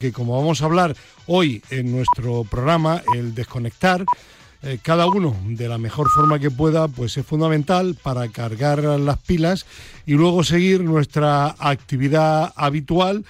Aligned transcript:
que 0.00 0.12
como 0.12 0.34
vamos 0.34 0.62
a 0.62 0.64
hablar 0.64 0.96
hoy 1.26 1.62
en 1.68 1.92
nuestro 1.92 2.44
programa, 2.44 3.02
el 3.14 3.34
desconectar, 3.34 4.02
eh, 4.62 4.78
cada 4.80 5.06
uno 5.06 5.36
de 5.44 5.68
la 5.68 5.76
mejor 5.76 6.08
forma 6.08 6.38
que 6.38 6.50
pueda, 6.50 6.88
pues 6.88 7.18
es 7.18 7.26
fundamental 7.26 7.94
para 8.02 8.26
cargar 8.28 8.78
las 8.82 9.18
pilas 9.18 9.66
y 10.06 10.14
luego 10.14 10.42
seguir 10.42 10.82
nuestra 10.82 11.54
actividad 11.58 12.50
habitual, 12.56 13.26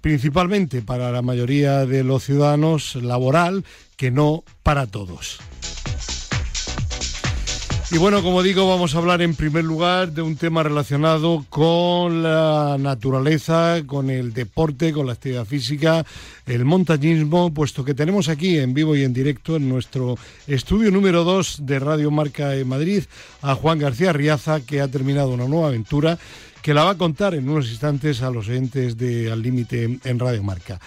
principalmente 0.00 0.80
para 0.80 1.10
la 1.10 1.22
mayoría 1.22 1.86
de 1.86 2.04
los 2.04 2.22
ciudadanos 2.22 2.94
laboral, 2.94 3.64
que 3.96 4.12
no 4.12 4.44
para 4.62 4.86
todos. 4.86 5.40
Y 7.92 7.98
bueno, 7.98 8.22
como 8.22 8.42
digo, 8.42 8.66
vamos 8.66 8.94
a 8.94 8.98
hablar 8.98 9.20
en 9.20 9.34
primer 9.34 9.64
lugar 9.64 10.12
de 10.12 10.22
un 10.22 10.36
tema 10.36 10.62
relacionado 10.62 11.44
con 11.50 12.22
la 12.22 12.78
naturaleza, 12.80 13.82
con 13.84 14.08
el 14.08 14.32
deporte, 14.32 14.94
con 14.94 15.06
la 15.06 15.12
actividad 15.12 15.44
física, 15.44 16.02
el 16.46 16.64
montañismo, 16.64 17.52
puesto 17.52 17.84
que 17.84 17.92
tenemos 17.92 18.30
aquí 18.30 18.58
en 18.58 18.72
vivo 18.72 18.96
y 18.96 19.04
en 19.04 19.12
directo 19.12 19.56
en 19.56 19.68
nuestro 19.68 20.16
estudio 20.46 20.90
número 20.90 21.22
2 21.22 21.66
de 21.66 21.78
Radio 21.80 22.10
Marca 22.10 22.48
de 22.48 22.64
Madrid 22.64 23.04
a 23.42 23.54
Juan 23.56 23.78
García 23.78 24.14
Riaza, 24.14 24.62
que 24.62 24.80
ha 24.80 24.88
terminado 24.88 25.28
una 25.28 25.46
nueva 25.46 25.68
aventura 25.68 26.18
que 26.62 26.72
la 26.72 26.84
va 26.84 26.92
a 26.92 26.98
contar 26.98 27.34
en 27.34 27.46
unos 27.46 27.68
instantes 27.68 28.22
a 28.22 28.30
los 28.30 28.48
oyentes 28.48 28.96
de 28.96 29.30
Al 29.30 29.42
Límite 29.42 29.98
en 30.02 30.18
Radio 30.18 30.42
Marca. 30.42 30.80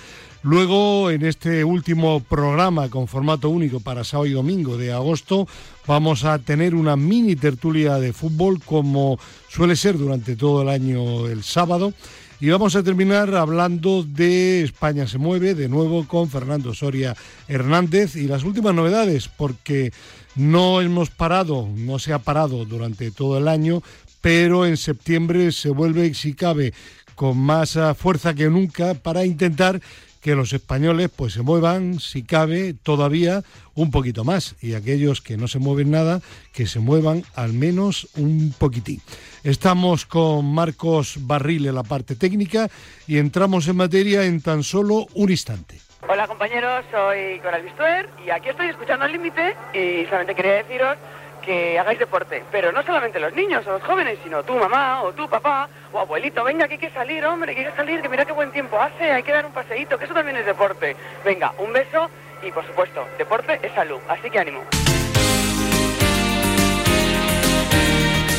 Luego, 0.45 1.09
en 1.09 1.25
este 1.25 1.63
último 1.63 2.19
programa 2.19 2.87
con 2.91 3.07
formato 3.07 3.49
único 3.49 3.79
para 3.79 4.03
sábado 4.03 4.27
y 4.27 4.33
domingo 4.33 4.77
de 4.77 4.93
agosto, 4.93 5.47
vamos 5.87 6.23
a 6.23 6.37
tener 6.37 6.75
una 6.75 6.95
mini 6.95 7.35
tertulia 7.35 7.95
de 7.95 8.13
fútbol 8.13 8.61
como 8.63 9.17
suele 9.49 9.75
ser 9.75 9.97
durante 9.97 10.35
todo 10.35 10.61
el 10.61 10.69
año 10.69 11.25
el 11.25 11.43
sábado. 11.43 11.95
Y 12.39 12.49
vamos 12.49 12.75
a 12.75 12.83
terminar 12.83 13.33
hablando 13.33 14.03
de 14.03 14.61
España 14.61 15.07
se 15.07 15.17
mueve, 15.17 15.55
de 15.55 15.67
nuevo 15.67 16.07
con 16.07 16.29
Fernando 16.29 16.75
Soria 16.75 17.15
Hernández 17.47 18.15
y 18.15 18.27
las 18.27 18.43
últimas 18.43 18.75
novedades, 18.75 19.27
porque 19.27 19.93
no 20.35 20.79
hemos 20.79 21.09
parado, 21.09 21.67
no 21.75 21.97
se 21.97 22.13
ha 22.13 22.19
parado 22.19 22.65
durante 22.65 23.09
todo 23.09 23.39
el 23.39 23.47
año, 23.47 23.81
pero 24.21 24.67
en 24.67 24.77
septiembre 24.77 25.51
se 25.51 25.71
vuelve, 25.71 26.13
si 26.13 26.35
cabe, 26.35 26.71
con 27.15 27.37
más 27.37 27.79
fuerza 27.97 28.35
que 28.35 28.49
nunca 28.49 28.93
para 28.93 29.25
intentar 29.25 29.81
que 30.25 30.33
los 30.33 30.53
españoles 30.53 31.11
pues 31.15 31.33
se 31.33 31.43
muevan, 31.43 31.99
si 31.99 32.23
cabe, 32.23 32.73
todavía 32.73 33.43
un 33.75 33.91
poquito 33.91 34.23
más 34.23 34.55
y 34.59 34.73
aquellos 34.73 35.21
que 35.21 35.37
no 35.37 35.47
se 35.47 35.59
mueven 35.59 35.91
nada, 35.91 36.19
que 36.51 36.65
se 36.65 36.79
muevan 36.79 37.21
al 37.35 37.53
menos 37.53 38.07
un 38.15 38.51
poquitín. 38.57 39.03
Estamos 39.43 40.07
con 40.07 40.51
Marcos 40.51 41.17
Barril 41.27 41.67
en 41.67 41.75
la 41.75 41.83
parte 41.83 42.15
técnica 42.15 42.69
y 43.05 43.19
entramos 43.19 43.67
en 43.67 43.75
materia 43.75 44.23
en 44.23 44.41
tan 44.41 44.63
solo 44.63 45.05
un 45.13 45.29
instante. 45.29 45.77
Hola 46.09 46.27
compañeros, 46.27 46.85
soy 46.89 47.39
Coral 47.41 47.61
Bistuer 47.61 48.09
y 48.25 48.31
aquí 48.31 48.49
estoy 48.49 48.69
escuchando 48.69 49.05
al 49.05 49.11
límite 49.11 49.55
y 49.75 50.05
solamente 50.05 50.33
quería 50.33 50.53
deciros 50.53 50.97
que 51.45 51.79
hagáis 51.79 51.99
deporte, 51.99 52.43
pero 52.51 52.71
no 52.71 52.83
solamente 52.83 53.19
los 53.19 53.33
niños 53.33 53.65
o 53.67 53.73
los 53.73 53.83
jóvenes, 53.83 54.17
sino 54.23 54.43
tu 54.43 54.55
mamá 54.55 55.03
o 55.03 55.13
tu 55.13 55.29
papá 55.29 55.69
o 55.93 55.99
abuelito, 55.99 56.43
venga, 56.43 56.67
que 56.67 56.73
hay 56.73 56.79
que 56.79 56.89
salir, 56.89 57.23
hombre, 57.25 57.53
que 57.53 57.61
hay 57.61 57.71
que 57.71 57.77
salir, 57.77 58.01
que 58.01 58.09
mira 58.09 58.25
qué 58.25 58.33
buen 58.33 58.51
tiempo 58.51 58.79
hace, 58.79 59.11
hay 59.11 59.23
que 59.23 59.31
dar 59.31 59.45
un 59.45 59.53
paseíto, 59.53 59.97
que 59.97 60.05
eso 60.05 60.13
también 60.13 60.37
es 60.37 60.45
deporte. 60.45 60.95
Venga, 61.23 61.53
un 61.59 61.71
beso 61.71 62.09
y 62.43 62.51
por 62.51 62.65
supuesto, 62.65 63.07
deporte 63.17 63.59
es 63.61 63.71
salud, 63.73 63.99
así 64.09 64.29
que 64.29 64.39
ánimo. 64.39 64.61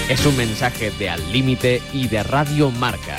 Es 0.09 0.25
un 0.25 0.37
mensaje 0.37 0.91
de 0.91 1.11
Al 1.11 1.33
Límite 1.33 1.83
y 1.93 2.09
de 2.09 2.23
Radio 2.23 2.70
Marca. 2.70 3.17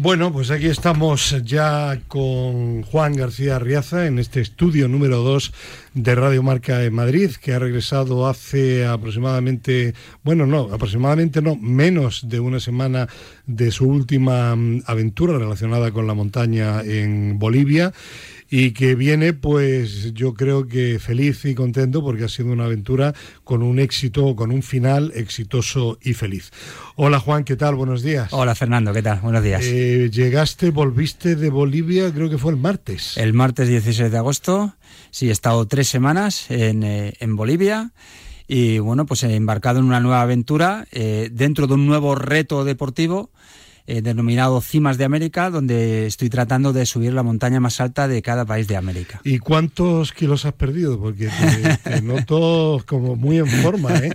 Bueno, 0.00 0.32
pues 0.32 0.52
aquí 0.52 0.66
estamos 0.66 1.42
ya 1.42 2.00
con 2.06 2.84
Juan 2.84 3.16
García 3.16 3.58
Riaza 3.58 4.06
en 4.06 4.20
este 4.20 4.40
estudio 4.40 4.86
número 4.86 5.16
2 5.24 5.52
de 5.94 6.14
Radio 6.14 6.40
Marca 6.44 6.84
en 6.84 6.94
Madrid, 6.94 7.32
que 7.32 7.52
ha 7.52 7.58
regresado 7.58 8.28
hace 8.28 8.86
aproximadamente, 8.86 9.94
bueno, 10.22 10.46
no, 10.46 10.68
aproximadamente 10.72 11.42
no, 11.42 11.56
menos 11.56 12.28
de 12.28 12.38
una 12.38 12.60
semana 12.60 13.08
de 13.46 13.72
su 13.72 13.88
última 13.88 14.54
mm, 14.54 14.84
aventura 14.86 15.36
relacionada 15.36 15.90
con 15.90 16.06
la 16.06 16.14
montaña 16.14 16.80
en 16.82 17.40
Bolivia 17.40 17.92
y 18.50 18.72
que 18.72 18.94
viene 18.94 19.32
pues 19.32 20.14
yo 20.14 20.34
creo 20.34 20.66
que 20.66 20.98
feliz 20.98 21.44
y 21.44 21.54
contento 21.54 22.02
porque 22.02 22.24
ha 22.24 22.28
sido 22.28 22.52
una 22.52 22.64
aventura 22.64 23.14
con 23.44 23.62
un 23.62 23.78
éxito, 23.78 24.34
con 24.36 24.50
un 24.50 24.62
final 24.62 25.12
exitoso 25.14 25.98
y 26.02 26.14
feliz. 26.14 26.50
Hola 26.96 27.20
Juan, 27.20 27.44
¿qué 27.44 27.56
tal? 27.56 27.74
Buenos 27.74 28.02
días. 28.02 28.32
Hola 28.32 28.54
Fernando, 28.54 28.92
¿qué 28.92 29.02
tal? 29.02 29.20
Buenos 29.20 29.42
días. 29.42 29.62
Eh, 29.64 30.10
llegaste, 30.10 30.70
volviste 30.70 31.36
de 31.36 31.50
Bolivia, 31.50 32.12
creo 32.12 32.30
que 32.30 32.38
fue 32.38 32.52
el 32.52 32.58
martes. 32.58 33.16
El 33.16 33.34
martes 33.34 33.68
16 33.68 34.10
de 34.10 34.18
agosto, 34.18 34.74
sí, 35.10 35.28
he 35.28 35.32
estado 35.32 35.66
tres 35.66 35.88
semanas 35.88 36.50
en, 36.50 36.82
eh, 36.82 37.14
en 37.20 37.36
Bolivia 37.36 37.92
y 38.46 38.78
bueno, 38.78 39.04
pues 39.04 39.22
he 39.24 39.34
embarcado 39.36 39.78
en 39.78 39.84
una 39.84 40.00
nueva 40.00 40.22
aventura 40.22 40.86
eh, 40.90 41.28
dentro 41.30 41.66
de 41.66 41.74
un 41.74 41.86
nuevo 41.86 42.14
reto 42.14 42.64
deportivo 42.64 43.30
eh, 43.90 44.02
denominado 44.02 44.60
Cimas 44.60 44.98
de 44.98 45.06
América, 45.06 45.48
donde 45.48 46.06
estoy 46.06 46.28
tratando 46.28 46.74
de 46.74 46.84
subir 46.84 47.14
la 47.14 47.22
montaña 47.22 47.58
más 47.58 47.80
alta 47.80 48.06
de 48.06 48.20
cada 48.20 48.44
país 48.44 48.68
de 48.68 48.76
América. 48.76 49.22
¿Y 49.24 49.38
cuántos 49.38 50.12
kilos 50.12 50.44
has 50.44 50.52
perdido? 50.52 51.00
Porque 51.00 51.30
te, 51.82 52.02
noto 52.02 52.84
como 52.86 53.16
muy 53.16 53.38
en 53.38 53.46
forma, 53.46 53.96
¿eh? 53.96 54.14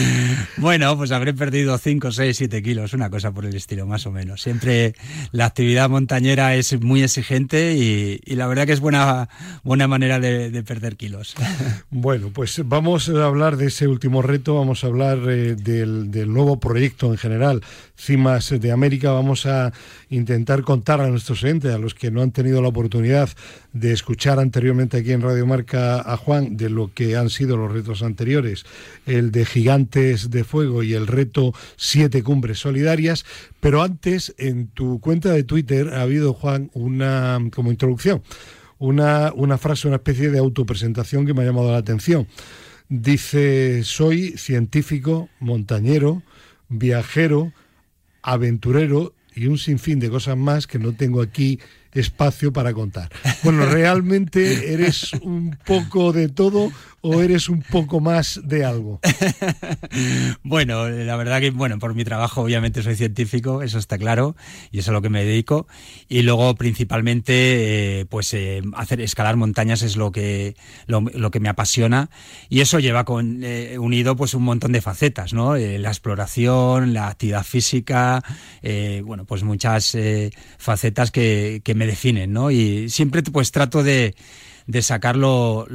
bueno, 0.58 0.96
pues 0.96 1.10
habré 1.10 1.34
perdido 1.34 1.76
5, 1.76 2.12
6, 2.12 2.36
7 2.36 2.62
kilos, 2.62 2.92
una 2.92 3.10
cosa 3.10 3.32
por 3.32 3.44
el 3.44 3.56
estilo, 3.56 3.86
más 3.86 4.06
o 4.06 4.12
menos. 4.12 4.40
Siempre 4.40 4.94
la 5.32 5.46
actividad 5.46 5.90
montañera 5.90 6.54
es 6.54 6.80
muy 6.80 7.02
exigente 7.02 7.74
y, 7.74 8.20
la 8.36 8.46
verdad 8.46 8.66
que 8.66 8.72
es 8.72 8.80
buena, 8.80 9.28
buena 9.64 9.88
manera 9.88 10.20
de, 10.20 10.62
perder 10.62 10.96
kilos. 10.96 11.34
bueno, 11.90 12.30
pues 12.32 12.62
vamos 12.64 13.08
a 13.08 13.24
hablar 13.24 13.56
de 13.56 13.66
ese 13.66 13.88
último 13.88 14.22
reto, 14.22 14.54
vamos 14.54 14.84
a 14.84 14.86
hablar 14.86 15.18
eh, 15.28 15.56
del, 15.56 16.12
del 16.12 16.32
nuevo 16.32 16.60
proyecto 16.60 17.10
en 17.10 17.18
general, 17.18 17.62
Cimas 17.96 18.50
de 18.50 18.70
América 18.70 19.07
vamos 19.12 19.46
a 19.46 19.72
intentar 20.10 20.62
contar 20.62 21.00
a 21.00 21.08
nuestros 21.08 21.42
oyentes, 21.42 21.74
a 21.74 21.78
los 21.78 21.94
que 21.94 22.10
no 22.10 22.22
han 22.22 22.32
tenido 22.32 22.62
la 22.62 22.68
oportunidad 22.68 23.28
de 23.72 23.92
escuchar 23.92 24.38
anteriormente 24.38 24.98
aquí 24.98 25.12
en 25.12 25.22
Radio 25.22 25.46
Marca 25.46 26.00
a 26.00 26.16
Juan 26.16 26.56
de 26.56 26.70
lo 26.70 26.92
que 26.92 27.16
han 27.16 27.30
sido 27.30 27.56
los 27.56 27.72
retos 27.72 28.02
anteriores, 28.02 28.64
el 29.06 29.30
de 29.30 29.44
Gigantes 29.44 30.30
de 30.30 30.44
Fuego 30.44 30.82
y 30.82 30.94
el 30.94 31.06
reto 31.06 31.52
Siete 31.76 32.22
Cumbres 32.22 32.58
Solidarias. 32.58 33.24
Pero 33.60 33.82
antes, 33.82 34.34
en 34.38 34.68
tu 34.68 35.00
cuenta 35.00 35.30
de 35.32 35.44
Twitter 35.44 35.94
ha 35.94 36.02
habido, 36.02 36.34
Juan, 36.34 36.70
una 36.74 37.38
como 37.54 37.70
introducción, 37.70 38.22
una, 38.78 39.32
una 39.34 39.58
frase, 39.58 39.88
una 39.88 39.96
especie 39.96 40.30
de 40.30 40.38
autopresentación 40.38 41.26
que 41.26 41.34
me 41.34 41.42
ha 41.42 41.46
llamado 41.46 41.72
la 41.72 41.78
atención. 41.78 42.26
Dice, 42.88 43.84
soy 43.84 44.38
científico, 44.38 45.28
montañero, 45.40 46.22
viajero, 46.68 47.52
aventurero 48.22 49.14
y 49.34 49.46
un 49.46 49.58
sinfín 49.58 50.00
de 50.00 50.10
cosas 50.10 50.36
más 50.36 50.66
que 50.66 50.78
no 50.78 50.92
tengo 50.92 51.22
aquí 51.22 51.60
espacio 51.92 52.52
para 52.52 52.72
contar. 52.72 53.10
Bueno, 53.42 53.66
realmente 53.66 54.72
eres 54.72 55.12
un 55.22 55.56
poco 55.64 56.12
de 56.12 56.28
todo 56.28 56.70
o 57.00 57.22
eres 57.22 57.48
un 57.48 57.62
poco 57.62 58.00
más 58.00 58.40
de 58.44 58.64
algo? 58.64 59.00
bueno, 60.42 60.88
la 60.88 61.16
verdad 61.16 61.40
que, 61.40 61.50
bueno, 61.50 61.78
por 61.78 61.94
mi 61.94 62.04
trabajo 62.04 62.42
obviamente 62.42 62.82
soy 62.82 62.96
científico, 62.96 63.62
eso 63.62 63.78
está 63.78 63.98
claro, 63.98 64.36
y 64.72 64.78
eso 64.78 64.86
es 64.86 64.88
a 64.88 64.92
lo 64.92 65.02
que 65.02 65.08
me 65.08 65.24
dedico. 65.24 65.66
Y 66.08 66.22
luego 66.22 66.54
principalmente, 66.56 68.00
eh, 68.00 68.06
pues 68.06 68.34
eh, 68.34 68.62
hacer 68.74 69.00
escalar 69.00 69.36
montañas 69.36 69.82
es 69.82 69.96
lo 69.96 70.10
que, 70.10 70.56
lo, 70.86 71.30
que 71.30 71.40
me 71.40 71.48
apasiona. 71.48 72.10
Y 72.48 72.60
eso 72.60 72.78
lleva 72.80 73.04
con, 73.04 73.44
eh, 73.44 73.78
unido 73.78 74.16
pues 74.16 74.34
un 74.34 74.42
montón 74.42 74.72
de 74.72 74.80
facetas, 74.80 75.32
¿no? 75.32 75.56
la 75.56 75.88
exploración, 75.88 76.94
la 76.94 77.08
actividad 77.08 77.44
física, 77.44 78.22
bueno, 79.04 79.24
pues 79.24 79.42
muchas 79.42 79.96
facetas 80.58 81.10
que, 81.10 81.62
que 81.64 81.74
me 81.74 81.86
definen, 81.86 82.32
¿no? 82.32 82.50
Y 82.50 82.88
siempre 82.88 83.22
pues 83.30 83.52
trato 83.52 83.82
de 83.82 84.14
de 84.68 84.82
sacar 84.82 85.16
lo, 85.16 85.66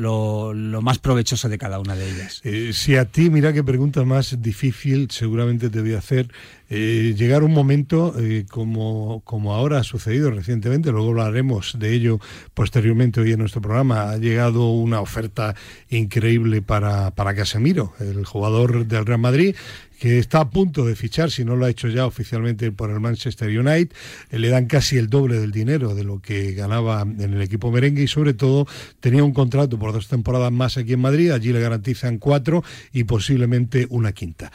más 0.83 0.99
provechoso 0.99 1.49
de 1.49 1.57
cada 1.57 1.79
una 1.79 1.95
de 1.95 2.11
ellas. 2.11 2.41
Eh, 2.43 2.73
si 2.73 2.95
a 2.95 3.05
ti, 3.05 3.31
mira 3.31 3.51
qué 3.51 3.63
pregunta 3.63 4.05
más 4.05 4.39
difícil 4.39 5.09
seguramente 5.09 5.71
te 5.71 5.81
voy 5.81 5.95
a 5.95 5.97
hacer, 5.97 6.27
eh, 6.75 7.13
llegar 7.15 7.43
un 7.43 7.53
momento 7.53 8.15
eh, 8.17 8.47
como, 8.49 9.21
como 9.25 9.53
ahora 9.53 9.77
ha 9.77 9.83
sucedido 9.83 10.31
recientemente, 10.31 10.91
luego 10.91 11.09
hablaremos 11.09 11.77
de 11.77 11.93
ello 11.93 12.19
posteriormente 12.55 13.21
hoy 13.21 13.31
en 13.31 13.37
nuestro 13.37 13.61
programa, 13.61 14.09
ha 14.09 14.17
llegado 14.17 14.71
una 14.71 14.99
oferta 14.99 15.53
increíble 15.91 16.63
para, 16.63 17.11
para 17.11 17.35
Casemiro, 17.35 17.93
el 17.99 18.25
jugador 18.25 18.87
del 18.87 19.05
Real 19.05 19.19
Madrid, 19.19 19.55
que 19.99 20.17
está 20.17 20.39
a 20.39 20.49
punto 20.49 20.83
de 20.83 20.95
fichar, 20.95 21.29
si 21.29 21.45
no 21.45 21.55
lo 21.55 21.65
ha 21.65 21.69
hecho 21.69 21.89
ya 21.89 22.07
oficialmente 22.07 22.71
por 22.71 22.89
el 22.89 22.99
Manchester 22.99 23.47
United, 23.47 23.95
le 24.31 24.49
dan 24.49 24.65
casi 24.65 24.97
el 24.97 25.11
doble 25.11 25.39
del 25.39 25.51
dinero 25.51 25.93
de 25.93 26.03
lo 26.03 26.21
que 26.21 26.53
ganaba 26.53 27.03
en 27.03 27.35
el 27.35 27.41
equipo 27.43 27.71
merengue 27.71 28.01
y 28.01 28.07
sobre 28.07 28.33
todo 28.33 28.65
tenía 28.99 29.23
un 29.23 29.31
contrato 29.31 29.77
por 29.77 29.93
dos 29.93 30.07
temporadas 30.07 30.51
más 30.51 30.77
aquí 30.77 30.93
en 30.93 31.01
Madrid, 31.01 31.29
allí 31.29 31.53
le 31.53 31.61
garantizan 31.61 32.17
cuatro 32.17 32.63
y 32.91 33.03
posiblemente 33.03 33.85
una 33.91 34.11
quinta. 34.11 34.51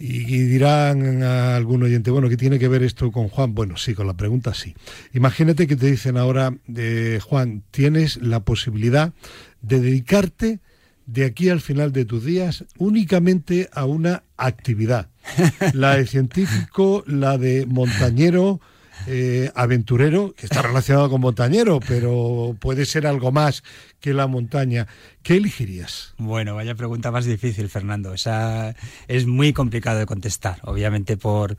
Y, 0.00 0.24
dirán 0.24 1.22
a 1.24 1.56
algún 1.56 1.82
oyente, 1.82 2.10
bueno, 2.10 2.28
¿qué 2.28 2.36
tiene 2.36 2.58
que 2.58 2.68
ver 2.68 2.82
esto 2.84 3.10
con 3.10 3.28
Juan? 3.28 3.54
Bueno, 3.54 3.76
sí, 3.76 3.94
con 3.94 4.06
la 4.06 4.16
pregunta 4.16 4.54
sí. 4.54 4.74
Imagínate 5.12 5.66
que 5.66 5.76
te 5.76 5.90
dicen 5.90 6.16
ahora, 6.16 6.54
de 6.66 7.20
Juan, 7.20 7.64
tienes 7.72 8.16
la 8.22 8.40
posibilidad 8.40 9.12
de 9.60 9.80
dedicarte 9.80 10.60
de 11.06 11.24
aquí 11.24 11.48
al 11.48 11.60
final 11.60 11.92
de 11.92 12.04
tus 12.04 12.24
días 12.24 12.64
únicamente 12.76 13.68
a 13.72 13.86
una 13.86 14.22
actividad. 14.36 15.08
La 15.72 15.96
de 15.96 16.06
científico, 16.06 17.02
la 17.06 17.36
de 17.36 17.66
montañero, 17.66 18.60
eh, 19.06 19.50
aventurero, 19.54 20.34
que 20.36 20.46
está 20.46 20.62
relacionado 20.62 21.08
con 21.10 21.20
montañero, 21.20 21.80
pero 21.86 22.56
puede 22.58 22.84
ser 22.86 23.06
algo 23.06 23.32
más 23.32 23.62
que 24.00 24.12
la 24.12 24.26
montaña. 24.26 24.86
¿Qué 25.22 25.36
elegirías? 25.36 26.14
Bueno, 26.18 26.54
vaya 26.54 26.74
pregunta 26.74 27.10
más 27.10 27.24
difícil, 27.24 27.68
Fernando. 27.68 28.14
Esa 28.14 28.74
es 29.06 29.26
muy 29.26 29.52
complicado 29.52 29.98
de 29.98 30.06
contestar. 30.06 30.58
Obviamente 30.62 31.16
por, 31.16 31.56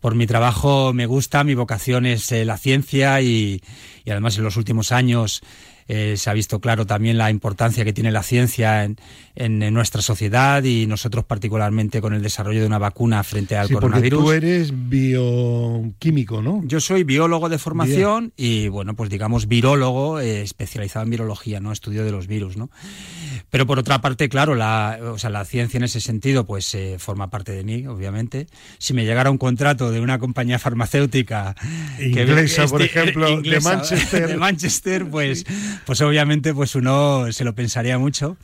por 0.00 0.14
mi 0.14 0.26
trabajo 0.26 0.92
me 0.92 1.06
gusta, 1.06 1.44
mi 1.44 1.54
vocación 1.54 2.06
es 2.06 2.30
eh, 2.32 2.44
la 2.44 2.58
ciencia 2.58 3.20
y, 3.20 3.62
y 4.04 4.10
además 4.10 4.36
en 4.36 4.44
los 4.44 4.56
últimos 4.56 4.92
años 4.92 5.42
eh, 5.88 6.16
se 6.16 6.30
ha 6.30 6.32
visto 6.32 6.60
claro 6.60 6.86
también 6.86 7.18
la 7.18 7.30
importancia 7.30 7.84
que 7.84 7.92
tiene 7.92 8.10
la 8.10 8.22
ciencia 8.22 8.84
en, 8.84 8.96
en, 9.34 9.74
nuestra 9.74 10.00
sociedad 10.00 10.62
y 10.62 10.86
nosotros 10.86 11.24
particularmente 11.24 12.00
con 12.00 12.14
el 12.14 12.22
desarrollo 12.22 12.60
de 12.60 12.66
una 12.66 12.78
vacuna 12.78 13.22
frente 13.24 13.56
al 13.56 13.68
sí, 13.68 13.74
coronavirus. 13.74 14.22
Porque 14.22 14.40
tú 14.40 14.46
eres 14.46 14.72
bioquímico, 14.88 16.40
¿no? 16.42 16.62
Yo 16.64 16.80
soy 16.80 17.04
biólogo 17.04 17.48
de 17.48 17.58
formación 17.58 18.32
y 18.36 18.68
bueno, 18.68 18.94
pues 18.94 19.10
digamos 19.10 19.46
virólogo 19.48 20.20
eh, 20.20 20.42
especializado 20.42 21.04
en 21.04 21.10
virología, 21.10 21.60
¿no? 21.60 21.72
Estudio 21.72 22.04
de 22.04 22.12
los 22.12 22.26
virus, 22.26 22.56
¿no? 22.56 22.70
Pero 23.50 23.66
por 23.66 23.78
otra 23.78 24.00
parte, 24.00 24.28
claro, 24.28 24.54
la, 24.54 24.98
o 25.12 25.18
sea, 25.18 25.30
la 25.30 25.44
ciencia 25.44 25.78
en 25.78 25.84
ese 25.84 26.00
sentido 26.00 26.44
pues 26.44 26.74
eh, 26.74 26.96
forma 26.98 27.30
parte 27.30 27.52
de 27.52 27.64
mí, 27.64 27.86
obviamente. 27.86 28.46
Si 28.78 28.94
me 28.94 29.04
llegara 29.04 29.30
un 29.30 29.38
contrato 29.38 29.90
de 29.90 30.00
una 30.00 30.18
compañía 30.18 30.58
farmacéutica 30.58 31.54
inglesa, 32.00 32.66
por 32.66 32.82
ejemplo, 32.82 33.40
de 33.40 33.60
Manchester, 33.60 34.28
de 34.28 34.36
Manchester, 34.36 35.08
pues 35.08 35.44
pues 35.86 36.00
obviamente 36.00 36.54
pues 36.54 36.74
uno 36.74 37.30
se 37.32 37.44
lo 37.44 37.54
pensaría 37.54 37.98
mucho. 37.98 38.36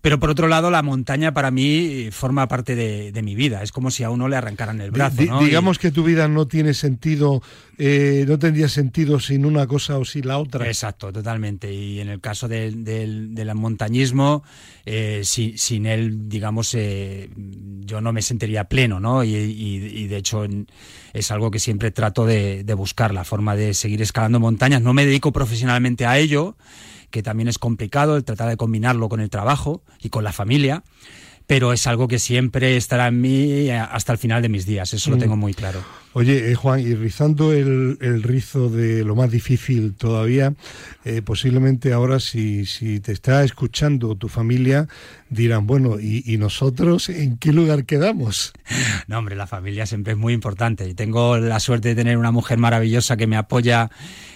Pero 0.00 0.18
por 0.20 0.30
otro 0.30 0.48
lado, 0.48 0.70
la 0.70 0.82
montaña 0.82 1.32
para 1.32 1.50
mí 1.50 2.08
forma 2.12 2.48
parte 2.48 2.74
de, 2.74 3.22
mi 3.22 3.34
vida. 3.34 3.62
Es 3.62 3.72
como 3.72 3.90
si 3.90 4.04
a 4.04 4.10
uno 4.10 4.28
le 4.28 4.36
arrancaran 4.36 4.80
el 4.80 4.90
brazo. 4.90 5.22
Digamos 5.40 5.78
que 5.78 5.90
tu 5.90 6.04
vida 6.04 6.28
no 6.28 6.46
tiene 6.46 6.74
sentido, 6.74 7.42
eh, 7.78 8.24
no 8.28 8.38
tendría 8.38 8.68
sentido 8.68 9.18
sin 9.18 9.44
una 9.44 9.66
cosa 9.66 9.98
o 9.98 10.04
sin 10.04 10.28
la 10.28 10.38
otra. 10.38 10.66
Exacto, 10.66 11.12
totalmente. 11.12 11.72
Y 11.72 12.00
en 12.00 12.08
el 12.08 12.20
caso 12.20 12.46
del, 12.46 12.84
del, 12.84 13.54
montañismo, 13.54 14.44
eh, 14.84 15.22
sin 15.24 15.86
él, 15.86 16.28
digamos, 16.28 16.74
eh, 16.74 17.30
yo 17.36 18.00
no 18.00 18.12
me 18.12 18.22
sentiría 18.22 18.64
pleno, 18.64 19.00
¿no? 19.00 19.24
Y, 19.24 20.06
de 20.06 20.16
hecho 20.16 20.46
es 21.12 21.30
algo 21.30 21.50
que 21.50 21.58
siempre 21.58 21.90
trato 21.90 22.26
de 22.26 22.74
buscar, 22.76 23.12
la 23.12 23.24
forma 23.24 23.56
de 23.56 23.74
seguir 23.74 24.02
escalando 24.02 24.38
montañas. 24.40 24.82
No 24.82 24.92
me 24.92 25.04
dedico 25.04 25.32
profesionalmente 25.32 26.06
a 26.06 26.18
ello 26.18 26.56
que 27.10 27.22
también 27.22 27.48
es 27.48 27.58
complicado 27.58 28.16
el 28.16 28.24
tratar 28.24 28.48
de 28.48 28.56
combinarlo 28.56 29.08
con 29.08 29.20
el 29.20 29.30
trabajo 29.30 29.82
y 30.00 30.10
con 30.10 30.24
la 30.24 30.32
familia 30.32 30.82
pero 31.46 31.72
es 31.72 31.86
algo 31.86 32.08
que 32.08 32.18
siempre 32.18 32.76
estará 32.76 33.06
en 33.08 33.20
mí 33.20 33.70
hasta 33.70 34.12
el 34.12 34.18
final 34.18 34.42
de 34.42 34.48
mis 34.48 34.66
días, 34.66 34.92
eso 34.92 35.10
lo 35.10 35.16
mm. 35.16 35.20
tengo 35.20 35.36
muy 35.36 35.54
claro. 35.54 35.80
Oye, 36.18 36.50
eh, 36.50 36.54
Juan, 36.54 36.80
y 36.80 36.94
rizando 36.94 37.52
el, 37.52 38.22
rizo 38.22 38.70
de 38.70 39.04
lo 39.04 39.14
más 39.14 39.30
difícil 39.30 39.92
todavía, 39.92 40.54
eh, 41.04 41.20
posiblemente 41.20 41.92
ahora 41.92 42.20
si, 42.20 42.64
si 42.64 43.00
te 43.00 43.12
está 43.12 43.44
escuchando 43.44 44.14
tu 44.14 44.28
familia, 44.28 44.88
dirán, 45.28 45.66
bueno, 45.66 46.00
¿y, 46.00 46.36
nosotros 46.38 47.08
en 47.08 47.36
qué 47.36 47.52
lugar 47.52 47.84
quedamos? 47.84 48.52
No, 49.08 49.18
hombre, 49.18 49.36
la 49.36 49.46
familia 49.46 49.86
siempre 49.86 50.14
es 50.14 50.18
muy 50.18 50.32
importante. 50.32 50.88
Y 50.88 50.94
tengo 50.94 51.38
la 51.38 51.60
suerte 51.60 51.90
de 51.90 51.94
tener 51.94 52.16
una 52.16 52.30
mujer 52.30 52.58
maravillosa 52.58 53.16
que 53.16 53.26
me 53.26 53.36
apoya 53.36 53.90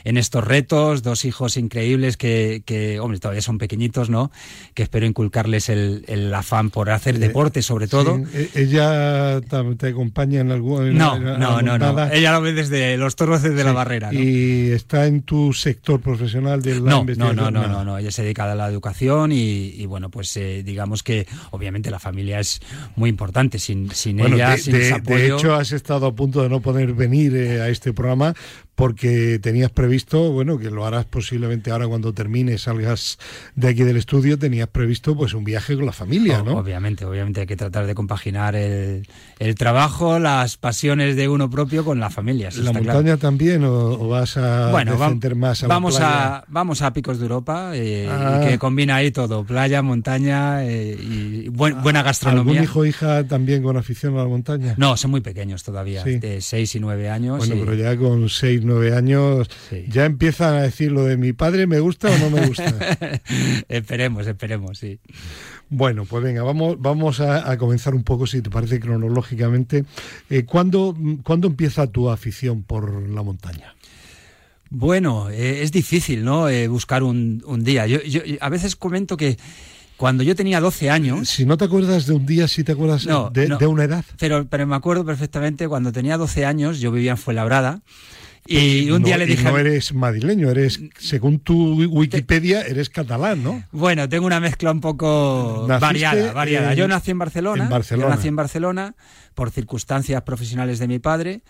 en 0.05 0.17
estos 0.17 0.45
retos, 0.45 1.03
dos 1.03 1.25
hijos 1.25 1.57
increíbles 1.57 2.17
que, 2.17 2.63
que 2.65 3.01
hombre, 3.01 3.19
todavía 3.19 3.43
son 3.43 3.59
pequeñitos, 3.59 4.11
¿no? 4.11 4.31
Que 4.75 4.83
espero 4.83 5.07
inculcarles 5.07 5.69
el, 5.69 6.05
el 6.09 6.33
afán 6.33 6.71
por 6.71 6.91
hacer 6.91 7.17
eh, 7.17 7.19
deporte, 7.19 7.63
sobre 7.63 7.89
todo. 7.89 8.21
E, 8.33 8.51
¿Ella 8.55 9.41
te 9.41 9.89
acompaña 9.89 10.41
en 10.41 10.51
algún...? 10.51 10.97
No, 10.97 11.19
no, 11.19 11.70
no 11.79 11.93
no, 11.93 12.13
Ella 12.13 12.33
lo 12.33 12.41
ve 12.41 12.53
desde 12.53 12.97
los 12.97 13.17
toros 13.17 13.43
de 13.43 13.65
la 13.65 13.73
barrera. 13.73 14.13
¿Y 14.13 14.71
está 14.71 15.07
en 15.07 15.23
tu 15.23 15.53
sector 15.53 16.01
profesional 16.01 16.63
de 16.63 16.81
la 16.81 16.91
no, 16.91 17.01
investigación? 17.01 17.37
No, 17.37 17.51
no, 17.51 17.69
no, 17.69 17.85
no, 17.85 17.99
ella 17.99 18.11
se 18.11 18.23
dedica 18.23 18.51
a 18.51 18.55
la 18.55 18.69
educación 18.69 19.33
y, 19.33 19.85
bueno, 19.87 20.11
pues 20.11 20.37
eh, 20.37 20.63
digamos 20.65 21.03
que 21.03 21.27
obviamente 21.51 21.91
la 21.91 21.99
familia 21.99 22.41
es 22.41 22.61
muy 22.97 23.11
importante. 23.11 23.59
Sin, 23.59 23.91
sin 23.91 24.21
ella, 24.21 24.57
sin 24.57 24.75
de, 24.75 24.93
apoyo... 24.93 25.17
de 25.19 25.27
hecho, 25.29 25.55
has 25.55 25.73
estado 25.73 26.07
a 26.07 26.15
punto 26.15 26.43
de 26.43 26.49
no 26.49 26.61
poder 26.61 26.95
venir 26.95 27.35
eh, 27.37 27.61
a 27.61 27.69
este 27.69 27.93
programa 27.93 28.35
porque 28.75 29.39
tenías 29.43 29.71
previsto, 29.71 30.33
bueno, 30.33 30.59
que 30.59 30.71
lo 30.71 30.87
harás 30.87 31.05
posiblemente 31.05 31.71
ahora 31.71 31.87
cuando 31.87 32.15
termines, 32.15 32.63
salgas 32.63 33.19
de 33.55 33.69
aquí 33.69 33.83
del 33.83 33.99
estudio, 33.99 34.39
tenías 34.39 34.69
previsto 34.69 35.15
pues 35.15 35.35
un 35.35 35.45
viaje 35.45 35.77
con 35.77 35.85
la 35.85 35.93
familia, 35.93 36.43
¿no? 36.43 36.55
Obviamente, 36.57 37.05
obviamente 37.05 37.43
hay 37.43 37.47
que 37.47 37.57
tratar 37.57 37.87
de 37.87 37.95
compaginar 37.95 38.57
el, 38.57 39.07
trabajo, 39.57 40.19
las 40.19 40.57
pasiones 40.57 41.17
de 41.17 41.29
uno 41.29 41.51
propio 41.51 41.85
con 41.85 42.01
la 42.01 42.09
familia. 42.09 42.49
¿La 42.57 42.73
montaña 42.73 43.17
también 43.19 43.65
o, 43.65 44.09
vas 44.09 44.37
a 44.37 44.71
bueno, 44.71 44.97
más 45.37 45.63
a 45.63 45.67
vamos 45.67 45.95
la 45.95 45.99
playa? 45.99 46.37
A, 46.37 46.45
vamos 46.49 46.83
a 46.83 46.93
Picos 46.93 47.19
de 47.19 47.25
Europa, 47.25 47.73
eh, 47.75 48.09
ah. 48.11 48.47
que 48.49 48.59
combina 48.59 48.97
ahí 48.97 49.11
todo, 49.11 49.45
playa, 49.45 49.83
montaña 49.83 50.65
eh, 50.65 50.99
y 50.99 51.49
buena 51.49 52.03
gastronomía. 52.03 52.53
¿Algún 52.53 52.65
hijo 52.65 52.81
o 52.81 52.85
hija 52.87 53.25
también 53.25 53.63
con 53.63 53.77
afición 53.77 54.15
a 54.15 54.23
la 54.23 54.29
montaña? 54.29 54.75
No, 54.79 54.97
son 54.97 55.11
muy 55.11 55.21
pequeños 55.21 55.63
todavía, 55.63 56.03
de 56.03 56.41
6 56.41 56.77
y 56.77 56.81
9 56.81 57.11
años. 57.11 57.39
Bueno, 57.39 57.57
pero 57.59 57.75
ya 57.75 57.97
con 57.97 58.29
6, 58.29 58.60
nueve 58.65 58.95
años, 58.95 59.49
ya 59.89 60.05
empiezan 60.05 60.55
a 60.55 60.63
decir 60.63 60.93
lo 60.93 61.05
de 61.05 61.17
mi 61.17 61.33
padre, 61.33 61.67
¿me 61.67 61.81
gusta 61.81 62.09
o 62.09 62.19
no 62.19 62.31
me 62.31 62.47
gusta? 62.47 62.75
esperemos, 63.69 64.27
esperemos, 64.27 64.79
sí. 64.79 64.99
Bueno, 65.71 66.05
pues 66.05 66.25
venga, 66.25 66.43
vamos, 66.43 66.77
vamos 66.81 67.21
a, 67.21 67.57
comenzar 67.57 67.95
un 67.95 68.03
poco, 68.03 68.27
si 68.27 68.43
te 68.43 68.51
parece 68.51 68.81
cronológicamente. 68.81 69.85
Eh, 70.29 70.45
¿cuándo, 70.45 70.97
empieza 71.43 71.87
tu 71.87 72.11
afición 72.11 72.65
por 72.65 73.09
la 73.09 73.23
montaña? 73.23 73.77
Bueno, 74.69 75.31
eh, 75.31 75.63
es 75.63 75.71
difícil, 75.71 76.25
¿no? 76.25 76.49
Eh, 76.49 76.67
buscar 76.67 77.05
un, 77.05 77.43
día. 77.63 77.87
Yo, 77.87 77.99
a 78.41 78.49
veces 78.49 78.75
comento 78.75 79.17
que 79.17 79.39
cuando 79.97 80.25
yo 80.25 80.35
tenía 80.35 80.61
12 80.61 80.91
años... 80.91 81.29
Si 81.29 81.47
no 81.47 81.57
te 81.57 81.67
acuerdas 81.67 82.07
de 82.07 82.15
un 82.15 82.27
día, 82.27 82.49
si 82.49 82.65
te 82.65 82.73
acuerdas 82.73 83.07
de, 83.33 83.47
de, 83.47 83.67
una 83.69 83.85
edad. 83.85 84.05
Pero, 84.19 84.49
pero 84.49 84.67
me 84.67 84.75
acuerdo 84.75 85.05
perfectamente, 85.05 85.69
cuando 85.69 85.93
tenía 85.93 86.17
12 86.17 86.47
años, 86.47 86.81
yo 86.81 86.91
vivía 86.91 87.13
en 87.13 87.19
Fuenlabrada, 87.19 87.81
y 88.51 88.91
un 88.91 89.03
día 89.03 89.17
le 89.17 89.27
dije. 89.27 89.45
no 89.45 89.57
eres 89.59 89.95
madrileño, 89.95 90.51
eres, 90.51 90.81
según 90.99 91.39
tu 91.39 91.85
Wikipedia, 91.85 92.63
eres 92.63 92.91
catalán, 92.91 93.43
¿no? 93.43 93.63
Bueno, 93.71 94.09
tengo 94.09 94.27
una 94.27 94.41
mezcla 94.41 94.73
un 94.73 94.81
poco 94.81 95.67
variada, 95.69 96.33
variada. 96.33 96.75
Yo 96.75 96.89
nací 96.89 97.13
en 97.13 97.19
Barcelona. 97.19 97.65
En 97.65 97.71
Barcelona. 97.71 98.09
Yo 98.09 98.17
nací 98.17 98.29
en 98.29 98.37
Barcelona 98.37 98.95
por 99.35 99.51
circunstancias 99.51 100.21
profesionales 100.23 100.79
de 100.79 100.89
mi 100.89 100.99
padre. 100.99 101.43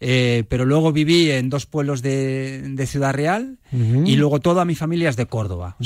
Eh, 0.00 0.44
pero 0.48 0.64
luego 0.64 0.92
viví 0.92 1.30
en 1.30 1.48
dos 1.48 1.66
pueblos 1.66 2.02
de, 2.02 2.84
Ciudad 2.86 3.14
Real 3.14 3.58
y 4.04 4.14
luego 4.16 4.38
toda 4.38 4.64
mi 4.64 4.74
familia 4.74 5.08
es 5.08 5.16
de 5.16 5.26
Córdoba. 5.26 5.76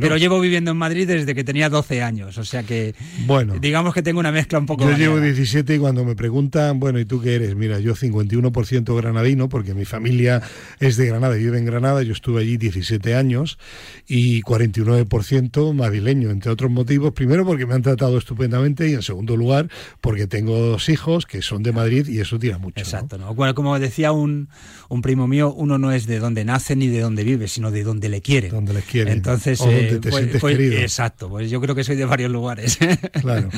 Pero 0.00 0.16
llevo 0.16 0.40
viviendo 0.40 0.70
en 0.70 0.76
Madrid 0.76 1.06
desde 1.06 1.34
que 1.34 1.44
tenía 1.44 1.68
12 1.68 2.02
años, 2.02 2.38
o 2.38 2.44
sea 2.44 2.62
que 2.62 2.94
bueno, 3.26 3.58
digamos 3.58 3.92
que 3.92 4.02
tengo 4.02 4.20
una 4.20 4.32
mezcla 4.32 4.58
un 4.58 4.66
poco... 4.66 4.88
Yo 4.88 4.96
llevo 4.96 5.20
17 5.20 5.74
y 5.74 5.78
cuando 5.78 6.04
me 6.04 6.14
preguntan, 6.14 6.80
bueno, 6.80 6.98
¿y 6.98 7.04
tú 7.04 7.20
qué 7.20 7.34
eres? 7.34 7.54
Mira, 7.54 7.80
yo 7.80 7.94
51% 7.94 8.96
granadino 8.96 9.48
porque 9.48 9.74
mi 9.74 9.84
familia 9.84 10.42
es 10.80 10.96
de 10.96 11.06
Granada, 11.06 11.34
vive 11.34 11.58
en 11.58 11.66
Granada, 11.66 12.02
yo 12.02 12.12
estuve 12.12 12.42
allí 12.42 12.56
17 12.56 13.14
años 13.14 13.58
y 14.06 14.42
49% 14.42 15.74
madrileño, 15.74 16.30
entre 16.30 16.50
otros 16.50 16.70
motivos. 16.70 17.12
Primero 17.12 17.44
porque 17.44 17.66
me 17.66 17.74
han 17.74 17.82
tratado 17.82 18.16
estupendamente 18.18 18.88
y 18.88 18.94
en 18.94 19.02
segundo 19.02 19.36
lugar 19.36 19.68
porque 20.00 20.26
tengo 20.26 20.58
dos 20.58 20.88
hijos 20.88 21.26
que 21.26 21.42
son 21.42 21.62
de 21.62 21.72
Madrid 21.72 22.08
y 22.08 22.20
eso 22.20 22.38
tira 22.38 22.58
mucho. 22.58 22.80
Exacto. 22.80 23.05
Bueno, 23.34 23.54
como 23.54 23.78
decía 23.78 24.12
un, 24.12 24.48
un, 24.88 25.02
primo 25.02 25.26
mío, 25.26 25.52
uno 25.52 25.78
no 25.78 25.92
es 25.92 26.06
de 26.06 26.18
donde 26.18 26.44
nace 26.44 26.76
ni 26.76 26.88
de 26.88 27.00
donde 27.00 27.24
vive, 27.24 27.48
sino 27.48 27.70
de 27.70 27.82
donde 27.82 28.08
le 28.08 28.20
quiere. 28.20 28.48
Donde 28.48 28.74
le 28.74 28.82
quiere. 28.82 29.12
Entonces, 29.12 29.60
o 29.60 29.64
donde 29.66 29.88
eh, 29.88 29.98
te 29.98 30.10
pues, 30.10 30.14
sientes 30.16 30.40
pues, 30.40 30.56
querido. 30.56 30.78
Exacto, 30.78 31.28
pues 31.28 31.50
yo 31.50 31.60
creo 31.60 31.74
que 31.74 31.84
soy 31.84 31.96
de 31.96 32.04
varios 32.04 32.30
lugares. 32.30 32.78
claro. 33.20 33.48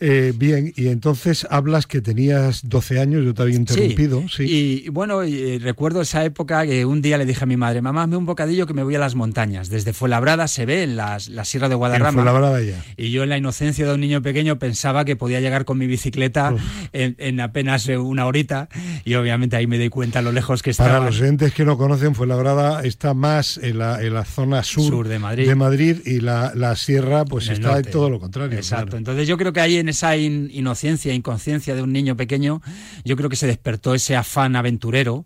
Eh, 0.00 0.32
bien, 0.36 0.72
y 0.76 0.88
entonces 0.88 1.46
hablas 1.50 1.86
que 1.86 2.00
tenías 2.00 2.68
12 2.68 3.00
años, 3.00 3.24
yo 3.24 3.34
te 3.34 3.42
había 3.42 3.56
interrumpido. 3.56 4.24
Sí, 4.28 4.44
y 4.44 4.88
bueno, 4.90 5.22
eh, 5.22 5.58
recuerdo 5.62 6.02
esa 6.02 6.24
época 6.24 6.66
que 6.66 6.84
un 6.84 7.00
día 7.00 7.16
le 7.18 7.26
dije 7.26 7.44
a 7.44 7.46
mi 7.46 7.56
madre, 7.56 7.80
mamá, 7.80 8.02
hazme 8.02 8.16
un 8.16 8.26
bocadillo 8.26 8.66
que 8.66 8.74
me 8.74 8.82
voy 8.82 8.94
a 8.96 8.98
las 8.98 9.14
montañas. 9.14 9.68
Desde 9.68 9.92
Fuenlabrada 9.92 10.48
se 10.48 10.66
ve 10.66 10.82
en 10.82 10.96
las, 10.96 11.28
la 11.28 11.44
Sierra 11.44 11.68
de 11.68 11.74
Guadarrama. 11.74 12.22
En 12.22 12.66
ya. 12.66 12.84
Y 12.96 13.10
yo 13.10 13.22
en 13.22 13.28
la 13.28 13.38
inocencia 13.38 13.86
de 13.86 13.94
un 13.94 14.00
niño 14.00 14.22
pequeño 14.22 14.58
pensaba 14.58 15.04
que 15.04 15.16
podía 15.16 15.40
llegar 15.40 15.64
con 15.64 15.78
mi 15.78 15.86
bicicleta 15.86 16.54
en, 16.92 17.14
en, 17.18 17.40
apenas 17.40 17.86
una 17.88 18.26
horita 18.26 18.68
y 19.04 19.14
obviamente 19.14 19.56
ahí 19.56 19.66
me 19.66 19.78
doy 19.78 19.88
cuenta 19.88 20.22
lo 20.22 20.32
lejos 20.32 20.62
que 20.62 20.70
está. 20.70 20.84
Para 20.84 21.00
los 21.00 21.20
entes 21.20 21.52
que 21.52 21.64
no 21.64 21.76
conocen, 21.76 22.14
Fuenlabrada 22.14 22.82
está 22.82 23.14
más 23.14 23.58
en 23.58 23.78
la, 23.78 24.02
en 24.02 24.14
la 24.14 24.24
zona 24.24 24.62
sur, 24.62 25.08
de, 25.08 25.18
Madrid. 25.18 25.46
de 25.46 25.54
Madrid 25.54 25.96
y 26.04 26.20
la, 26.20 26.52
la 26.54 26.76
sierra 26.76 27.24
pues 27.24 27.48
está 27.48 27.78
en 27.78 27.90
todo 27.90 28.10
lo 28.10 28.20
contrario. 28.20 28.56
Exacto. 28.56 28.96
Entonces 28.96 29.28
yo 29.28 29.36
creo 29.36 29.52
que 29.52 29.60
ahí 29.60 29.76
en 29.76 29.88
esa 29.88 30.16
inocencia, 30.16 31.14
inconsciencia 31.14 31.74
de 31.74 31.82
un 31.82 31.92
niño 31.92 32.16
pequeño, 32.16 32.62
yo 33.04 33.16
creo 33.16 33.28
que 33.28 33.36
se 33.36 33.46
despertó 33.46 33.94
ese 33.94 34.16
afán 34.16 34.56
aventurero 34.56 35.24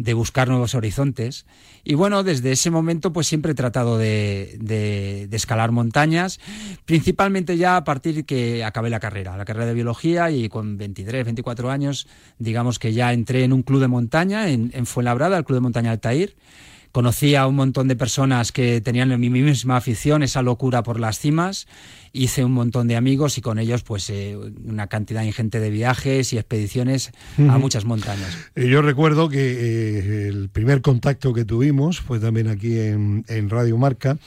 de 0.00 0.14
buscar 0.14 0.48
nuevos 0.48 0.74
horizontes. 0.74 1.44
Y 1.84 1.94
bueno, 1.94 2.22
desde 2.22 2.52
ese 2.52 2.70
momento 2.70 3.12
pues 3.12 3.26
siempre 3.26 3.52
he 3.52 3.54
tratado 3.54 3.98
de, 3.98 4.56
de, 4.60 5.28
escalar 5.30 5.72
montañas, 5.72 6.40
principalmente 6.86 7.56
ya 7.56 7.76
a 7.76 7.84
partir 7.84 8.24
que 8.24 8.64
acabé 8.64 8.88
la 8.88 9.00
carrera, 9.00 9.36
la 9.36 9.44
carrera 9.44 9.66
de 9.66 9.74
biología 9.74 10.30
y 10.30 10.48
con 10.48 10.78
23, 10.78 11.24
24 11.24 11.70
años, 11.70 12.08
digamos 12.38 12.78
que 12.78 12.92
ya 12.92 13.12
entré 13.12 13.44
en 13.44 13.52
un 13.52 13.62
club 13.62 13.80
de 13.80 13.88
montaña 13.88 14.48
en, 14.48 14.70
en 14.74 14.86
Fuenlabrada, 14.86 15.36
el 15.36 15.44
Club 15.44 15.58
de 15.58 15.62
Montaña 15.62 15.90
Altair. 15.90 16.34
Conocí 16.92 17.36
a 17.36 17.46
un 17.46 17.54
montón 17.54 17.86
de 17.86 17.94
personas 17.94 18.50
que 18.50 18.80
tenían 18.80 19.18
mi 19.20 19.30
misma 19.30 19.76
afición, 19.76 20.24
esa 20.24 20.42
locura 20.42 20.82
por 20.82 20.98
las 20.98 21.20
cimas 21.20 21.68
hice 22.12 22.44
un 22.44 22.52
montón 22.52 22.88
de 22.88 22.96
amigos 22.96 23.38
y 23.38 23.40
con 23.40 23.58
ellos 23.58 23.82
pues 23.82 24.10
eh, 24.10 24.36
una 24.64 24.88
cantidad 24.88 25.22
ingente 25.22 25.60
de 25.60 25.70
viajes 25.70 26.32
y 26.32 26.38
expediciones 26.38 27.12
a 27.38 27.58
muchas 27.58 27.84
montañas. 27.84 28.36
Eh, 28.54 28.68
yo 28.68 28.82
recuerdo 28.82 29.28
que 29.28 29.38
eh, 29.38 30.28
el 30.28 30.48
primer 30.48 30.82
contacto 30.82 31.32
que 31.32 31.44
tuvimos 31.44 32.00
fue 32.00 32.18
también 32.18 32.48
aquí 32.48 32.78
en, 32.78 33.24
en 33.28 33.50
Radio 33.50 33.76
Marca, 33.78 34.18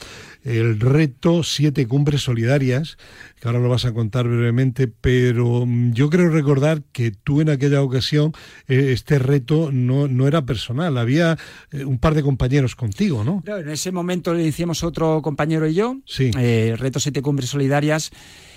el 0.42 0.80
reto 0.80 1.42
Siete 1.42 1.86
Cumbres 1.86 2.22
Solidarias, 2.22 2.96
que 3.40 3.48
ahora 3.48 3.60
lo 3.60 3.68
vas 3.68 3.84
a 3.84 3.92
contar 3.92 4.28
brevemente, 4.28 4.88
pero 4.88 5.66
mm, 5.66 5.92
yo 5.92 6.10
creo 6.10 6.30
recordar 6.30 6.82
que 6.92 7.10
tú 7.10 7.40
en 7.40 7.50
aquella 7.50 7.82
ocasión 7.82 8.32
este 8.66 9.18
reto 9.18 9.70
no, 9.72 10.08
no 10.08 10.26
era 10.26 10.46
personal, 10.46 10.96
había 10.98 11.38
un 11.72 11.98
par 11.98 12.14
de 12.14 12.22
compañeros 12.22 12.76
contigo, 12.76 13.24
¿no? 13.24 13.42
en 13.46 13.68
ese 13.68 13.92
momento 13.92 14.34
le 14.34 14.44
hicimos 14.44 14.82
otro 14.82 15.20
compañero 15.22 15.66
y 15.66 15.74
yo, 15.74 15.98
sí. 16.06 16.30
reto 16.30 17.00
Siete 17.00 17.22
Cumbres 17.22 17.50
Solidarias 17.50 17.73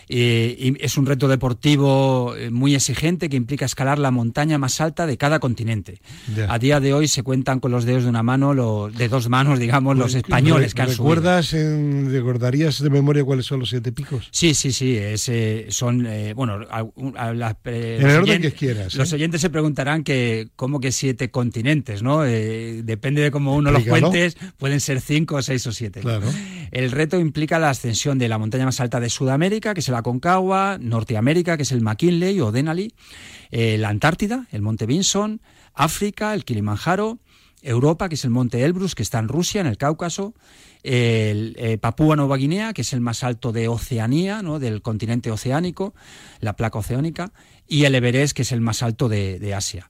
eh, 0.09 0.73
es 0.79 0.97
un 0.97 1.05
reto 1.05 1.27
deportivo 1.27 2.33
eh, 2.37 2.49
muy 2.49 2.75
exigente 2.75 3.27
que 3.29 3.35
implica 3.35 3.65
escalar 3.65 3.99
la 3.99 4.09
montaña 4.09 4.57
más 4.57 4.79
alta 4.79 5.05
de 5.05 5.17
cada 5.17 5.39
continente. 5.39 5.99
A 6.47 6.59
día 6.59 6.79
de 6.79 6.93
hoy 6.93 7.09
se 7.09 7.23
cuentan 7.23 7.59
con 7.59 7.71
los 7.71 7.83
dedos 7.83 8.03
de 8.03 8.09
una 8.09 8.23
mano, 8.23 8.89
de 8.89 9.09
dos 9.09 9.27
manos, 9.27 9.59
digamos, 9.59 9.97
los 9.97 10.15
españoles 10.15 10.73
que 10.73 10.81
han 10.81 10.89
¿Recuerdas, 10.89 11.53
en, 11.53 12.09
¿Recordarías 12.11 12.81
de 12.81 12.89
memoria 12.89 13.23
cuáles 13.25 13.45
son 13.45 13.59
los 13.59 13.69
siete 13.69 13.91
picos? 13.91 14.29
Sí, 14.31 14.53
sí, 14.53 14.71
sí. 14.71 14.97
son, 15.69 16.05
eh, 16.05 16.33
bueno, 16.33 16.59
en 16.61 18.09
el 18.09 18.17
orden 18.17 18.41
que 18.41 18.51
quieras. 18.53 18.95
Los 18.95 19.11
oyentes 19.11 19.41
se 19.41 19.49
preguntarán 19.49 20.03
que, 20.03 20.47
¿cómo 20.55 20.79
que 20.79 20.91
siete 20.91 21.29
continentes? 21.31 22.01
no 22.01 22.21
Depende 22.21 23.21
de 23.21 23.31
cómo 23.31 23.55
uno 23.55 23.71
los 23.71 23.83
cuentes, 23.83 24.37
pueden 24.57 24.79
ser 24.79 25.01
cinco, 25.01 25.41
seis 25.41 25.67
o 25.67 25.71
siete. 25.71 25.99
Claro. 25.99 26.27
El 26.71 26.91
reto 26.91 27.19
implica 27.19 27.59
la 27.59 27.69
ascensión 27.69 28.17
de 28.17 28.27
la 28.27 28.37
montaña 28.37 28.65
más 28.65 28.79
alta 28.79 28.99
de 28.99 29.09
Sudamérica, 29.09 29.73
que 29.73 29.79
es 29.79 29.89
el 29.89 29.95
Aconcagua, 29.95 30.77
Norteamérica, 30.79 31.57
que 31.57 31.63
es 31.63 31.71
el 31.71 31.81
McKinley 31.81 32.39
o 32.41 32.51
Denali, 32.51 32.93
eh, 33.51 33.77
la 33.77 33.89
Antártida, 33.89 34.47
el 34.51 34.61
Monte 34.61 34.85
Vinson, 34.85 35.41
África, 35.73 36.33
el 36.33 36.43
Kilimanjaro, 36.43 37.19
Europa, 37.61 38.09
que 38.09 38.15
es 38.15 38.23
el 38.23 38.31
Monte 38.31 38.63
Elbrus, 38.63 38.95
que 38.95 39.03
está 39.03 39.19
en 39.19 39.27
Rusia, 39.27 39.61
en 39.61 39.67
el 39.67 39.77
Cáucaso, 39.77 40.33
el, 40.83 41.55
eh, 41.57 41.77
Papúa 41.77 42.15
Nueva 42.15 42.37
Guinea, 42.37 42.73
que 42.73 42.81
es 42.81 42.93
el 42.93 43.01
más 43.01 43.23
alto 43.23 43.51
de 43.51 43.67
Oceanía, 43.67 44.41
¿no? 44.41 44.59
del 44.59 44.81
continente 44.81 45.31
oceánico, 45.31 45.93
la 46.39 46.55
placa 46.55 46.79
oceánica, 46.79 47.31
y 47.67 47.83
el 47.83 47.95
Everest, 47.95 48.35
que 48.35 48.43
es 48.43 48.51
el 48.51 48.61
más 48.61 48.83
alto 48.83 49.09
de, 49.09 49.53
Asia. 49.53 49.89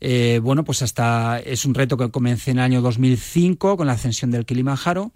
Eh, 0.00 0.40
bueno, 0.42 0.64
pues 0.64 0.82
hasta 0.82 1.40
es 1.40 1.64
un 1.64 1.74
reto 1.74 1.96
que 1.96 2.10
comencé 2.10 2.50
en 2.50 2.58
el 2.58 2.64
año 2.64 2.82
2005 2.82 3.76
con 3.76 3.86
la 3.86 3.94
ascensión 3.94 4.30
del 4.30 4.44
Kilimanjaro. 4.44 5.12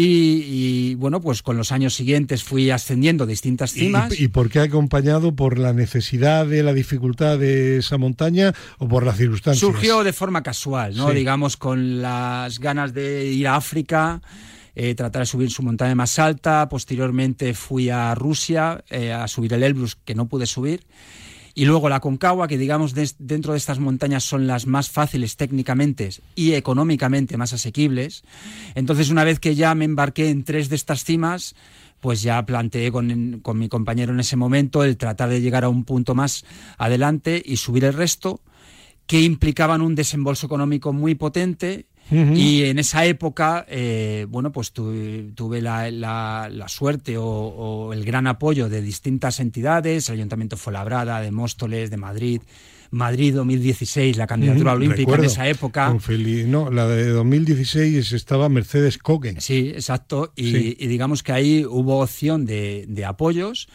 Y, 0.00 0.94
bueno, 0.94 1.20
pues 1.20 1.42
con 1.42 1.56
los 1.56 1.72
años 1.72 1.92
siguientes 1.92 2.44
fui 2.44 2.70
ascendiendo 2.70 3.26
distintas 3.26 3.72
cimas. 3.72 4.18
¿Y, 4.20 4.28
por 4.28 4.48
qué 4.48 4.60
acompañado? 4.60 5.34
¿Por 5.34 5.58
la 5.58 5.72
necesidad 5.72 6.46
de 6.46 6.62
la 6.62 6.72
dificultad 6.72 7.36
de 7.36 7.78
esa 7.78 7.98
montaña 7.98 8.54
o 8.78 8.86
por 8.86 9.04
las 9.04 9.16
circunstancias? 9.16 9.58
Surgió 9.58 10.04
de 10.04 10.12
forma 10.12 10.44
casual, 10.44 10.94
¿no? 10.94 11.10
Digamos, 11.10 11.56
con 11.56 12.00
las 12.00 12.60
ganas 12.60 12.94
de 12.94 13.24
ir 13.26 13.48
a 13.48 13.56
África. 13.56 14.22
Eh, 14.76 14.94
tratar 14.94 15.22
de 15.22 15.26
subir 15.26 15.50
su 15.50 15.64
montaña 15.64 15.96
más 15.96 16.20
alta. 16.20 16.68
Posteriormente 16.68 17.52
fui 17.52 17.90
a 17.90 18.14
Rusia 18.14 18.84
eh, 18.90 19.12
a 19.12 19.26
subir 19.26 19.52
el 19.52 19.64
Elbrus, 19.64 19.96
que 19.96 20.14
no 20.14 20.28
pude 20.28 20.46
subir. 20.46 20.86
Y 21.58 21.64
luego 21.64 21.88
la 21.88 21.98
Concagua, 21.98 22.46
que 22.46 22.56
digamos 22.56 22.94
dentro 22.94 23.50
de 23.50 23.58
estas 23.58 23.80
montañas 23.80 24.22
son 24.22 24.46
las 24.46 24.68
más 24.68 24.90
fáciles 24.90 25.34
técnicamente 25.34 26.10
y 26.36 26.52
económicamente 26.52 27.36
más 27.36 27.52
asequibles. 27.52 28.22
Entonces, 28.76 29.10
una 29.10 29.24
vez 29.24 29.40
que 29.40 29.56
ya 29.56 29.74
me 29.74 29.84
embarqué 29.84 30.28
en 30.28 30.44
tres 30.44 30.68
de 30.68 30.76
estas 30.76 31.02
cimas, 31.02 31.56
pues 31.98 32.22
ya 32.22 32.46
planteé 32.46 32.92
con, 32.92 33.40
con 33.42 33.58
mi 33.58 33.68
compañero 33.68 34.12
en 34.12 34.20
ese 34.20 34.36
momento 34.36 34.84
el 34.84 34.96
tratar 34.96 35.30
de 35.30 35.40
llegar 35.40 35.64
a 35.64 35.68
un 35.68 35.82
punto 35.82 36.14
más 36.14 36.44
adelante 36.76 37.42
y 37.44 37.56
subir 37.56 37.84
el 37.86 37.94
resto, 37.94 38.40
que 39.08 39.22
implicaban 39.22 39.82
un 39.82 39.96
desembolso 39.96 40.46
económico 40.46 40.92
muy 40.92 41.16
potente 41.16 41.86
y 42.10 42.64
en 42.64 42.78
esa 42.78 43.04
época, 43.04 43.66
eh, 43.68 44.26
bueno, 44.28 44.52
pues 44.52 44.72
tuve, 44.72 45.60
la, 45.60 46.66
suerte 46.66 47.16
o, 47.18 47.92
el 47.92 48.04
gran 48.04 48.26
apoyo 48.26 48.68
de 48.68 48.80
distintas 48.80 49.40
entidades, 49.40 50.08
el 50.08 50.14
Ayuntamiento 50.14 50.56
Fuenlabrada, 50.56 51.20
de 51.20 51.30
Móstoles, 51.30 51.90
de 51.90 51.96
Madrid, 51.96 52.42
Madrid 52.90 53.34
2016, 53.34 54.16
la 54.16 54.26
candidatura 54.26 54.72
olímpica 54.72 55.14
en 55.16 55.24
esa 55.24 55.48
época. 55.48 55.94
no, 56.46 56.70
la 56.70 56.86
de 56.86 57.08
2016 57.08 58.12
estaba 58.12 58.48
Mercedes 58.48 58.98
Coquen. 58.98 59.40
Sí, 59.40 59.70
exacto. 59.74 60.32
Y, 60.36 60.86
digamos 60.86 61.22
que 61.22 61.32
ahí 61.32 61.64
hubo 61.66 62.00
opción 62.00 62.46
de, 62.46 62.86
de 62.88 63.04
apoyos 63.04 63.68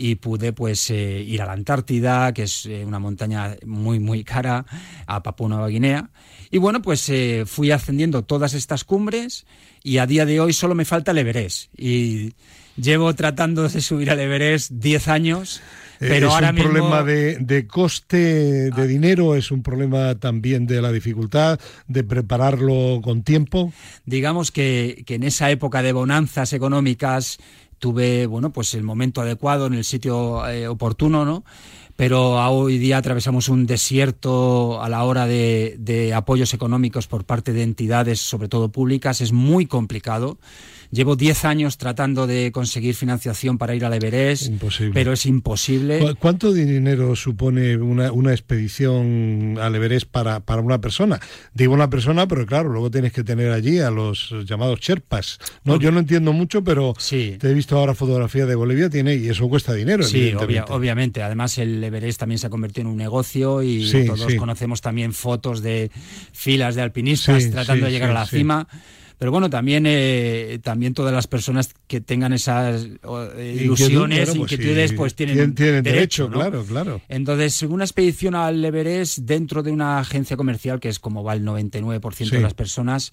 y 0.00 0.14
pude 0.14 0.54
pues 0.54 0.88
eh, 0.90 1.22
ir 1.26 1.42
a 1.42 1.46
la 1.46 1.52
Antártida, 1.52 2.32
que 2.32 2.44
es 2.44 2.64
eh, 2.64 2.84
una 2.86 2.98
montaña 2.98 3.56
muy 3.66 4.00
muy 4.00 4.24
cara, 4.24 4.64
a 5.06 5.22
Papua 5.22 5.50
Nueva 5.50 5.68
Guinea. 5.68 6.08
Y 6.50 6.56
bueno, 6.56 6.80
pues 6.80 7.06
eh, 7.10 7.44
fui 7.46 7.70
ascendiendo 7.70 8.22
todas 8.22 8.54
estas 8.54 8.84
cumbres 8.84 9.44
y 9.82 9.98
a 9.98 10.06
día 10.06 10.24
de 10.24 10.40
hoy 10.40 10.54
solo 10.54 10.74
me 10.74 10.86
falta 10.86 11.10
el 11.10 11.18
Everest. 11.18 11.70
Y 11.76 12.32
llevo 12.76 13.14
tratando 13.14 13.68
de 13.68 13.78
subir 13.82 14.10
al 14.10 14.20
Everest 14.20 14.70
10 14.70 15.08
años. 15.08 15.60
Pero 15.98 16.28
es 16.28 16.32
ahora 16.32 16.48
un 16.48 16.56
problema 16.56 17.02
de, 17.02 17.36
de 17.36 17.66
coste 17.66 18.70
de 18.70 18.82
ah. 18.82 18.86
dinero, 18.86 19.36
es 19.36 19.50
un 19.50 19.62
problema 19.62 20.14
también 20.14 20.66
de 20.66 20.80
la 20.80 20.92
dificultad 20.92 21.60
de 21.88 22.04
prepararlo 22.04 23.02
con 23.04 23.22
tiempo. 23.22 23.70
Digamos 24.06 24.50
que, 24.50 25.02
que 25.04 25.16
en 25.16 25.24
esa 25.24 25.50
época 25.50 25.82
de 25.82 25.92
bonanzas 25.92 26.54
económicas 26.54 27.38
tuve, 27.80 28.26
bueno, 28.26 28.52
pues 28.52 28.74
el 28.74 28.84
momento 28.84 29.20
adecuado 29.20 29.66
en 29.66 29.74
el 29.74 29.84
sitio 29.84 30.46
eh, 30.48 30.68
oportuno, 30.68 31.24
¿no? 31.24 31.44
Pero 31.96 32.36
hoy 32.48 32.78
día 32.78 32.98
atravesamos 32.98 33.48
un 33.48 33.66
desierto 33.66 34.80
a 34.82 34.88
la 34.88 35.02
hora 35.04 35.26
de, 35.26 35.76
de 35.78 36.14
apoyos 36.14 36.54
económicos 36.54 37.08
por 37.08 37.24
parte 37.24 37.52
de 37.52 37.62
entidades, 37.62 38.20
sobre 38.20 38.48
todo 38.48 38.70
públicas, 38.70 39.20
es 39.20 39.32
muy 39.32 39.66
complicado. 39.66 40.38
Llevo 40.92 41.14
10 41.14 41.44
años 41.44 41.78
tratando 41.78 42.26
de 42.26 42.50
conseguir 42.50 42.96
financiación 42.96 43.58
para 43.58 43.76
ir 43.76 43.84
al 43.84 43.94
Everest, 43.94 44.52
pero 44.92 45.12
es 45.12 45.24
imposible. 45.24 46.16
¿Cuánto 46.18 46.52
dinero 46.52 47.14
supone 47.14 47.76
una, 47.76 48.10
una 48.10 48.32
expedición 48.32 49.56
al 49.60 49.74
Everest 49.76 50.08
para, 50.08 50.40
para, 50.40 50.60
una 50.62 50.80
persona? 50.80 51.20
Digo 51.54 51.74
una 51.74 51.88
persona, 51.90 52.26
pero 52.26 52.44
claro, 52.44 52.70
luego 52.70 52.90
tienes 52.90 53.12
que 53.12 53.22
tener 53.22 53.52
allí 53.52 53.78
a 53.78 53.90
los 53.90 54.34
llamados 54.44 54.80
Sherpas. 54.80 55.38
No, 55.62 55.78
yo 55.78 55.92
no 55.92 56.00
entiendo 56.00 56.32
mucho, 56.32 56.64
pero 56.64 56.94
te 57.08 57.50
he 57.50 57.54
visto 57.54 57.78
ahora 57.78 57.94
fotografía 57.94 58.44
de 58.46 58.56
Bolivia 58.56 58.90
tiene 58.90 59.14
y 59.14 59.28
eso 59.28 59.48
cuesta 59.48 59.72
dinero. 59.72 60.02
Sí, 60.02 60.32
obviamente. 60.68 61.22
Además, 61.22 61.56
el 61.58 61.84
Everest 61.84 62.18
también 62.18 62.38
se 62.38 62.48
ha 62.48 62.50
convertido 62.50 62.88
en 62.88 62.92
un 62.92 62.96
negocio 62.96 63.62
y 63.62 63.88
todos 64.06 64.34
conocemos 64.34 64.80
también 64.80 65.12
fotos 65.12 65.62
de 65.62 65.92
filas 66.32 66.74
de 66.74 66.82
alpinistas 66.82 67.48
tratando 67.50 67.86
de 67.86 67.92
llegar 67.92 68.10
a 68.10 68.14
la 68.14 68.26
cima. 68.26 68.66
Pero 69.20 69.32
bueno, 69.32 69.50
también, 69.50 69.84
eh, 69.86 70.60
también 70.62 70.94
todas 70.94 71.12
las 71.12 71.26
personas 71.26 71.74
que 71.86 72.00
tengan 72.00 72.32
esas 72.32 72.86
eh, 73.36 73.58
ilusiones, 73.60 74.30
pues 74.30 74.34
inquietudes, 74.34 74.94
pues 74.94 75.14
tienen, 75.14 75.54
derecho, 75.54 76.30
claro, 76.30 76.64
claro. 76.64 77.02
Entonces, 77.06 77.62
una 77.64 77.84
expedición 77.84 78.34
al 78.34 78.64
Everest 78.64 79.18
dentro 79.18 79.62
de 79.62 79.72
una 79.72 79.98
agencia 79.98 80.38
comercial, 80.38 80.80
que 80.80 80.88
es 80.88 80.98
como 80.98 81.22
va 81.22 81.34
el 81.34 81.44
99% 81.44 82.30
de 82.30 82.40
las 82.40 82.54
personas, 82.54 83.12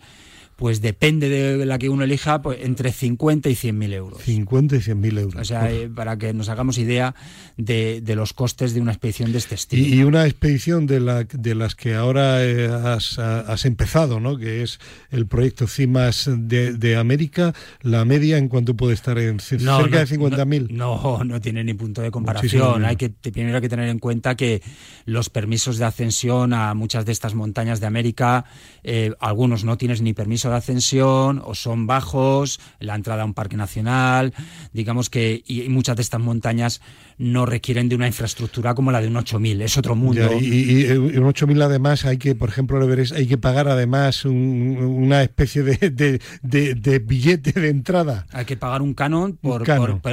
pues 0.58 0.82
depende 0.82 1.30
de 1.30 1.66
la 1.66 1.78
que 1.78 1.88
uno 1.88 2.04
elija, 2.04 2.42
pues 2.42 2.60
entre 2.64 2.92
50 2.92 3.48
y 3.48 3.56
100 3.56 3.78
mil 3.78 3.94
euros. 3.94 4.22
50 4.24 4.76
y 4.76 4.82
100 4.82 5.00
mil 5.00 5.18
euros. 5.20 5.40
O 5.40 5.46
sea, 5.46 5.72
eh, 5.72 5.88
para 5.88 6.18
que 6.18 6.34
nos 6.34 6.50
hagamos 6.50 6.80
idea 6.80 7.14
de, 7.58 8.02
los 8.16 8.34
costes 8.34 8.74
de 8.74 8.82
una 8.82 8.92
expedición 8.92 9.32
de 9.32 9.38
este 9.38 9.54
estilo. 9.54 9.88
Y, 9.88 10.04
una 10.04 10.26
expedición 10.26 10.88
de, 10.88 11.00
la, 11.00 11.26
de 11.26 11.54
las 11.54 11.76
que 11.76 11.94
ahora 11.94 12.44
eh, 12.44 12.68
has, 12.68 13.66
empezado, 13.66 14.20
¿no? 14.20 14.36
que 14.38 14.64
es 14.64 14.80
el 15.12 15.28
proyecto 15.28 15.68
CIMAS 15.68 16.30
de, 16.36 16.98
América, 16.98 17.54
la 17.82 18.04
media 18.04 18.40
en 18.40 18.50
cuanto 18.50 18.76
puede 18.76 18.96
estar 18.96 19.20
en 19.20 19.40
cerca 19.40 20.00
de 20.00 20.08
50 20.08 20.46
mil. 20.46 20.68
No, 20.72 21.24
no, 21.24 21.40
tiene 21.40 21.64
ni 21.64 21.76
punto 21.76 22.02
de 22.02 22.10
comparación. 22.10 22.84
Hay 22.84 22.96
que 22.96 23.10
primero 23.10 23.58
hay 23.58 23.62
que 23.62 23.70
tener 23.70 23.90
en 23.90 24.00
cuenta 24.00 24.36
que 24.36 24.64
los 25.06 25.30
permisos 25.30 25.78
de 25.78 25.86
ascensión 25.86 26.54
a 26.54 26.74
muchas 26.74 27.06
de 27.06 27.12
estas 27.12 27.36
montañas 27.36 27.80
de 27.80 27.86
América, 27.86 28.46
eh, 28.84 29.14
algunos 29.20 29.64
no 29.64 29.78
tienes 29.78 30.02
ni 30.02 30.14
permiso 30.14 30.47
de 30.50 30.58
ascensión 30.58 31.42
o 31.44 31.56
son 31.56 31.88
bajos, 31.88 32.60
la 32.80 32.96
entrada 32.96 33.24
a 33.24 33.25
un 33.25 33.34
parque 33.34 33.58
nacional, 33.58 34.34
digamos 34.74 35.10
que 35.10 35.44
y, 35.46 35.68
muchas 35.70 35.96
de 35.96 36.01
estas 36.01 36.22
montañas 36.22 36.82
no 37.17 37.45
requieren 37.45 37.89
de 37.89 37.95
una 37.95 38.07
infraestructura 38.07 38.75
como 38.75 38.91
la 38.91 39.01
de 39.01 39.07
un 39.07 39.17
8000, 39.17 39.62
es 39.62 39.77
otro 39.77 39.95
mundo. 39.95 40.29
y, 40.39 40.86
un 40.91 41.25
8000 41.25 41.62
además 41.62 42.05
hay 42.05 42.17
que, 42.17 42.36
por 42.36 42.50
ejemplo, 42.50 42.79
hay 43.15 43.27
que 43.27 43.38
pagar 43.38 43.67
además 43.67 44.25
una 44.25 45.24
especie 45.24 45.63
de, 45.63 47.00
billete 47.00 47.59
de 47.59 47.69
entrada. 47.69 48.27
Hay 48.31 48.45
que 48.45 48.57
pagar 48.57 48.81
un 48.81 48.93
canon 48.93 49.38
por 49.38 49.63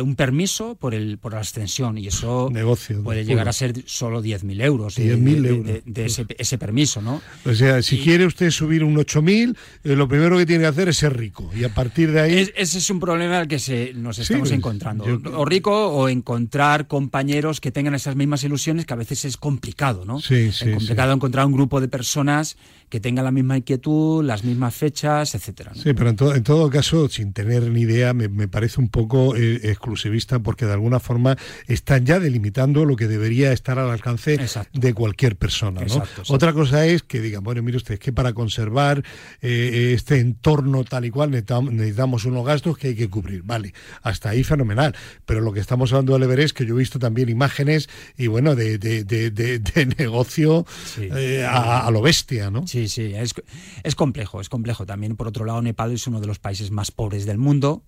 un, 0.02 0.16
permiso 0.16 0.76
por 0.76 0.94
el 0.94 1.18
por 1.18 1.34
la 1.34 1.40
ascensión 1.40 1.98
y 1.98 2.06
eso 2.06 2.48
Negocio, 2.52 3.02
puede 3.02 3.24
llegar 3.24 3.48
a 3.48 3.52
ser 3.52 3.74
solo 3.86 4.22
10.000 4.22 4.62
euros, 4.62 4.96
10 4.96 5.18
euros. 5.18 5.82
de, 5.84 6.04
ese, 6.38 6.58
permiso, 6.58 7.02
¿no? 7.02 7.20
O 7.44 7.54
sea, 7.54 7.82
si 7.82 7.98
quiere 7.98 8.26
usted 8.26 8.50
subir 8.50 8.84
un 8.84 8.96
8000, 8.96 9.56
eh, 9.84 9.96
lo 9.96 10.08
primero 10.08 10.36
que 10.38 10.46
tiene 10.46 10.62
que 10.62 10.68
hacer 10.68 10.88
es 10.88 10.96
ser 10.96 11.16
rico 11.16 11.50
y 11.54 11.64
a 11.64 11.68
partir 11.68 12.12
de 12.12 12.20
ahí... 12.20 12.50
ese 12.56 12.78
es 12.78 12.90
un 12.90 13.00
problema 13.00 13.38
al 13.38 13.48
que 13.48 13.58
se, 13.58 13.92
nos 13.94 14.18
estamos 14.18 14.50
encontrando. 14.50 15.04
O 15.36 15.44
rico 15.44 15.88
o 15.88 16.08
encontrar 16.08 16.86
compañeros 16.94 17.60
que 17.60 17.72
tengan 17.72 17.96
esas 17.96 18.14
mismas 18.14 18.44
ilusiones, 18.44 18.86
que 18.86 18.94
a 18.94 18.96
veces 18.96 19.24
es 19.24 19.36
complicado, 19.36 20.04
¿no? 20.04 20.20
Sí, 20.20 20.52
sí. 20.52 20.68
Es 20.68 20.76
complicado 20.76 21.12
encontrar 21.12 21.44
un 21.44 21.52
grupo 21.52 21.80
de 21.80 21.88
personas 21.88 22.56
que 22.88 23.00
tengan 23.00 23.24
la 23.24 23.32
misma 23.32 23.56
inquietud, 23.56 24.22
las 24.22 24.44
mismas 24.44 24.72
fechas, 24.72 25.34
etcétera. 25.34 25.72
Sí, 25.74 25.92
pero 25.94 26.10
en, 26.10 26.16
en, 26.36 26.44
todo 26.44 26.70
caso, 26.70 27.08
sin 27.08 27.32
tener 27.32 27.64
ni 27.64 27.80
idea, 27.80 28.14
me, 28.14 28.46
parece 28.46 28.80
un 28.80 28.88
poco 28.88 29.34
eh, 29.34 29.56
exclusivista 29.64 30.38
porque 30.38 30.66
de 30.66 30.74
alguna 30.74 31.00
forma 31.00 31.36
están 31.66 32.06
ya 32.06 32.20
delimitando 32.20 32.84
lo 32.84 32.94
que 32.94 33.08
debería 33.08 33.50
estar 33.50 33.80
al 33.80 33.90
alcance 33.90 34.38
de 34.72 34.94
cualquier 34.94 35.34
persona. 35.34 35.80
¿no? 35.80 36.04
Otra 36.28 36.52
cosa 36.52 36.86
es 36.86 37.02
que 37.02 37.20
digan, 37.20 37.42
bueno, 37.42 37.60
mire 37.64 37.78
usted, 37.78 37.94
es 37.94 38.00
que 38.00 38.12
para 38.12 38.32
conservar 38.34 39.02
eh, 39.42 39.94
este 39.96 40.20
entorno 40.20 40.84
tal 40.84 41.06
y 41.06 41.10
cual 41.10 41.32
necesitamos 41.32 42.24
unos 42.24 42.46
gastos 42.46 42.78
que 42.78 42.88
hay 42.88 42.94
que 42.94 43.10
cubrir. 43.10 43.42
Vale, 43.42 43.74
hasta 44.02 44.28
ahí 44.28 44.44
fenomenal. 44.44 44.94
Pero 45.26 45.40
lo 45.40 45.52
que 45.52 45.58
estamos 45.58 45.92
hablando 45.92 46.12
del 46.12 46.22
Everest, 46.22 46.56
que 46.56 46.64
yo 46.64 46.76
he 46.78 46.83
visto 46.84 46.98
también 46.98 47.28
imágenes 47.28 47.88
y 48.16 48.26
bueno, 48.26 48.54
de, 48.54 49.94
negocio 49.98 50.66
eh, 50.98 51.44
a, 51.48 51.86
a, 51.86 51.90
lo 51.90 52.02
bestia, 52.02 52.50
¿no? 52.50 52.66
Sí, 52.66 52.88
sí, 52.88 53.12
es, 53.14 53.34
es 53.82 53.94
complejo, 53.94 54.40
es 54.40 54.48
complejo. 54.48 54.84
También, 54.86 55.16
por 55.16 55.28
otro 55.28 55.44
lado, 55.44 55.62
Nepal 55.62 55.92
es 55.92 56.06
uno 56.06 56.20
de 56.20 56.26
los 56.26 56.38
países 56.38 56.70
más 56.70 56.90
pobres 56.90 57.24
del 57.26 57.38
mundo 57.38 57.82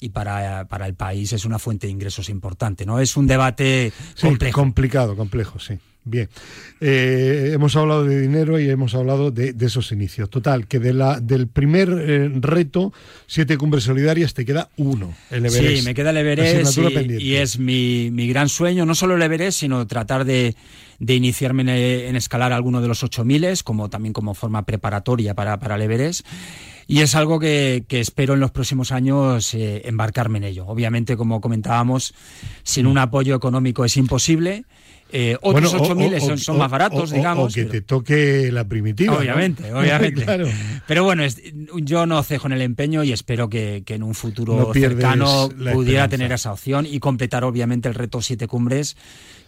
y 0.00 0.10
para, 0.10 0.66
para 0.66 0.86
el 0.86 0.94
país 0.94 1.32
es 1.32 1.44
una 1.44 1.58
fuente 1.58 1.86
de 1.86 1.92
ingresos 1.92 2.28
importante, 2.28 2.86
¿no? 2.86 2.98
Es 2.98 3.16
un 3.16 3.26
debate 3.26 3.92
complejo. 4.20 4.60
complicado, 4.60 5.16
complejo, 5.16 5.58
sí. 5.58 5.78
Bien, 6.02 6.28
eh, 6.80 7.50
hemos 7.52 7.76
hablado 7.76 8.04
de 8.04 8.20
dinero 8.20 8.58
y 8.58 8.70
hemos 8.70 8.94
hablado 8.94 9.30
de, 9.30 9.54
esos 9.60 9.92
inicios. 9.92 10.30
Total, 10.30 10.66
que 10.66 10.78
de 10.78 10.94
la, 10.94 11.20
del 11.20 11.46
primer 11.46 11.90
eh, 11.90 12.30
reto, 12.40 12.92
siete 13.26 13.58
cumbres 13.58 13.84
solidarias, 13.84 14.32
te 14.32 14.46
queda 14.46 14.70
uno, 14.78 15.14
el 15.30 15.44
Everest. 15.44 15.78
Sí, 15.80 15.84
me 15.84 15.94
queda 15.94 16.10
el 16.10 16.16
Everest 16.16 16.78
y, 17.18 17.34
es 17.34 17.58
mi, 17.58 18.10
mi, 18.10 18.26
gran 18.28 18.48
sueño, 18.48 18.86
no 18.86 18.94
solo 18.94 19.16
el 19.16 19.22
Everest, 19.22 19.60
sino 19.60 19.86
tratar 19.86 20.24
de, 20.24 20.56
de 21.00 21.14
iniciarme 21.14 22.08
en, 22.08 22.16
escalar 22.16 22.52
alguno 22.52 22.80
de 22.80 22.88
los 22.88 23.02
8000, 23.02 23.62
como 23.62 23.90
también 23.90 24.14
como 24.14 24.34
forma 24.34 24.64
preparatoria 24.64 25.34
para, 25.34 25.58
para 25.58 25.74
el 25.74 25.82
Everest. 25.82 26.26
Y 26.86 27.02
es 27.02 27.14
algo 27.14 27.38
que, 27.38 27.84
que 27.86 28.00
espero 28.00 28.34
en 28.34 28.40
los 28.40 28.50
próximos 28.50 28.90
años 28.90 29.54
eh, 29.54 29.82
embarcarme 29.84 30.38
en 30.38 30.44
ello. 30.44 30.66
Obviamente, 30.66 31.16
como 31.16 31.40
comentábamos, 31.40 32.14
sin 32.64 32.86
un 32.86 32.98
apoyo 32.98 33.36
económico 33.36 33.84
es 33.84 33.96
imposible. 33.96 34.64
Eh, 35.12 35.36
otros 35.40 35.74
8.000 35.74 36.38
son, 36.38 36.58
más 36.58 36.70
baratos, 36.70 37.10
digamos. 37.10 37.52
O 37.52 37.54
que 37.54 37.64
te 37.64 37.80
toque 37.80 38.50
la 38.52 38.64
primitiva. 38.64 39.16
Obviamente, 39.16 39.72
obviamente. 39.72 40.24
Pero 40.86 41.04
bueno, 41.04 41.24
yo 41.76 42.06
no 42.06 42.22
cejo 42.22 42.46
en 42.46 42.52
el 42.52 42.62
empeño 42.62 43.02
y 43.04 43.12
espero 43.12 43.48
que, 43.48 43.82
en 43.86 44.02
un 44.02 44.14
futuro 44.14 44.72
cercano 44.72 45.48
pudiera 45.72 46.08
tener 46.08 46.32
esa 46.32 46.52
opción 46.52 46.86
y 46.86 47.00
completar, 47.00 47.44
obviamente, 47.44 47.88
el 47.88 47.94
reto 47.94 48.22
Siete 48.22 48.46
Cumbres 48.46 48.96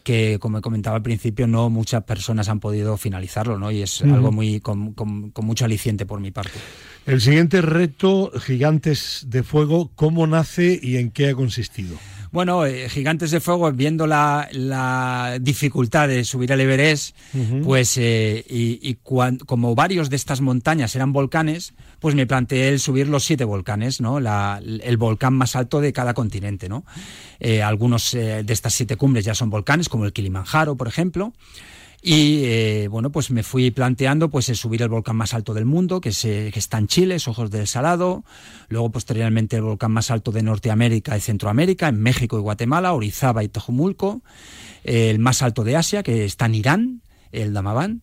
que, 0.02 0.38
como 0.40 0.59
he 0.59 0.61
comentado 0.61 0.97
al 0.97 1.02
principio, 1.02 1.47
no 1.47 1.71
muchas 1.71 2.02
personas 2.04 2.49
han 2.49 2.61
podido 2.61 2.97
finalizarlo, 2.97 3.59
¿no? 3.59 3.71
Y 3.71 3.83
es 3.83 4.02
algo 4.02 4.33
muy 4.33 4.61
con, 4.61 4.92
con, 4.92 5.33
mucho 5.42 5.64
aliciente 5.64 6.07
por 6.07 6.21
mi 6.21 6.31
parte. 6.31 6.59
El 7.07 7.21
siguiente 7.21 7.61
reto, 7.62 8.33
Gigantes 8.40 9.26
de 9.28 9.42
Fuego, 9.42 9.90
¿cómo 9.95 10.26
nace 10.26 10.78
y 10.81 10.97
en 10.97 11.11
qué 11.11 11.31
ha 11.31 11.35
consistido? 11.35 11.96
Bueno, 12.33 12.64
eh, 12.64 12.88
Gigantes 12.88 13.31
de 13.31 13.40
Fuego, 13.40 13.71
viendo 13.73 14.07
la, 14.07 14.49
dificultad 15.38 16.09
de 16.09 16.25
subir 16.25 16.51
al 16.51 16.62
Everest, 16.62 17.14
pues 17.62 17.99
eh, 17.99 18.42
y, 18.49 18.95
como 19.05 19.75
varios 19.75 20.09
de 20.09 20.16
estas 20.16 20.40
montañas 20.40 20.97
eran 20.97 21.12
volcanes, 21.12 21.75
pues 22.01 22.14
me 22.14 22.27
planteé 22.27 22.71
el 22.71 22.81
subir 22.81 23.07
los 23.07 23.25
siete 23.25 23.45
volcanes, 23.45 24.01
¿no? 24.01 24.18
el 24.18 24.97
volcán 24.97 25.35
más 25.35 25.55
alto 25.57 25.83
de 25.83 25.92
cada 25.92 26.14
continente, 26.14 26.71
¿no? 26.71 26.85
Eh, 27.38 27.62
algunos 27.62 28.12
de 28.12 28.45
estas 28.49 28.73
siete 28.73 28.97
cumbres 28.97 29.27
ya 29.27 29.35
son 29.35 29.51
volcanes, 29.51 29.90
como 29.90 30.07
el 30.07 30.14
Kilimanjaro, 30.14 30.75
por 30.75 30.88
ejemplo. 30.88 31.35
Y 32.04 32.44
eh, 32.46 32.88
bueno, 32.88 33.12
pues 33.12 33.30
me 33.30 33.44
fui 33.44 33.70
planteando 33.70 34.28
pues 34.28 34.46
subir 34.46 34.82
el 34.82 34.88
volcán 34.88 35.14
más 35.14 35.34
alto 35.34 35.54
del 35.54 35.66
mundo, 35.66 36.00
que, 36.00 36.10
se, 36.10 36.50
que 36.50 36.58
está 36.58 36.78
en 36.78 36.88
Chile, 36.88 37.16
Ojos 37.28 37.52
del 37.52 37.68
Salado. 37.68 38.24
Luego, 38.68 38.90
posteriormente, 38.90 39.56
el 39.56 39.62
volcán 39.62 39.92
más 39.92 40.10
alto 40.10 40.32
de 40.32 40.42
Norteamérica 40.42 41.16
y 41.16 41.20
Centroamérica, 41.20 41.86
en 41.86 42.00
México 42.00 42.36
y 42.38 42.42
Guatemala, 42.42 42.92
Orizaba 42.92 43.44
y 43.44 43.48
Tojumulco. 43.48 44.22
El 44.82 45.20
más 45.20 45.42
alto 45.42 45.62
de 45.62 45.76
Asia, 45.76 46.02
que 46.02 46.24
está 46.24 46.46
en 46.46 46.56
Irán, 46.56 47.02
el 47.30 47.52
Damavand 47.52 48.02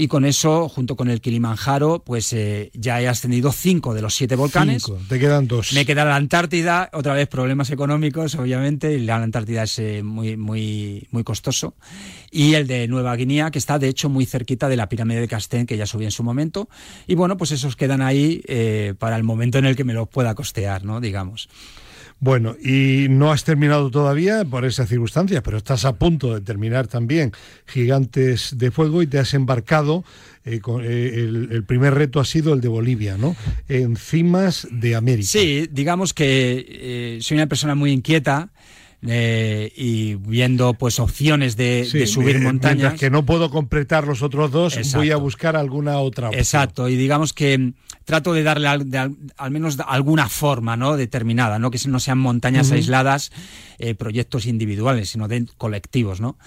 y 0.00 0.06
con 0.06 0.24
eso, 0.24 0.68
junto 0.68 0.94
con 0.94 1.10
el 1.10 1.20
Kilimanjaro, 1.20 2.04
pues 2.04 2.32
eh, 2.32 2.70
ya 2.72 3.02
he 3.02 3.08
ascendido 3.08 3.50
cinco 3.50 3.94
de 3.94 4.00
los 4.00 4.14
siete 4.14 4.36
volcanes. 4.36 4.84
Cinco. 4.84 5.00
Te 5.08 5.18
quedan 5.18 5.48
dos. 5.48 5.72
Me 5.72 5.84
queda 5.84 6.04
la 6.04 6.14
Antártida, 6.14 6.88
otra 6.92 7.14
vez 7.14 7.26
problemas 7.26 7.68
económicos, 7.70 8.36
obviamente, 8.36 8.94
y 8.94 9.00
la 9.00 9.16
Antártida 9.16 9.64
es 9.64 9.76
eh, 9.80 10.04
muy, 10.04 10.36
muy, 10.36 11.08
muy 11.10 11.24
costoso. 11.24 11.74
Y 12.30 12.54
el 12.54 12.68
de 12.68 12.86
Nueva 12.86 13.16
Guinea, 13.16 13.50
que 13.50 13.58
está 13.58 13.80
de 13.80 13.88
hecho 13.88 14.08
muy 14.08 14.24
cerquita 14.24 14.68
de 14.68 14.76
la 14.76 14.88
pirámide 14.88 15.18
de 15.18 15.26
Castén, 15.26 15.66
que 15.66 15.76
ya 15.76 15.84
subí 15.84 16.04
en 16.04 16.12
su 16.12 16.22
momento. 16.22 16.68
Y 17.08 17.16
bueno, 17.16 17.36
pues 17.36 17.50
esos 17.50 17.74
quedan 17.74 18.00
ahí 18.00 18.40
eh, 18.46 18.94
para 19.00 19.16
el 19.16 19.24
momento 19.24 19.58
en 19.58 19.64
el 19.64 19.74
que 19.74 19.82
me 19.82 19.94
los 19.94 20.08
pueda 20.08 20.36
costear, 20.36 20.84
¿no? 20.84 21.00
Digamos. 21.00 21.48
Bueno, 22.20 22.56
y 22.60 23.06
no 23.08 23.30
has 23.30 23.44
terminado 23.44 23.90
todavía 23.90 24.44
por 24.44 24.64
esa 24.64 24.86
circunstancia, 24.86 25.40
pero 25.42 25.56
estás 25.56 25.84
a 25.84 25.96
punto 25.96 26.34
de 26.34 26.40
terminar 26.40 26.88
también 26.88 27.32
Gigantes 27.66 28.58
de 28.58 28.72
Fuego 28.72 29.02
y 29.02 29.06
te 29.06 29.20
has 29.20 29.34
embarcado. 29.34 30.04
Eh, 30.44 30.60
eh, 30.82 31.46
el, 31.50 31.64
primer 31.64 31.94
reto 31.94 32.18
ha 32.18 32.24
sido 32.24 32.54
el 32.54 32.60
de 32.60 32.68
Bolivia, 32.68 33.16
¿no? 33.18 33.36
Encimas 33.68 34.66
de 34.70 34.96
América. 34.96 35.28
Sí, 35.28 35.68
digamos 35.70 36.12
que 36.12 36.66
eh, 36.68 37.18
soy 37.20 37.36
una 37.36 37.46
persona 37.46 37.74
muy 37.74 37.92
inquieta 37.92 38.50
eh, 39.06 39.72
y 39.76 40.16
viendo 40.16 40.74
pues 40.74 40.98
opciones 40.98 41.56
de, 41.56 41.84
subir 42.06 42.40
montañas. 42.40 42.94
que 42.94 43.10
no 43.10 43.24
puedo 43.24 43.48
completar 43.50 44.06
los 44.06 44.22
otros 44.22 44.50
dos, 44.50 44.78
voy 44.94 45.12
a 45.12 45.16
buscar 45.16 45.56
alguna 45.56 45.98
otra 45.98 46.28
opción. 46.28 46.40
Exacto, 46.40 46.88
y 46.88 46.96
digamos 46.96 47.32
que 47.32 47.74
trato 48.04 48.32
de 48.32 48.42
darle 48.42 48.66
al, 48.66 49.50
menos 49.50 49.78
alguna 49.86 50.28
forma 50.28 50.76
¿no? 50.76 50.96
determinada, 50.96 51.58
¿no? 51.58 51.70
que 51.70 51.78
no 51.86 52.00
sean 52.00 52.18
montañas 52.18 52.72
aisladas, 52.72 53.30
eh, 53.78 53.94
proyectos 53.94 54.46
individuales, 54.46 55.10
sino 55.10 55.28
de 55.28 55.46
colectivos. 55.58 56.20
¿no? 56.20 56.38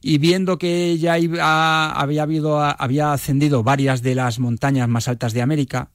Y 0.00 0.18
viendo 0.18 0.58
que 0.58 0.96
ya 0.96 1.14
había, 1.14 2.22
habido, 2.22 2.62
había 2.62 3.12
ascendido 3.12 3.62
varias 3.62 4.00
de 4.02 4.14
las 4.14 4.38
montañas 4.38 4.88
más 4.88 5.08
altas 5.08 5.32
de 5.32 5.42
América, 5.42 5.90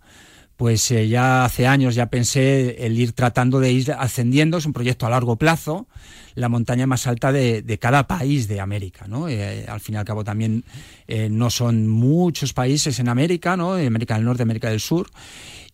pues 0.57 0.91
eh, 0.91 1.07
ya 1.07 1.45
hace 1.45 1.67
años 1.67 1.95
ya 1.95 2.07
pensé 2.07 2.85
el 2.85 2.97
ir 2.97 3.13
tratando 3.13 3.59
de 3.59 3.71
ir 3.71 3.91
ascendiendo, 3.91 4.57
es 4.57 4.65
un 4.65 4.73
proyecto 4.73 5.05
a 5.05 5.09
largo 5.09 5.35
plazo, 5.35 5.87
la 6.35 6.49
montaña 6.49 6.87
más 6.87 7.07
alta 7.07 7.31
de, 7.31 7.77
cada 7.79 8.07
país 8.07 8.47
de 8.47 8.59
América, 8.59 9.07
¿no? 9.07 9.27
Eh, 9.27 9.65
al 9.67 9.79
fin 9.79 9.95
y 9.95 9.97
al 9.97 10.05
cabo 10.05 10.23
también 10.23 10.63
eh, 11.07 11.29
no 11.29 11.49
son 11.49 11.87
muchos 11.87 12.53
países 12.53 12.99
en 12.99 13.09
América, 13.09 13.57
¿no? 13.57 13.73
América 13.73 14.15
del 14.15 14.25
Norte, 14.25 14.43
América 14.43 14.69
del 14.69 14.79
Sur, 14.79 15.09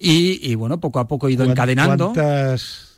y, 0.02 0.56
bueno, 0.56 0.80
poco 0.80 1.00
a 1.00 1.08
poco 1.10 1.28
he 1.28 1.34
ido 1.34 1.44
encadenando. 1.44 2.14
¿Cuántas 2.14 2.89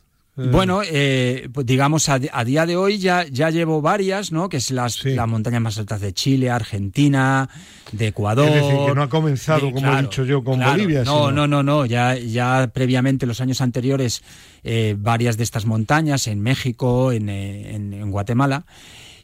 Bueno, 0.50 0.82
eh, 0.84 1.50
pues 1.54 1.66
digamos, 1.66 2.10
a, 2.10 2.20
día 2.20 2.66
de 2.66 2.76
hoy 2.76 2.98
ya, 2.98 3.26
ya 3.30 3.50
llevo 3.50 3.82
varias, 3.82 4.32
¿no? 4.32 4.50
Que 4.50 4.58
es 4.58 4.72
las, 4.72 5.04
las 5.04 5.28
montañas 5.28 5.62
más 5.62 5.78
altas 5.78 6.02
de 6.02 6.14
Chile, 6.14 6.50
Argentina, 6.50 7.50
de 7.92 8.08
Ecuador. 8.08 8.48
Es 8.48 8.56
decir, 8.56 8.78
que 8.88 8.96
no 8.96 9.04
ha 9.04 9.10
comenzado, 9.10 9.72
como 9.72 9.94
he 9.98 10.02
dicho 10.02 10.24
yo, 10.24 10.44
con 10.44 10.60
Bolivia. 10.60 11.04
No, 11.04 11.32
no, 11.32 11.48
no, 11.48 11.64
no. 11.64 11.86
Ya, 11.86 12.16
ya 12.16 12.70
previamente, 12.74 13.26
los 13.26 13.42
años 13.42 13.62
anteriores, 13.62 14.24
eh, 14.64 14.96
varias 14.98 15.38
de 15.38 15.44
estas 15.44 15.66
montañas 15.66 16.28
en 16.28 16.42
México, 16.42 17.12
en, 17.12 17.30
en 17.30 18.12
Guatemala. 18.12 18.66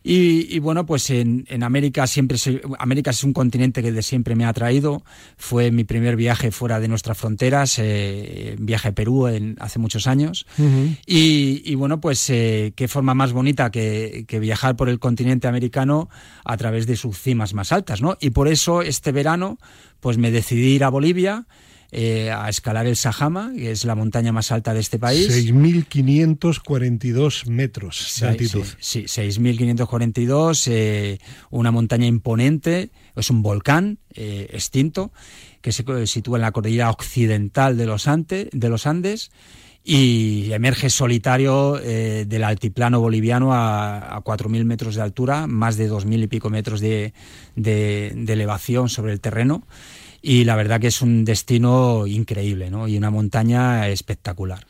Y, 0.09 0.59
bueno, 0.59 0.85
pues 0.85 1.09
en, 1.09 1.45
América 1.61 2.07
siempre 2.07 2.37
América 2.79 3.11
es 3.11 3.25
un 3.25 3.33
continente 3.33 3.83
que 3.83 3.91
de 3.91 4.01
siempre 4.01 4.37
me 4.37 4.45
ha 4.45 4.49
atraído. 4.49 5.03
Fue 5.35 5.69
mi 5.69 5.83
primer 5.83 6.15
viaje 6.15 6.51
fuera 6.51 6.79
de 6.79 6.87
nuestras 6.87 7.17
fronteras, 7.17 7.77
eh, 7.79 8.55
viaje 8.57 8.87
a 8.87 8.91
Perú 8.93 9.27
en, 9.27 9.57
hace 9.59 9.79
muchos 9.79 10.07
años. 10.07 10.47
y, 11.05 11.75
bueno, 11.75 11.99
pues 11.99 12.29
eh, 12.29 12.71
qué 12.77 12.87
forma 12.87 13.15
más 13.15 13.33
bonita 13.33 13.69
que, 13.69 14.23
que, 14.29 14.39
viajar 14.39 14.77
por 14.77 14.87
el 14.87 14.97
continente 14.97 15.49
americano 15.49 16.07
a 16.45 16.55
través 16.55 16.87
de 16.87 16.95
sus 16.95 17.19
cimas 17.19 17.53
más 17.53 17.73
altas, 17.73 18.01
¿no? 18.01 18.15
Y 18.21 18.29
por 18.29 18.47
eso 18.47 18.83
este 18.83 19.11
verano, 19.11 19.57
pues 19.99 20.17
me 20.17 20.31
decidí 20.31 20.75
ir 20.75 20.85
a 20.85 20.89
Bolivia 20.89 21.47
eh, 21.89 22.31
a 22.31 22.49
escalar 22.49 22.85
el 22.85 22.97
Sajama, 22.97 23.53
que 23.55 23.71
es 23.71 23.85
la 23.85 23.95
montaña 23.95 24.33
más 24.33 24.51
alta 24.51 24.73
de 24.73 24.81
este 24.81 24.99
país. 24.99 25.29
6.542 25.29 27.47
metros 27.47 28.17
de 28.19 28.27
altitud. 28.27 28.65
Sí, 28.77 29.03
6.542, 29.03 30.67
eh, 30.69 31.17
una 31.49 31.71
montaña 31.71 32.05
imponente, 32.05 32.89
es 33.15 33.29
un 33.29 33.41
volcán 33.41 33.99
eh, 34.13 34.49
extinto 34.51 35.13
que 35.61 35.71
se 35.71 35.85
sitúa 36.07 36.37
en 36.37 36.41
la 36.41 36.51
cordillera 36.51 36.89
occidental 36.89 37.77
de 37.77 37.85
los, 37.85 38.05
de 38.05 38.69
los 38.69 38.85
Andes 38.85 39.31
y 39.83 40.51
emerge 40.51 40.89
solitario 40.89 41.75
del 41.75 42.43
altiplano 42.43 42.99
boliviano 42.99 43.53
a, 43.53 44.17
a 44.17 44.21
4.000 44.21 44.65
metros 44.65 44.95
de 44.95 45.01
altura, 45.01 45.47
más 45.47 45.77
de 45.77 45.89
2.000 45.89 46.23
y 46.23 46.27
pico 46.27 46.49
metros 46.49 46.81
de, 46.81 47.13
de 47.55 48.11
elevación 48.27 48.89
sobre 48.89 49.13
el 49.13 49.21
terreno 49.21 49.63
y 50.21 50.43
la 50.43 50.55
verdad 50.55 50.79
que 50.79 50.87
es 50.87 51.01
un 51.01 51.25
destino 51.25 52.07
increíble 52.07 52.69
¿no? 52.69 52.87
y 52.87 52.97
una 52.97 53.09
montaña 53.09 53.87
espectacular. 53.87 54.65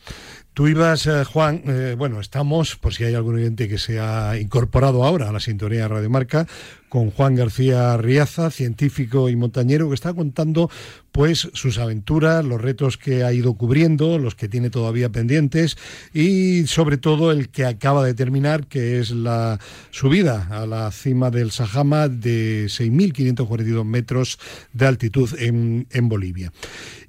Tú 0.57 0.67
ibas, 0.67 1.05
eh, 1.05 1.23
Juan, 1.23 1.61
eh, 1.67 1.95
bueno, 1.95 2.19
estamos, 2.19 2.77
por 2.77 2.91
si 2.91 3.03
hay 3.03 3.13
algún 3.13 3.35
oyente 3.35 3.67
que 3.67 3.77
se 3.77 3.99
ha 3.99 4.39
incorporado 4.39 5.03
ahora 5.03 5.29
a 5.29 5.31
la 5.31 5.39
sintonía 5.39 5.81
de 5.81 5.87
Radio 5.87 6.09
Marca, 6.09 6.47
con 6.89 7.11
Juan 7.11 7.35
García 7.35 7.97
Riaza, 7.97 8.49
científico 8.49 9.29
y 9.29 9.35
montañero, 9.35 9.89
que 9.89 9.95
está 9.95 10.13
contando 10.13 10.69
pues 11.11 11.49
sus 11.53 11.79
aventuras, 11.79 12.45
los 12.45 12.61
retos 12.61 12.97
que 12.97 13.23
ha 13.23 13.33
ido 13.33 13.55
cubriendo, 13.55 14.19
los 14.19 14.35
que 14.35 14.47
tiene 14.47 14.69
todavía 14.69 15.09
pendientes 15.09 15.75
y 16.13 16.67
sobre 16.67 16.97
todo 16.97 17.31
el 17.31 17.49
que 17.49 17.65
acaba 17.65 18.05
de 18.05 18.13
terminar, 18.13 18.67
que 18.67 18.99
es 18.99 19.09
la 19.11 19.59
subida 19.89 20.47
a 20.51 20.67
la 20.67 20.91
cima 20.91 21.31
del 21.31 21.51
Sajama 21.51 22.07
de 22.07 22.65
6.542 22.65 23.83
metros 23.83 24.37
de 24.73 24.85
altitud 24.85 25.29
en, 25.39 25.87
en 25.91 26.07
Bolivia. 26.07 26.51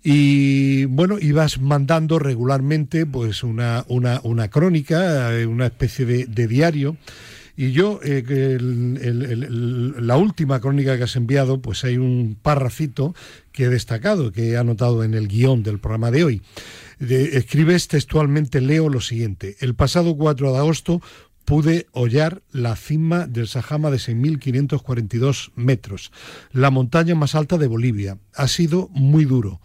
Y 0.02 0.86
bueno, 0.86 1.18
ibas 1.20 1.60
mandando 1.60 2.18
regularmente 2.18 3.04
pues 3.04 3.42
una, 3.42 3.84
una, 3.88 4.20
una 4.22 4.48
crónica, 4.48 5.34
eh, 5.34 5.44
una 5.44 5.66
especie 5.66 6.06
de, 6.06 6.24
de 6.24 6.46
diario. 6.46 6.96
Y 7.61 7.73
yo, 7.73 7.99
eh, 8.05 8.57
la 8.61 10.16
última 10.16 10.61
crónica 10.61 10.97
que 10.97 11.03
has 11.03 11.16
enviado, 11.16 11.61
pues 11.61 11.83
hay 11.83 11.99
un 11.99 12.38
parrafito 12.40 13.16
que 13.51 13.64
he 13.64 13.68
destacado, 13.68 14.31
que 14.31 14.51
he 14.51 14.57
anotado 14.57 15.03
en 15.03 15.12
el 15.12 15.27
guion 15.27 15.64
del 15.64 15.81
programa 15.81 16.12
de 16.12 16.23
hoy. 16.23 16.42
escribes 17.01 17.88
textualmente, 17.88 18.61
leo 18.61 18.88
lo 18.88 19.01
siguiente. 19.01 19.57
El 19.59 19.75
pasado 19.75 20.16
4 20.16 20.53
de 20.53 20.59
agosto 20.59 21.03
pude 21.44 21.88
hollar 21.90 22.42
la 22.53 22.77
cima 22.77 23.27
del 23.27 23.49
Sajama 23.49 23.90
de 23.90 23.97
6.542 23.97 25.51
metros, 25.57 26.12
la 26.53 26.71
montaña 26.71 27.16
más 27.16 27.35
alta 27.35 27.59
de 27.59 27.66
Bolivia. 27.66 28.18
Ha 28.37 28.47
sido 28.47 28.88
muy 28.92 29.25
duro 29.25 29.61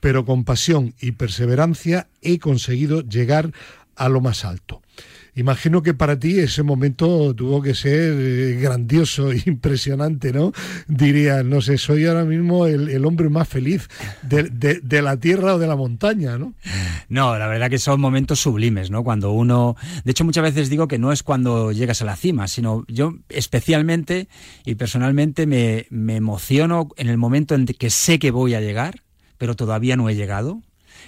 pero 0.00 0.24
con 0.24 0.44
pasión 0.44 0.94
y 0.98 1.12
perseverancia 1.12 2.08
he 2.22 2.38
conseguido 2.38 3.02
llegar 3.02 3.52
a 3.96 4.08
lo 4.08 4.22
más 4.22 4.46
alto. 4.46 4.80
Imagino 5.34 5.82
que 5.82 5.94
para 5.94 6.18
ti 6.18 6.38
ese 6.38 6.62
momento 6.62 7.34
tuvo 7.34 7.62
que 7.62 7.74
ser 7.74 8.14
eh, 8.18 8.58
grandioso 8.60 9.32
impresionante, 9.46 10.32
¿no? 10.32 10.52
Diría, 10.86 11.42
no 11.42 11.60
sé, 11.60 11.78
soy 11.78 12.06
ahora 12.06 12.24
mismo 12.24 12.66
el, 12.66 13.04
hombre 13.04 13.28
más 13.28 13.48
feliz 13.48 13.88
de, 14.22 15.02
la 15.02 15.16
tierra 15.16 15.54
o 15.54 15.58
de 15.58 15.66
la 15.66 15.76
montaña, 15.76 16.38
¿no? 16.38 16.54
No, 17.08 17.38
la 17.38 17.46
verdad 17.46 17.70
que 17.70 17.78
son 17.78 18.00
momentos 18.00 18.40
sublimes, 18.40 18.90
¿no? 18.90 19.02
Cuando 19.02 19.32
uno... 19.32 19.76
De 20.04 20.10
hecho, 20.10 20.24
muchas 20.24 20.44
veces 20.44 20.68
digo 20.68 20.88
que 20.88 20.98
no 20.98 21.12
es 21.12 21.22
cuando 21.22 21.72
llegas 21.72 22.02
a 22.02 22.04
la 22.04 22.16
cima, 22.16 22.46
sino 22.48 22.84
yo 22.88 23.14
especialmente 23.28 24.28
y 24.64 24.74
personalmente 24.74 25.46
me, 25.46 25.86
me 25.90 26.16
emociono 26.16 26.88
en 26.96 27.08
el 27.08 27.18
momento 27.18 27.54
en 27.54 27.66
que 27.66 27.90
sé 27.90 28.18
que 28.18 28.30
voy 28.30 28.54
a 28.54 28.60
llegar 28.60 29.02
pero 29.40 29.56
todavía 29.56 29.96
no 29.96 30.10
he 30.10 30.14
llegado. 30.14 30.60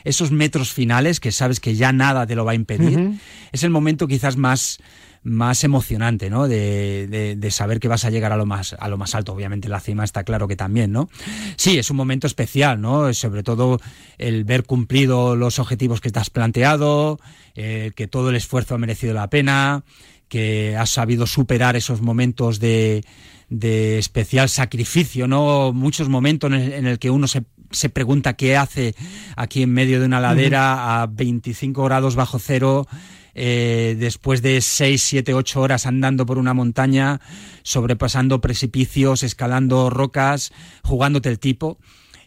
Esos 0.04 0.30
metros 0.30 0.72
finales 0.72 1.20
que 1.20 1.32
sabes 1.32 1.60
que 1.60 1.74
ya 1.74 1.92
nada 1.92 2.26
te 2.26 2.34
lo 2.34 2.44
va 2.44 2.52
a 2.52 2.54
impedir, 2.54 3.18
es 3.52 3.62
el 3.62 3.70
momento 3.70 4.06
quizás 4.08 4.36
más, 4.36 4.78
más 5.24 5.62
emocionante, 5.62 6.30
¿no? 6.30 6.48
De, 6.48 7.36
de, 7.36 7.50
saber 7.50 7.78
que 7.78 7.88
vas 7.88 8.04
a 8.04 8.10
llegar 8.10 8.32
a 8.32 8.36
lo 8.36 8.46
más 8.46 8.74
a 8.78 8.88
lo 8.88 8.96
más 8.96 9.14
alto. 9.14 9.32
Obviamente 9.32 9.68
la 9.68 9.80
cima 9.80 10.04
está 10.04 10.24
claro 10.24 10.48
que 10.48 10.56
también, 10.56 10.90
¿no? 10.90 11.08
Sí, 11.56 11.78
es 11.78 11.90
un 11.90 11.96
momento 11.96 12.26
especial, 12.26 12.80
¿no? 12.80 13.12
Sobre 13.14 13.42
todo 13.42 13.80
el 14.18 14.44
ver 14.44 14.64
cumplido 14.64 15.36
los 15.36 15.58
objetivos 15.58 16.00
que 16.00 16.10
te 16.10 16.18
has 16.18 16.30
planteado, 16.30 17.20
eh, 17.54 17.92
que 17.94 18.08
todo 18.08 18.30
el 18.30 18.36
esfuerzo 18.36 18.74
ha 18.74 18.78
merecido 18.78 19.14
la 19.14 19.30
pena, 19.30 19.84
que 20.28 20.76
has 20.76 20.90
sabido 20.90 21.26
superar 21.26 21.76
esos 21.76 22.00
momentos 22.00 22.58
de, 22.58 23.04
de 23.48 23.98
especial 23.98 24.48
sacrificio, 24.48 25.28
¿no? 25.28 25.72
Muchos 25.72 26.08
momentos 26.08 26.50
en 26.50 26.56
el, 26.56 26.72
en 26.72 26.86
el 26.86 26.98
que 26.98 27.10
uno 27.10 27.28
se 27.28 27.44
se 27.72 27.88
pregunta 27.88 28.34
qué 28.34 28.56
hace 28.56 28.94
aquí 29.36 29.62
en 29.62 29.72
medio 29.72 30.00
de 30.00 30.06
una 30.06 30.20
ladera 30.20 31.02
a 31.02 31.06
25 31.06 31.84
grados 31.84 32.14
bajo 32.14 32.38
cero. 32.38 32.86
Eh, 33.34 33.96
después 33.98 34.42
de 34.42 34.60
6, 34.60 35.02
7, 35.02 35.32
8 35.32 35.60
horas 35.60 35.86
andando 35.86 36.26
por 36.26 36.36
una 36.36 36.52
montaña, 36.52 37.20
sobrepasando 37.62 38.42
precipicios, 38.42 39.22
escalando 39.22 39.88
rocas, 39.88 40.52
jugándote 40.82 41.30
el 41.30 41.38
tipo, 41.38 41.78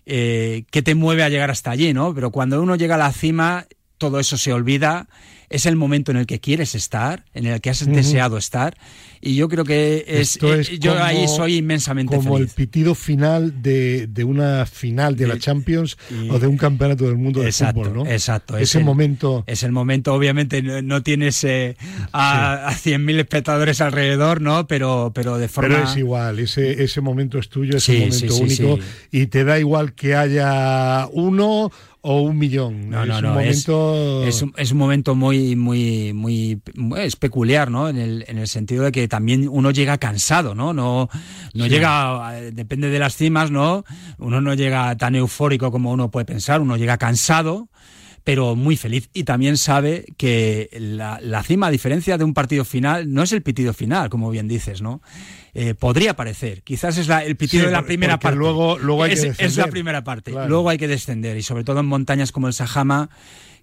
eh, 0.08 0.66
¿qué 0.72 0.82
te 0.82 0.96
mueve 0.96 1.24
a 1.24 1.30
llegar 1.30 1.52
hasta 1.52 1.72
allí? 1.72 1.94
¿no? 1.94 2.14
Pero 2.14 2.32
cuando 2.32 2.62
uno 2.62 2.76
llega 2.76 2.96
a 2.96 3.00
la 3.00 3.12
cima, 3.12 3.68
todo 3.98 4.20
eso 4.20 4.38
se 4.38 4.54
olvida 4.54 5.08
es 5.50 5.66
el 5.66 5.76
momento 5.76 6.12
en 6.12 6.18
el 6.18 6.26
que 6.26 6.40
quieres 6.40 6.76
estar, 6.76 7.24
en 7.34 7.46
el 7.46 7.62
que 7.62 7.70
has 7.70 7.86
deseado 7.86 8.38
estar. 8.38 8.76
Y 9.22 9.36
yo 9.36 9.50
creo 9.50 9.64
que 9.64 10.04
es, 10.08 10.38
eh, 10.42 10.78
yo 10.80 11.02
ahí 11.02 11.28
soy 11.28 11.56
inmensamente 11.58 12.16
como 12.16 12.38
el 12.38 12.48
pitido 12.48 12.94
final 12.94 13.62
de, 13.62 14.08
una 14.26 14.66
final 14.66 15.16
de 15.16 15.28
la 15.28 15.40
Champions 15.40 15.98
o 16.30 16.40
de 16.40 16.48
un 16.48 16.58
campeonato 16.58 17.06
del 17.06 17.18
mundo 17.18 17.42
de 17.42 17.52
fútbol, 17.52 17.94
¿no? 17.94 18.06
Exacto. 18.06 18.58
Ese 18.58 18.80
momento. 18.80 19.44
Es 19.48 19.64
el 19.64 19.72
momento, 19.72 20.14
obviamente, 20.14 20.62
no, 20.62 21.04
tienes 21.04 21.44
eh, 21.44 21.76
a, 22.12 22.72
100.000 22.72 23.20
espectadores 23.20 23.82
alrededor, 23.82 24.42
¿no? 24.42 24.68
Pero, 24.68 25.12
pero 25.14 25.38
de 25.38 25.48
forma. 25.48 25.76
Pero 25.76 25.90
es 25.90 25.98
igual, 25.98 26.40
ese, 26.40 26.84
ese 26.84 27.02
momento 27.02 27.40
es 27.40 27.50
tuyo, 27.50 27.78
es 27.78 27.88
un 27.90 28.00
momento 28.00 28.36
único. 28.36 28.80
Y 29.12 29.28
te 29.28 29.44
da 29.44 29.60
igual 29.60 29.94
que 29.94 30.16
haya 30.16 31.08
uno 31.12 31.72
o 32.08 32.22
un 32.22 32.38
millón. 32.38 32.92
No, 32.92 33.04
no, 33.04 33.20
no. 33.20 33.40
Es, 33.40 33.68
es, 33.68 34.72
un, 34.72 34.78
momento 34.78 35.16
muy, 35.16 35.56
muy, 35.56 36.14
muy, 36.14 36.62
es 36.98 37.16
peculiar, 37.16 37.72
¿no? 37.72 37.90
En 37.90 37.98
el, 37.98 38.26
en 38.28 38.38
el 38.38 38.48
sentido 38.48 38.84
de 38.84 38.92
que 38.92 39.08
también 39.08 39.50
uno 39.50 39.72
llega 39.72 39.98
cansado, 39.98 40.54
¿no? 40.54 40.72
No, 40.72 41.10
no 41.56 41.68
llega, 41.68 42.34
depende 42.54 42.90
de 42.90 43.00
las 43.00 43.16
cimas, 43.16 43.50
¿no? 43.50 43.86
Uno 44.20 44.40
no 44.40 44.54
llega 44.54 44.96
tan 44.98 45.16
eufórico 45.16 45.72
como 45.72 45.92
uno 45.92 46.12
puede 46.12 46.26
pensar, 46.26 46.62
uno 46.62 46.78
llega 46.78 46.98
cansado 46.98 47.70
pero 48.26 48.56
muy 48.56 48.76
feliz. 48.76 49.10
Y 49.14 49.24
también 49.24 49.56
sabe 49.56 50.04
que 50.18 50.70
la, 50.74 51.20
la, 51.22 51.44
cima, 51.44 51.68
a 51.68 51.72
diferencia 51.72 52.18
de 52.18 52.24
un 52.24 52.34
partido 52.34 52.66
final, 52.66 53.14
no 53.14 53.22
es 53.22 53.32
el 53.32 53.44
pitido 53.44 53.72
final, 53.72 54.10
como 54.10 54.32
bien 54.32 54.48
dices, 54.48 54.82
¿no? 54.82 55.02
Eh, 55.54 55.76
podría 55.76 56.16
parecer. 56.16 56.64
Quizás 56.64 56.98
es 56.98 57.08
el 57.08 57.38
pitido 57.38 57.68
de 57.68 57.72
la 57.72 57.86
primera 57.86 58.20
parte. 58.20 58.38
Luego, 58.38 58.80
luego 58.80 59.04
hay 59.04 59.14
es, 59.14 59.22
que 59.22 59.28
descender. 59.28 59.52
es 59.52 59.58
la 59.58 59.68
primera 59.68 60.04
parte. 60.04 60.34
Luego 60.48 60.70
hay 60.70 60.80
que 60.80 60.88
descender. 60.88 61.38
Y 61.38 61.44
sobre 61.44 61.64
todo 61.64 61.82
en 61.82 61.86
montañas 61.86 62.32
como 62.32 62.48
el 62.48 62.54
Sajama, 62.54 63.12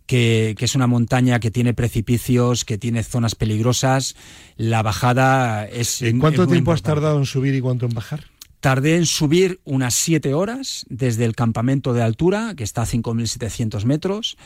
que, 0.07 0.55
que, 0.57 0.65
es 0.65 0.77
una 0.77 0.87
montaña 0.87 1.41
que 1.41 1.51
tiene 1.51 1.75
precipicios, 1.75 2.65
que 2.65 2.79
tiene 2.79 3.03
zonas 3.03 3.35
peligrosas, 3.35 4.15
la 4.57 4.83
bajada 4.83 5.67
es. 5.67 6.03
¿En 6.03 6.21
cuánto 6.21 6.47
tiempo 6.47 6.73
has 6.73 6.83
tardado 6.83 7.19
en 7.19 7.27
subir 7.27 7.55
y 7.55 7.61
cuánto 7.61 7.87
en 7.87 7.95
bajar? 7.95 8.32
Tardé 8.63 8.95
en 8.95 9.07
subir 9.07 9.61
unas 9.65 9.93
siete 9.93 10.35
horas 10.35 10.87
desde 10.89 11.25
el 11.25 11.35
campamento 11.35 11.95
de 11.95 12.03
altura, 12.03 12.55
que 12.57 12.63
está 12.63 12.83
a 12.83 12.87
5.700 12.87 13.85
metros, 13.87 14.37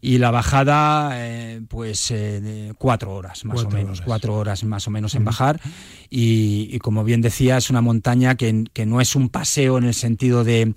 y 0.00 0.16
la 0.16 0.30
bajada, 0.30 1.10
eh, 1.16 1.60
pues 1.68 2.10
eh, 2.10 2.72
cuatro 2.78 3.14
horas 3.14 3.44
más 3.44 3.64
o 3.64 3.68
menos, 3.68 4.00
cuatro 4.00 4.36
horas 4.36 4.64
más 4.64 4.88
o 4.88 4.90
menos 4.90 5.14
en 5.14 5.26
bajar. 5.26 5.60
Y, 6.08 6.78
como 6.78 7.04
bien 7.04 7.20
decía, 7.20 7.58
es 7.58 7.68
una 7.68 7.82
montaña 7.82 8.36
que, 8.36 8.64
que 8.72 8.86
no 8.86 9.02
es 9.02 9.14
un 9.14 9.28
paseo 9.28 9.76
en 9.76 9.84
el 9.84 9.92
sentido 9.92 10.44
de 10.44 10.74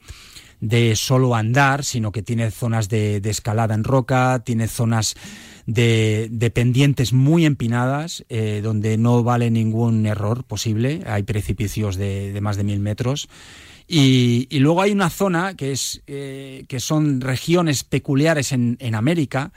de 0.62 0.96
solo 0.96 1.36
andar, 1.36 1.84
sino 1.84 2.12
que 2.12 2.22
tiene 2.22 2.52
zonas 2.52 2.88
de, 2.88 3.20
escalada 3.26 3.74
en 3.74 3.84
roca, 3.84 4.44
tiene 4.46 4.68
zonas 4.68 5.16
de, 5.74 6.52
pendientes 6.54 7.14
muy 7.14 7.46
empinadas, 7.46 8.26
eh, 8.30 8.62
donde 8.64 8.98
no 8.98 9.24
vale 9.24 9.52
ningún 9.52 10.06
error 10.06 10.44
posible. 10.44 11.02
Hay 11.06 11.24
precipicios 11.24 11.96
de, 11.96 12.38
más 12.42 12.58
de 12.58 12.64
mil 12.64 12.80
metros. 12.80 13.30
Y, 13.88 14.48
luego 14.60 14.82
hay 14.82 14.92
una 14.92 15.10
zona 15.10 15.56
que, 15.56 15.72
es, 15.72 16.02
eh, 16.08 16.66
que 16.68 16.80
son 16.80 17.20
regiones 17.20 17.84
peculiares 17.84 18.52
en, 18.52 18.78
en 18.80 18.96
América, 18.96 19.52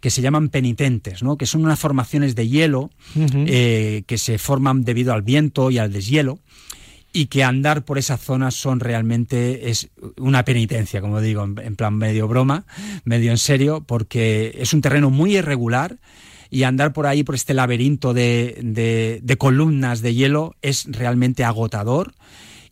que 0.00 0.10
se 0.10 0.22
llaman 0.22 0.48
penitentes, 0.48 1.22
¿no? 1.22 1.36
que 1.36 1.46
son 1.46 1.64
unas 1.64 1.78
formaciones 1.78 2.34
de 2.34 2.48
hielo 2.48 2.90
eh, 3.16 4.04
que 4.06 4.18
se 4.18 4.38
forman 4.38 4.84
debido 4.84 5.12
al 5.12 5.22
viento 5.22 5.70
y 5.70 5.78
al 5.78 5.92
deshielo 5.92 6.38
y 7.18 7.26
que 7.26 7.42
andar 7.42 7.84
por 7.84 7.98
esas 7.98 8.20
zonas 8.20 8.54
son 8.54 8.78
realmente 8.78 9.70
es 9.70 9.88
una 10.18 10.44
penitencia, 10.44 11.00
como 11.00 11.20
digo, 11.20 11.42
en, 11.42 11.74
plan 11.74 11.96
medio 11.96 12.28
broma, 12.28 12.64
medio 13.02 13.32
en 13.32 13.38
serio, 13.38 13.82
porque 13.84 14.56
es 14.56 14.72
un 14.72 14.82
terreno 14.82 15.10
muy 15.10 15.36
irregular 15.36 15.98
y 16.48 16.62
andar 16.62 16.92
por 16.92 17.08
ahí, 17.08 17.24
por 17.24 17.34
este 17.34 17.54
laberinto 17.54 18.14
de, 18.14 19.20
de 19.20 19.36
columnas 19.36 20.00
de 20.00 20.14
hielo, 20.14 20.54
es 20.62 20.86
realmente 20.88 21.42
agotador 21.42 22.14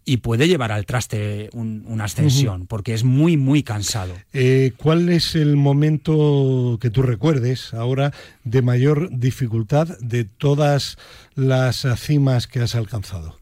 y 0.04 0.18
puede 0.18 0.46
llevar 0.46 0.70
al 0.70 0.87
traste 0.87 1.50
una 1.52 2.04
ascensión, 2.04 2.68
porque 2.68 2.94
es 2.94 3.02
muy, 3.02 3.37
muy 3.37 3.64
cansado. 3.64 4.14
Eh, 4.32 4.74
¿Cuál 4.76 5.09
es 5.09 5.35
el 5.35 5.56
momento 5.56 6.78
que 6.80 6.90
tú 6.90 7.02
recuerdes 7.02 7.74
ahora 7.74 8.12
de 8.44 8.62
mayor 8.62 9.09
dificultad 9.11 9.98
de 9.98 10.22
todas 10.22 10.98
las 11.35 11.85
cimas 11.96 12.46
que 12.46 12.61
has 12.61 12.76
alcanzado? 12.76 13.40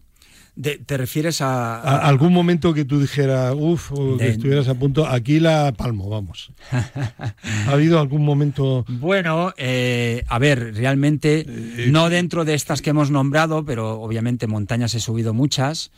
¿Te 0.61 0.97
refieres 0.97 1.40
a, 1.40 1.81
algún 2.07 2.33
momento 2.33 2.73
que 2.75 2.85
tú 2.85 3.01
dijeras, 3.01 3.55
uff, 3.59 3.90
o 3.90 4.17
que 4.17 4.29
estuvieras 4.29 4.69
a 4.69 4.75
punto, 4.75 5.05
aquí 5.07 5.40
la 5.40 5.73
palmo, 5.73 6.09
vamos? 6.09 6.53
¿Ha 6.71 7.71
habido 7.71 7.99
algún 7.99 8.25
momento? 8.25 8.85
Bueno, 8.88 9.53
eh, 9.57 10.23
a 10.29 10.38
ver, 10.38 10.75
realmente, 10.75 11.40
eh, 11.40 11.87
no 11.90 12.09
dentro 12.09 12.45
de 12.45 12.55
estas 12.55 12.83
que 12.83 12.90
hemos 12.90 13.11
nombrado, 13.11 13.64
pero 13.64 14.01
obviamente 14.01 14.47
montañas 14.47 14.95
he 14.95 15.01
subido 15.01 15.35
muchas 15.35 15.90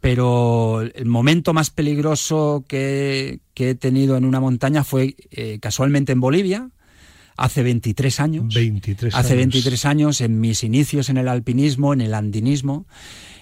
pero 0.00 0.80
el 0.80 1.06
momento 1.06 1.52
más 1.52 1.70
peligroso 1.70 2.64
que, 2.66 3.40
he 3.54 3.74
tenido 3.74 4.16
en 4.16 4.24
una 4.24 4.40
montaña 4.40 4.82
fue 4.82 5.14
eh, 5.30 5.58
casualmente 5.60 6.12
en 6.12 6.20
Bolivia, 6.20 6.70
hace 7.36 7.62
23 7.62 8.20
años. 8.20 8.54
23 8.54 9.14
hace 9.14 9.36
23 9.36 9.84
años, 9.84 10.20
en 10.22 10.40
mis 10.40 10.64
inicios 10.64 11.10
en 11.10 11.18
el 11.18 11.28
alpinismo, 11.28 11.92
en 11.92 12.00
el 12.00 12.14
andinismo, 12.14 12.86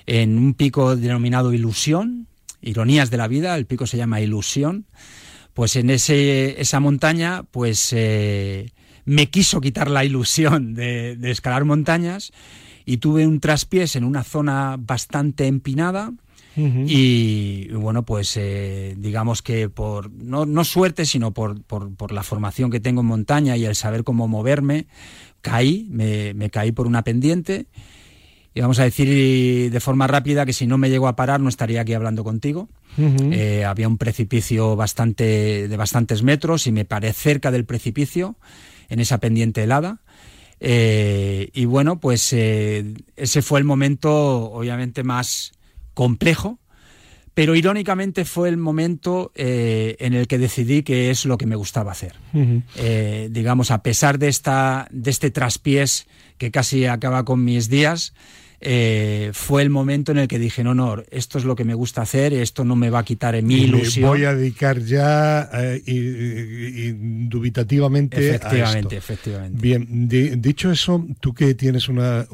en 0.08 0.38
un 0.38 0.54
pico 0.54 0.96
denominado 0.96 1.52
Ilusión, 1.52 2.26
Ironías 2.60 3.10
de 3.10 3.18
la 3.18 3.28
Vida, 3.28 3.56
el 3.56 3.66
pico 3.66 3.86
se 3.86 3.96
llama 3.96 4.20
Ilusión. 4.20 4.86
Pues 5.54 5.76
en 5.76 5.90
ese, 5.90 6.60
esa 6.60 6.80
montaña, 6.80 7.44
pues 7.50 7.92
eh, 7.92 8.70
me 9.04 9.28
quiso 9.28 9.60
quitar 9.60 9.90
la 9.90 10.04
ilusión 10.04 10.74
de, 10.74 11.16
de 11.16 11.30
escalar 11.30 11.64
montañas 11.64 12.32
y 12.84 12.98
tuve 12.98 13.26
un 13.26 13.40
traspiés 13.40 13.96
en 13.96 14.04
una 14.04 14.22
zona 14.24 14.76
bastante 14.78 15.46
empinada 15.46 16.12
y 16.86 17.68
bueno, 17.68 18.02
pues 18.04 18.36
eh, 18.36 18.94
digamos 18.98 19.42
que 19.42 19.68
por, 19.68 20.10
no, 20.10 20.44
no 20.44 20.64
suerte, 20.64 21.04
sino 21.04 21.30
por, 21.32 21.62
por, 21.62 22.12
la 22.12 22.22
formación 22.22 22.70
que 22.70 22.80
tengo 22.80 23.02
en 23.02 23.06
montaña 23.06 23.56
y 23.56 23.64
el 23.64 23.76
saber 23.76 24.02
cómo 24.02 24.26
moverme, 24.26 24.86
caí, 25.40 25.86
me, 25.90 26.34
me 26.34 26.50
caí 26.50 26.72
por 26.72 26.86
una 26.88 27.04
pendiente. 27.04 27.66
Y 28.54 28.60
vamos 28.60 28.78
a 28.78 28.84
decir 28.84 29.70
de 29.70 29.80
forma 29.80 30.06
rápida 30.06 30.44
que 30.44 30.52
si 30.52 30.66
no 30.66 30.78
me 30.78 30.90
llego 30.90 31.06
a 31.06 31.16
parar 31.16 31.40
no 31.40 31.48
estaría 31.48 31.82
aquí 31.82 31.94
hablando 31.94 32.24
contigo. 32.24 32.68
Eh, 32.96 33.64
había 33.64 33.86
un 33.86 33.98
precipicio 33.98 34.74
bastante, 34.74 35.68
de 35.68 35.76
bastantes 35.76 36.22
metros 36.22 36.66
y 36.66 36.72
me 36.72 36.84
paré 36.84 37.12
cerca 37.12 37.50
del 37.50 37.64
precipicio, 37.64 38.36
en 38.88 39.00
esa 39.00 39.18
pendiente 39.18 39.62
helada. 39.62 40.00
Eh, 40.60 41.50
y 41.52 41.66
bueno, 41.66 42.00
pues 42.00 42.32
ese 42.32 43.42
fue 43.42 43.60
el 43.60 43.64
momento 43.64 44.50
obviamente 44.50 45.04
más, 45.04 45.52
complejo, 45.94 46.58
pero 47.38 47.54
irónicamente 47.54 48.24
fue 48.24 48.48
el 48.48 48.56
momento 48.56 49.30
eh, 49.36 49.94
en 50.00 50.12
el 50.12 50.26
que 50.26 50.38
decidí 50.38 50.82
que 50.82 51.12
es 51.12 51.24
lo 51.24 51.38
que 51.38 51.46
me 51.46 51.54
gustaba 51.54 51.92
hacer. 51.92 52.16
Eh, 52.74 53.28
digamos, 53.30 53.70
a 53.70 53.80
pesar 53.84 54.18
de, 54.18 54.26
esta, 54.26 54.88
de 54.90 55.08
este 55.08 55.30
traspiés 55.30 56.08
que 56.36 56.50
casi 56.50 56.86
acaba 56.86 57.24
con 57.24 57.44
mis 57.44 57.68
días, 57.68 58.12
eh, 58.60 59.30
fue 59.34 59.62
el 59.62 59.70
momento 59.70 60.12
en 60.12 60.18
el 60.18 60.28
que 60.28 60.38
dije, 60.38 60.64
no, 60.64 60.74
no, 60.74 61.02
esto 61.10 61.38
es 61.38 61.44
lo 61.44 61.54
que 61.54 61.64
me 61.64 61.74
gusta 61.74 62.02
hacer, 62.02 62.32
esto 62.32 62.64
no 62.64 62.74
me 62.74 62.90
va 62.90 63.00
a 63.00 63.04
quitar 63.04 63.34
en 63.34 63.46
mi 63.46 63.62
ilusión. 63.62 64.08
voy 64.08 64.24
a 64.24 64.34
dedicar 64.34 64.80
ya 64.80 65.48
eh, 65.52 65.82
indubitativamente 65.86 68.28
efectivamente, 68.28 68.96
a 68.96 68.98
esto. 68.98 69.12
Efectivamente, 69.12 69.58
Bien, 69.60 70.08
dicho 70.40 70.72
eso, 70.72 71.06
tú 71.20 71.34
que 71.34 71.54
tienes 71.54 71.88
una 71.88 72.26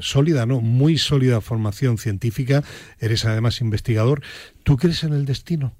sólida, 0.00 0.46
¿no? 0.46 0.60
Muy 0.60 0.98
sólida 0.98 1.40
formación 1.40 1.98
científica, 1.98 2.62
eres 2.98 3.24
además 3.24 3.60
investigador, 3.60 4.22
¿tú 4.62 4.76
crees 4.76 5.04
en 5.04 5.12
el 5.12 5.26
destino? 5.26 5.74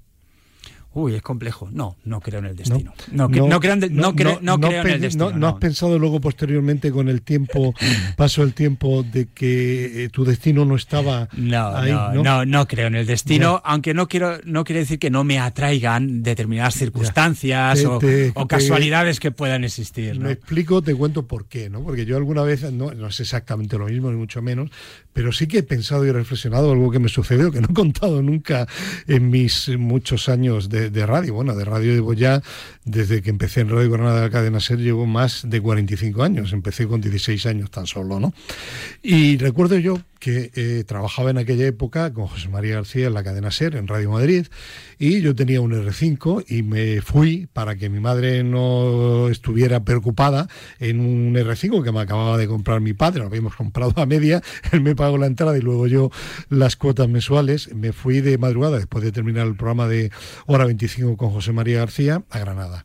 Uy, 0.93 1.13
es 1.13 1.21
complejo. 1.21 1.69
No, 1.71 1.95
no 2.05 2.19
creo 2.21 2.39
en 2.39 2.45
el 2.45 2.55
destino. 2.55 2.91
No, 3.11 3.29
creo, 3.29 3.45
en 3.45 3.83
el 3.83 5.01
destino. 5.01 5.31
¿No, 5.31 5.47
has 5.47 5.55
pensado 5.55 5.99
luego 5.99 6.19
posteriormente 6.19 6.91
con 6.91 7.07
el 7.07 7.21
tiempo, 7.21 7.73
paso 8.17 8.41
el 8.41 8.53
tiempo, 8.53 9.03
de 9.03 9.27
que 9.27 10.05
eh, 10.05 10.09
tu 10.09 10.25
destino 10.25 10.65
no 10.65 10.75
estaba 10.75 11.29
no, 11.33 11.67
ahí? 11.67 11.91
No, 11.91 12.45
no, 12.45 12.67
creo 12.67 12.87
en 12.87 12.95
el 12.95 13.05
destino, 13.05 13.61
aunque 13.63 13.93
no 13.93 14.07
quiero, 14.07 14.39
no 14.43 14.63
quiere 14.63 14.79
decir 14.79 14.97
que 14.97 15.09
no 15.09 15.23
me 15.23 15.39
atraigan 15.39 16.23
determinadas 16.23 16.75
circunstancias 16.75 17.85
o, 17.85 18.47
casualidades 18.47 19.19
que 19.19 19.31
puedan 19.31 19.63
existir. 19.63 20.19
Me 20.19 20.31
explico, 20.31 20.81
te 20.81 20.95
cuento 20.95 21.27
por 21.27 21.47
qué, 21.47 21.69
¿no? 21.69 21.83
Porque 21.83 22.05
yo 22.05 22.17
alguna 22.17 22.41
vez, 22.41 22.71
no, 22.71 22.91
no 22.93 23.07
es 23.07 23.19
exactamente 23.19 23.77
lo 23.77 23.85
mismo, 23.85 24.09
ni 24.09 24.17
mucho 24.17 24.41
menos, 24.41 24.71
pero 25.17 25.31
sí 25.31 25.47
que 25.47 25.57
he 25.57 25.63
pensado 25.63 26.05
y 26.05 26.11
reflexionado 26.11 26.71
algo 26.71 26.91
que 26.91 26.99
me 26.99 27.09
sucedió, 27.09 27.51
que 27.51 27.59
no 27.59 27.69
he 27.71 27.73
contado 27.73 28.21
nunca 28.21 28.67
en 29.07 29.31
mis 29.31 29.67
muchos 29.69 30.29
años 30.29 30.69
de, 30.69 31.05
radio. 31.07 31.33
Bueno, 31.33 31.55
de 31.55 31.65
radio 31.65 31.91
llevo 31.91 32.13
ya, 32.13 32.43
desde 32.87 33.21
que 33.21 33.29
empecé 33.29 33.61
en 33.61 33.69
Radio 33.69 33.91
Granada 33.91 34.15
de 34.15 34.21
la 34.21 34.29
cadena 34.29 34.59
SER, 34.61 34.79
llevo 34.79 35.05
más 35.05 35.47
de 35.47 35.61
45 35.61 36.23
años. 36.23 36.53
Empecé 36.53 36.87
con 36.87 37.01
16 37.01 37.45
años 37.45 37.69
tan 37.69 37.85
solo, 37.85 38.19
¿no? 38.19 38.33
Y 39.03 39.37
recuerdo 39.37 39.77
yo 39.77 39.99
que 40.19 40.51
eh, 40.55 40.83
trabajaba 40.85 41.29
en 41.29 41.37
aquella 41.37 41.67
época 41.67 42.11
con 42.13 42.27
José 42.27 42.49
María 42.49 42.75
García 42.75 43.07
en 43.07 43.13
la 43.13 43.23
cadena 43.23 43.51
SER, 43.51 43.75
en 43.75 43.87
Radio 43.87 44.11
Madrid, 44.11 44.47
y 44.97 45.21
yo 45.21 45.35
tenía 45.35 45.61
un 45.61 45.71
R5 45.71 46.45
y 46.47 46.63
me 46.63 47.01
fui 47.01 47.47
para 47.53 47.75
que 47.75 47.89
mi 47.89 47.99
madre 47.99 48.43
no 48.43 49.27
estuviera 49.29 49.83
preocupada 49.83 50.47
en 50.79 51.01
un 51.01 51.35
R5 51.35 51.83
que 51.83 51.91
me 51.91 51.99
acababa 51.99 52.37
de 52.37 52.47
comprar 52.47 52.81
mi 52.81 52.93
padre, 52.93 53.19
lo 53.19 53.27
habíamos 53.27 53.55
comprado 53.55 53.93
a 54.01 54.05
media, 54.05 54.41
él 54.71 54.81
me 54.81 54.95
pagó 54.95 55.17
la 55.17 55.27
entrada 55.27 55.57
y 55.57 55.61
luego 55.61 55.87
yo 55.87 56.09
las 56.49 56.75
cuotas 56.77 57.07
mensuales, 57.07 57.73
me 57.75 57.93
fui 57.93 58.21
de 58.21 58.37
madrugada 58.37 58.77
después 58.77 59.03
de 59.03 59.11
terminar 59.11 59.45
el 59.45 59.55
programa 59.55 59.87
de 59.87 60.11
Hora 60.47 60.65
25 60.65 61.15
con 61.17 61.29
José 61.29 61.51
María 61.51 61.79
García 61.79 62.23
a 62.29 62.39
Granada 62.39 62.76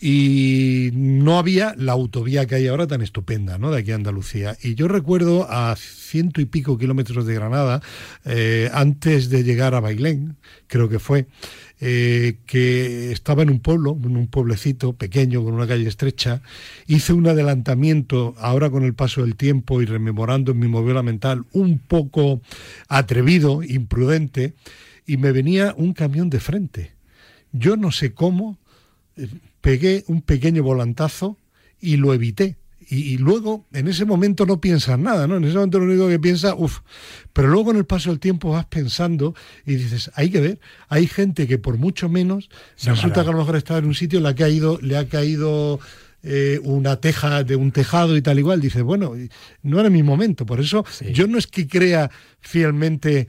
y 0.00 0.90
no 0.94 1.38
había 1.38 1.74
la 1.76 1.92
autovía 1.92 2.46
que 2.46 2.54
hay 2.54 2.66
ahora 2.68 2.86
tan 2.86 3.02
estupenda, 3.02 3.58
¿no? 3.58 3.70
De 3.70 3.80
aquí 3.80 3.92
a 3.92 3.96
Andalucía. 3.96 4.56
Y 4.62 4.74
yo 4.74 4.88
recuerdo 4.88 5.46
a 5.50 5.76
ciento 5.76 6.40
y 6.40 6.46
pico 6.46 6.78
kilómetros 6.78 7.26
de 7.26 7.34
Granada, 7.34 7.82
eh, 8.24 8.70
antes 8.72 9.28
de 9.28 9.44
llegar 9.44 9.74
a 9.74 9.80
Bailén, 9.80 10.36
creo 10.68 10.88
que 10.88 10.98
fue, 10.98 11.26
eh, 11.80 12.38
que 12.46 13.12
estaba 13.12 13.42
en 13.42 13.50
un 13.50 13.60
pueblo, 13.60 13.96
en 14.02 14.16
un 14.16 14.26
pueblecito 14.26 14.94
pequeño 14.94 15.44
con 15.44 15.52
una 15.52 15.66
calle 15.66 15.86
estrecha, 15.86 16.40
hice 16.86 17.12
un 17.12 17.28
adelantamiento, 17.28 18.34
ahora 18.38 18.70
con 18.70 18.84
el 18.84 18.94
paso 18.94 19.20
del 19.20 19.36
tiempo 19.36 19.82
y 19.82 19.84
rememorando 19.84 20.52
en 20.52 20.60
mi 20.60 20.68
movida 20.68 21.02
mental, 21.02 21.44
un 21.52 21.78
poco 21.78 22.40
atrevido, 22.88 23.62
imprudente, 23.62 24.54
y 25.06 25.18
me 25.18 25.32
venía 25.32 25.74
un 25.76 25.92
camión 25.92 26.30
de 26.30 26.40
frente. 26.40 26.92
Yo 27.52 27.76
no 27.76 27.90
sé 27.90 28.14
cómo, 28.14 28.59
pegué 29.60 30.04
un 30.06 30.22
pequeño 30.22 30.62
volantazo 30.62 31.36
y 31.80 31.96
lo 31.96 32.14
evité. 32.14 32.56
Y, 32.92 33.18
luego, 33.18 33.66
en 33.72 33.86
ese 33.86 34.04
momento 34.04 34.46
no 34.46 34.60
piensas 34.60 34.98
nada, 34.98 35.28
¿no? 35.28 35.36
En 35.36 35.44
ese 35.44 35.54
momento 35.54 35.78
lo 35.78 35.84
único 35.84 36.08
que 36.08 36.18
piensas, 36.18 36.54
uff, 36.58 36.80
pero 37.32 37.46
luego 37.46 37.70
en 37.70 37.76
el 37.76 37.84
paso 37.84 38.10
del 38.10 38.18
tiempo 38.18 38.50
vas 38.50 38.66
pensando 38.66 39.32
y 39.64 39.76
dices, 39.76 40.10
hay 40.16 40.28
que 40.28 40.40
ver, 40.40 40.60
hay 40.88 41.06
gente 41.06 41.46
que 41.46 41.56
por 41.56 41.78
mucho 41.78 42.08
menos, 42.08 42.50
resulta 42.82 43.22
que 43.22 43.28
a 43.28 43.32
lo 43.32 43.38
mejor 43.38 43.54
estaba 43.54 43.78
en 43.78 43.84
un 43.84 43.94
sitio, 43.94 44.18
le 44.18 44.28
ha 44.30 44.34
caído, 44.34 44.80
le 44.82 44.96
ha 44.96 45.06
caído 45.06 45.78
eh, 46.22 46.60
una 46.62 47.00
teja 47.00 47.44
de 47.44 47.56
un 47.56 47.72
tejado 47.72 48.16
y 48.16 48.22
tal 48.22 48.38
igual, 48.38 48.60
dices, 48.60 48.82
bueno, 48.82 49.14
no 49.62 49.80
era 49.80 49.90
mi 49.90 50.02
momento. 50.02 50.46
Por 50.46 50.60
eso 50.60 50.84
yo 51.12 51.26
no 51.26 51.38
es 51.38 51.46
que 51.46 51.66
crea 51.66 52.10
fielmente 52.40 53.28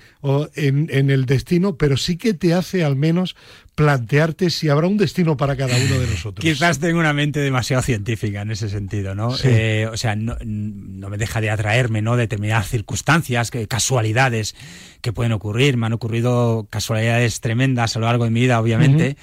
en, 0.55 0.87
en, 0.89 1.09
el 1.09 1.25
destino, 1.25 1.75
pero 1.75 1.97
sí 1.97 2.17
que 2.17 2.33
te 2.33 2.53
hace 2.53 2.83
al 2.83 2.95
menos 2.95 3.35
plantearte 3.75 4.49
si 4.49 4.69
habrá 4.69 4.87
un 4.87 4.97
destino 4.97 5.37
para 5.37 5.55
cada 5.55 5.75
uno 5.75 5.99
de 5.99 6.07
nosotros. 6.11 6.43
Quizás 6.43 6.79
tengo 6.79 6.99
una 6.99 7.13
mente 7.13 7.39
demasiado 7.39 7.81
científica 7.81 8.41
en 8.41 8.51
ese 8.51 8.69
sentido, 8.69 9.15
¿no? 9.15 9.33
Eh, 9.43 9.87
o 9.91 9.97
sea, 9.97 10.15
no, 10.15 10.37
me 10.43 11.17
deja 11.17 11.41
de 11.41 11.49
atraerme, 11.49 12.01
¿no? 12.01 12.17
Determinadas 12.17 12.69
circunstancias, 12.69 13.51
que, 13.51 13.67
casualidades 13.67 14.55
que 15.01 15.13
pueden 15.13 15.31
ocurrir. 15.31 15.77
Me 15.77 15.87
han 15.87 15.93
ocurrido 15.93 16.67
casualidades 16.69 17.39
tremendas 17.39 17.95
a 17.95 17.99
lo 17.99 18.05
largo 18.05 18.25
de 18.25 18.31
mi 18.31 18.41
vida, 18.41 18.59
obviamente. 18.59 19.17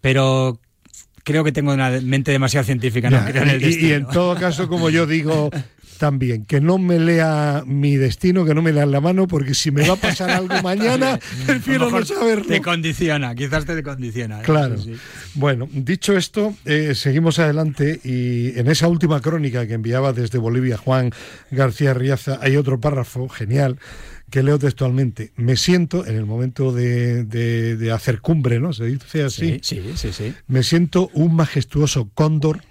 Pero 0.00 0.58
creo 1.24 1.42
que 1.42 1.52
tengo 1.52 1.72
una 1.72 1.90
mente 2.02 2.30
demasiado 2.30 2.64
científica, 2.64 3.10
no 3.10 3.24
creo 3.24 3.42
en 3.42 3.50
el 3.50 3.62
y, 3.62 3.86
y, 3.86 3.92
en 3.92 4.06
todo 4.06 4.36
caso, 4.36 4.68
como 4.68 4.90
yo 4.90 5.06
digo 5.06 5.50
también, 5.98 6.44
que 6.44 6.60
no 6.60 6.78
me 6.78 6.98
lea 6.98 7.62
mi 7.66 7.96
destino, 7.96 8.44
que 8.44 8.54
no 8.54 8.62
me 8.62 8.72
lea 8.72 8.86
la 8.86 9.00
mano, 9.00 9.26
porque 9.26 9.54
si 9.54 9.70
me 9.70 9.86
va 9.86 9.94
a 9.94 9.96
pasar 9.96 10.30
algo 10.38 10.60
mañana, 10.62 11.18
prefiero 11.46 11.90
no 11.90 12.04
saberlo. 12.04 12.46
Te 12.46 12.60
condiciona, 12.60 13.34
quizás 13.34 13.64
te 13.64 13.82
condiciona. 13.82 14.40
¿eh? 14.40 14.44
Claro. 14.44 14.76
Bueno, 15.34 15.68
dicho 15.72 16.16
esto, 16.16 16.54
eh, 16.64 16.94
seguimos 16.94 17.38
adelante 17.38 18.00
y 18.04 18.58
en 18.58 18.68
esa 18.68 18.88
última 18.88 19.20
crónica 19.20 19.66
que 19.66 19.74
enviaba 19.74 20.12
desde 20.12 20.38
Bolivia 20.38 20.76
Juan 20.76 21.10
García 21.50 21.94
Riaza 21.94 22.38
hay 22.42 22.56
otro 22.56 22.80
párrafo 22.80 23.28
genial 23.28 23.78
que 24.30 24.42
leo 24.42 24.58
textualmente. 24.58 25.32
Me 25.36 25.56
siento, 25.56 26.06
en 26.06 26.16
el 26.16 26.26
momento 26.26 26.72
de, 26.72 27.90
hacer 27.92 28.20
cumbre, 28.20 28.60
¿no? 28.60 28.72
Se 28.72 28.84
dice 28.84 29.22
así. 29.22 29.60
Sí, 29.62 29.80
sí, 29.96 30.12
sí, 30.12 30.34
Me 30.46 30.62
siento 30.62 31.10
un 31.12 31.34
majestuoso 31.34 32.10
cóndor 32.14 32.62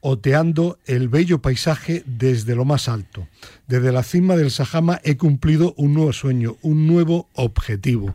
oteando 0.00 0.78
el 0.86 1.08
bello 1.08 1.42
paisaje 1.42 2.02
desde 2.06 2.54
lo 2.54 2.64
más 2.64 2.88
alto. 2.88 3.28
Desde 3.66 3.92
la 3.92 4.02
cima 4.02 4.36
del 4.36 4.50
Sajama 4.50 5.00
he 5.04 5.16
cumplido 5.16 5.74
un 5.76 5.94
nuevo 5.94 6.12
sueño, 6.12 6.56
un 6.62 6.86
nuevo 6.86 7.28
objetivo. 7.34 8.14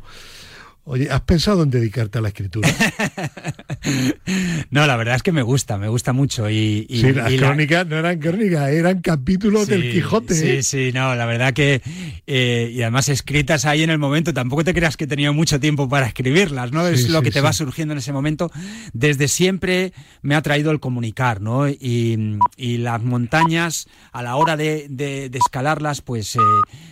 Oye, 0.87 1.09
¿has 1.09 1.21
pensado 1.21 1.63
en 1.63 1.71
dedicarte 1.71 2.19
a 2.19 2.21
la 2.21 2.27
escritura? 2.27 2.69
no, 4.69 4.85
la 4.85 4.95
verdad 4.95 5.15
es 5.15 5.23
que 5.23 5.31
me 5.31 5.41
gusta, 5.41 5.79
me 5.79 5.87
gusta 5.87 6.13
mucho. 6.13 6.47
Y, 6.47 6.85
sí, 6.87 7.11
las 7.11 7.33
crónicas 7.33 7.87
no 7.87 7.97
eran 7.97 8.19
crónicas, 8.19 8.69
eran 8.69 9.01
capítulos 9.01 9.67
del 9.67 9.91
Quijote. 9.91 10.35
Sí, 10.35 10.47
¿eh? 10.47 10.63
sí, 10.63 10.91
no, 10.93 11.15
la 11.15 11.25
verdad 11.25 11.53
que. 11.53 11.81
Eh, 12.27 12.69
y 12.71 12.83
además 12.83 13.09
escritas 13.09 13.65
ahí 13.65 13.81
en 13.81 13.89
el 13.89 13.97
momento, 13.97 14.31
tampoco 14.31 14.63
te 14.63 14.75
creas 14.75 14.95
que 14.95 15.05
he 15.05 15.07
tenido 15.07 15.33
mucho 15.33 15.59
tiempo 15.59 15.89
para 15.89 16.05
escribirlas, 16.05 16.71
¿no? 16.71 16.87
es 16.87 17.09
lo 17.09 17.23
que 17.23 17.31
te 17.31 17.41
va 17.41 17.51
surgiendo 17.51 17.93
en 17.93 17.97
ese 17.97 18.13
momento. 18.13 18.51
Desde 18.93 19.27
siempre 19.27 19.91
me 20.21 20.35
ha 20.35 20.43
traído 20.43 20.69
el 20.69 20.79
comunicar, 20.79 21.41
¿no? 21.41 21.67
Y, 21.67 22.37
las 22.57 23.01
montañas, 23.01 23.87
a 24.11 24.21
la 24.21 24.35
hora 24.35 24.55
de, 24.55 25.31
escalarlas, 25.33 26.01
pues 26.01 26.35
eh, 26.35 26.39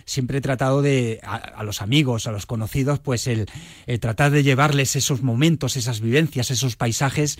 siempre 0.04 0.38
he 0.38 0.40
tratado 0.40 0.82
de, 0.82 1.20
a 1.22 1.62
los 1.62 1.80
amigos, 1.80 2.26
a 2.26 2.32
los 2.32 2.46
conocidos, 2.46 2.98
pues 2.98 3.28
el 3.28 3.46
eh, 3.86 3.98
tratar 3.98 4.30
de 4.30 4.42
llevarles 4.42 4.96
esos 4.96 5.22
momentos, 5.22 5.76
esas 5.76 6.00
vivencias, 6.00 6.50
esos 6.50 6.76
paisajes 6.76 7.38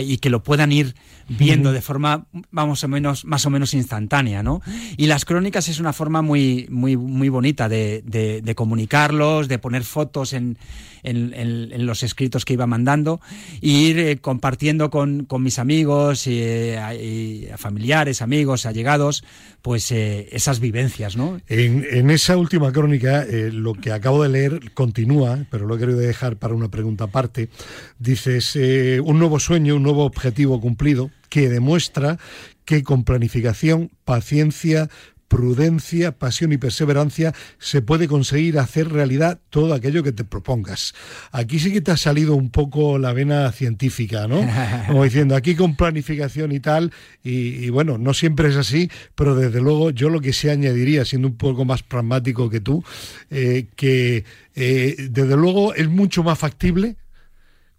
y 0.00 0.18
que 0.18 0.30
lo 0.30 0.42
puedan 0.42 0.72
ir 0.72 0.94
viendo 1.28 1.72
de 1.72 1.80
forma 1.80 2.26
vamos 2.50 2.84
o 2.84 2.88
menos 2.88 3.24
más 3.24 3.46
o 3.46 3.50
menos 3.50 3.74
instantánea, 3.74 4.42
¿no? 4.42 4.60
Y 4.96 5.06
las 5.06 5.24
crónicas 5.24 5.68
es 5.68 5.80
una 5.80 5.92
forma 5.92 6.22
muy 6.22 6.66
muy 6.70 6.96
muy 6.96 7.28
bonita 7.28 7.68
de, 7.68 8.02
de, 8.04 8.54
comunicarlos, 8.54 9.48
de 9.48 9.58
poner 9.58 9.84
fotos 9.84 10.32
en, 10.32 10.58
en, 11.02 11.86
los 11.86 12.02
escritos 12.02 12.44
que 12.44 12.52
iba 12.52 12.66
mandando 12.66 13.20
e 13.60 13.68
ir 13.68 13.98
eh, 13.98 14.18
compartiendo 14.18 14.90
con, 14.90 15.24
con, 15.24 15.42
mis 15.42 15.58
amigos 15.58 16.26
y, 16.26 16.38
eh, 16.42 17.52
familiares, 17.56 18.22
amigos, 18.22 18.66
allegados, 18.66 19.24
pues 19.62 19.90
esas 19.92 20.60
vivencias, 20.60 21.16
¿no? 21.16 21.40
En, 21.48 21.84
en, 21.90 22.10
esa 22.10 22.36
última 22.36 22.72
crónica, 22.72 23.24
lo 23.52 23.74
que 23.74 23.92
acabo 23.92 24.22
de 24.22 24.28
leer 24.28 24.72
continúa, 24.74 25.44
pero 25.50 25.66
lo 25.66 25.76
he 25.76 25.78
querido 25.82 26.00
dejar 26.00 26.36
para 26.36 26.54
una 26.54 26.68
pregunta 26.68 27.04
aparte. 27.04 27.50
Dices, 27.98 28.56
un 28.56 29.18
nuevo 29.18 29.38
sueño, 29.38 29.76
un 29.76 29.82
nuevo 29.82 30.04
objetivo 30.04 30.60
cumplido 30.60 31.10
que 31.28 31.48
demuestra 31.48 32.18
que 32.64 32.82
con 32.82 33.04
planificación, 33.04 33.90
paciencia, 34.04 34.88
prudencia, 35.32 36.12
pasión 36.12 36.52
y 36.52 36.58
perseverancia 36.58 37.32
se 37.58 37.80
puede 37.80 38.06
conseguir 38.06 38.58
hacer 38.58 38.92
realidad 38.92 39.40
todo 39.48 39.72
aquello 39.72 40.02
que 40.02 40.12
te 40.12 40.24
propongas. 40.24 40.92
Aquí 41.30 41.58
sí 41.58 41.72
que 41.72 41.80
te 41.80 41.90
ha 41.90 41.96
salido 41.96 42.34
un 42.34 42.50
poco 42.50 42.98
la 42.98 43.14
vena 43.14 43.50
científica, 43.50 44.28
¿no? 44.28 44.46
Como 44.88 45.04
diciendo, 45.04 45.34
aquí 45.34 45.54
con 45.54 45.74
planificación 45.74 46.52
y 46.52 46.60
tal, 46.60 46.92
y, 47.24 47.70
bueno, 47.70 47.96
no 47.96 48.12
siempre 48.12 48.50
es 48.50 48.56
así, 48.56 48.90
pero 49.14 49.34
desde 49.34 49.62
luego 49.62 49.88
yo 49.88 50.10
lo 50.10 50.20
que 50.20 50.34
se 50.34 50.50
añadiría, 50.50 51.06
siendo 51.06 51.28
un 51.28 51.38
poco 51.38 51.64
más 51.64 51.82
pragmático 51.82 52.50
que 52.50 52.60
tú, 52.60 52.84
eh, 53.30 53.68
que 53.74 54.26
eh, 54.54 54.96
desde 55.08 55.36
luego 55.38 55.74
es 55.74 55.88
mucho 55.88 56.22
más 56.22 56.38
factible 56.38 56.96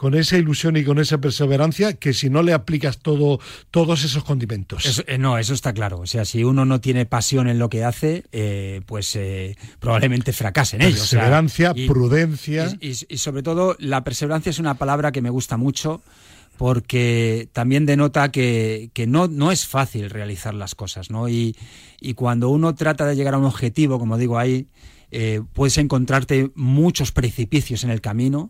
con 0.04 0.16
esa 0.16 0.38
ilusión 0.38 0.76
y 0.76 0.84
con 0.84 1.00
esa 1.00 1.20
perseverancia 1.20 1.94
que 1.94 2.12
si 2.12 2.30
no 2.30 2.44
le 2.44 2.52
aplicas 2.52 2.98
todo, 2.98 3.40
todos 3.72 4.04
esos 4.04 4.26
condimentos. 4.26 5.02
Eh, 5.08 5.18
no, 5.18 5.38
eso 5.38 5.54
está 5.54 5.72
claro. 5.72 6.02
O 6.02 6.06
sea, 6.06 6.26
si 6.26 6.44
uno 6.44 6.66
no 6.66 6.82
tiene 6.82 7.06
pasión 7.06 7.48
en 7.48 7.58
lo 7.58 7.70
que 7.70 7.86
hace, 7.86 8.26
eh, 8.34 8.82
pues 8.86 9.16
eh, 9.16 9.56
probablemente 9.80 10.34
fracase 10.34 10.76
en 10.76 10.82
ello. 10.82 10.98
Perseverancia, 10.98 11.74
prudencia. 11.88 12.78
Y, 12.82 12.96
sobre 12.96 13.44
todo, 13.44 13.78
la 13.80 14.04
perseverancia 14.04 14.50
es 14.50 14.60
una 14.60 14.74
palabra 14.74 15.14
que 15.14 15.22
me 15.22 15.30
gusta 15.30 15.56
mucho 15.56 16.02
porque 16.58 17.48
también 17.54 17.86
denota 17.86 18.30
que, 18.30 18.92
no, 19.08 19.30
no, 19.30 19.54
es 19.54 19.66
fácil 19.66 20.10
realizar 20.10 20.54
las 20.54 20.76
cosas, 20.76 21.12
¿no? 21.12 21.30
Y, 21.30 21.56
cuando 22.18 22.50
uno 22.50 22.76
trata 22.76 23.06
de 23.06 23.16
llegar 23.16 23.36
a 23.36 23.38
un 23.38 23.46
objetivo, 23.46 24.00
como 24.00 24.18
digo 24.18 24.38
ahí, 24.38 24.68
puedes 25.54 25.78
encontrarte 25.78 26.52
muchos 26.56 27.14
precipicios 27.14 27.86
en 27.86 27.90
el 27.90 28.02
camino 28.02 28.50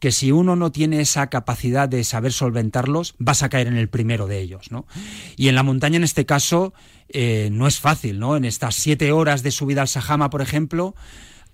que 0.00 0.10
si 0.10 0.32
uno 0.32 0.56
no 0.56 0.72
tiene 0.72 1.00
esa 1.00 1.28
capacidad 1.28 1.88
de 1.88 2.02
saber 2.04 2.32
solventarlos, 2.32 3.14
vas 3.18 3.42
a 3.42 3.50
caer 3.50 3.68
en 3.68 3.76
el 3.76 3.88
primero 3.88 4.26
de 4.26 4.40
ellos, 4.40 4.72
¿no? 4.72 4.86
Y 5.36 5.48
en 5.48 5.54
la 5.54 5.62
montaña, 5.62 5.98
en 5.98 6.04
este 6.04 6.26
caso, 6.26 6.72
eh, 7.08 7.50
no 7.52 7.66
es 7.66 7.78
fácil, 7.78 8.18
¿no? 8.18 8.36
En 8.36 8.44
estas 8.44 8.74
siete 8.74 9.12
horas 9.12 9.42
de 9.42 9.50
subida 9.50 9.82
al 9.82 9.88
Sajama, 9.88 10.30
por 10.30 10.42
ejemplo, 10.42 10.94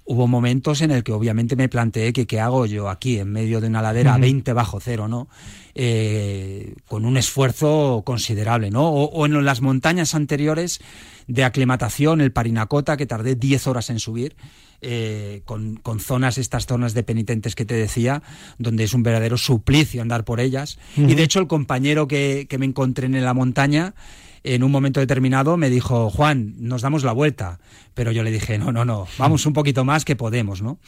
hubo 0.06 0.26
momentos 0.26 0.80
en 0.80 0.92
el 0.92 1.02
que 1.02 1.12
obviamente 1.12 1.56
me 1.56 1.68
planteé 1.68 2.12
que 2.12 2.26
qué 2.26 2.40
hago 2.40 2.66
yo 2.66 2.88
aquí 2.88 3.18
en 3.18 3.32
medio 3.32 3.60
de 3.60 3.66
una 3.66 3.82
ladera 3.82 4.14
a 4.14 4.18
20 4.18 4.52
bajo 4.52 4.80
cero, 4.80 5.08
¿no? 5.08 5.28
Eh, 5.74 6.74
con 6.88 7.04
un 7.04 7.16
esfuerzo 7.16 8.02
considerable, 8.06 8.70
¿no? 8.70 8.88
O, 8.88 9.04
o, 9.04 9.26
en 9.26 9.44
las 9.44 9.60
montañas 9.60 10.14
anteriores 10.14 10.80
de 11.26 11.44
aclimatación, 11.44 12.20
el 12.20 12.32
Parinacota, 12.32 12.96
que 12.96 13.04
tardé 13.04 13.34
10 13.34 13.66
horas 13.66 13.90
en 13.90 13.98
subir, 13.98 14.36
eh, 14.82 15.42
con, 15.44 15.80
zonas, 16.00 16.38
estas 16.38 16.66
zonas 16.66 16.92
de 16.92 17.02
penitentes 17.02 17.54
que 17.54 17.64
te 17.64 17.74
decía, 17.74 18.22
donde 18.58 18.84
es 18.84 18.94
un 18.94 19.02
verdadero 19.02 19.38
suplicio 19.38 20.02
andar 20.02 20.24
por 20.24 20.38
ellas. 20.38 20.78
Y 20.96 21.14
de 21.14 21.22
hecho 21.22 21.40
el 21.40 21.46
compañero 21.46 22.06
que, 22.06 22.46
que 22.48 22.58
me 22.58 22.66
encontré 22.66 23.06
en 23.06 23.24
la 23.24 23.34
montaña, 23.34 23.94
en 24.44 24.62
un 24.62 24.70
momento 24.70 25.00
determinado 25.00 25.56
me 25.56 25.70
dijo, 25.70 26.10
Juan, 26.10 26.54
nos 26.58 26.82
damos 26.82 27.04
la 27.04 27.12
vuelta. 27.12 27.58
Pero 27.94 28.12
yo 28.12 28.22
le 28.22 28.30
dije, 28.30 28.58
no, 28.58 28.72
no, 28.72 28.84
no, 28.84 29.06
vamos 29.16 29.46
un 29.46 29.54
poquito 29.54 29.82
más 29.82 30.04
que 30.04 30.16
podemos, 30.16 30.60
¿no? 30.60 30.78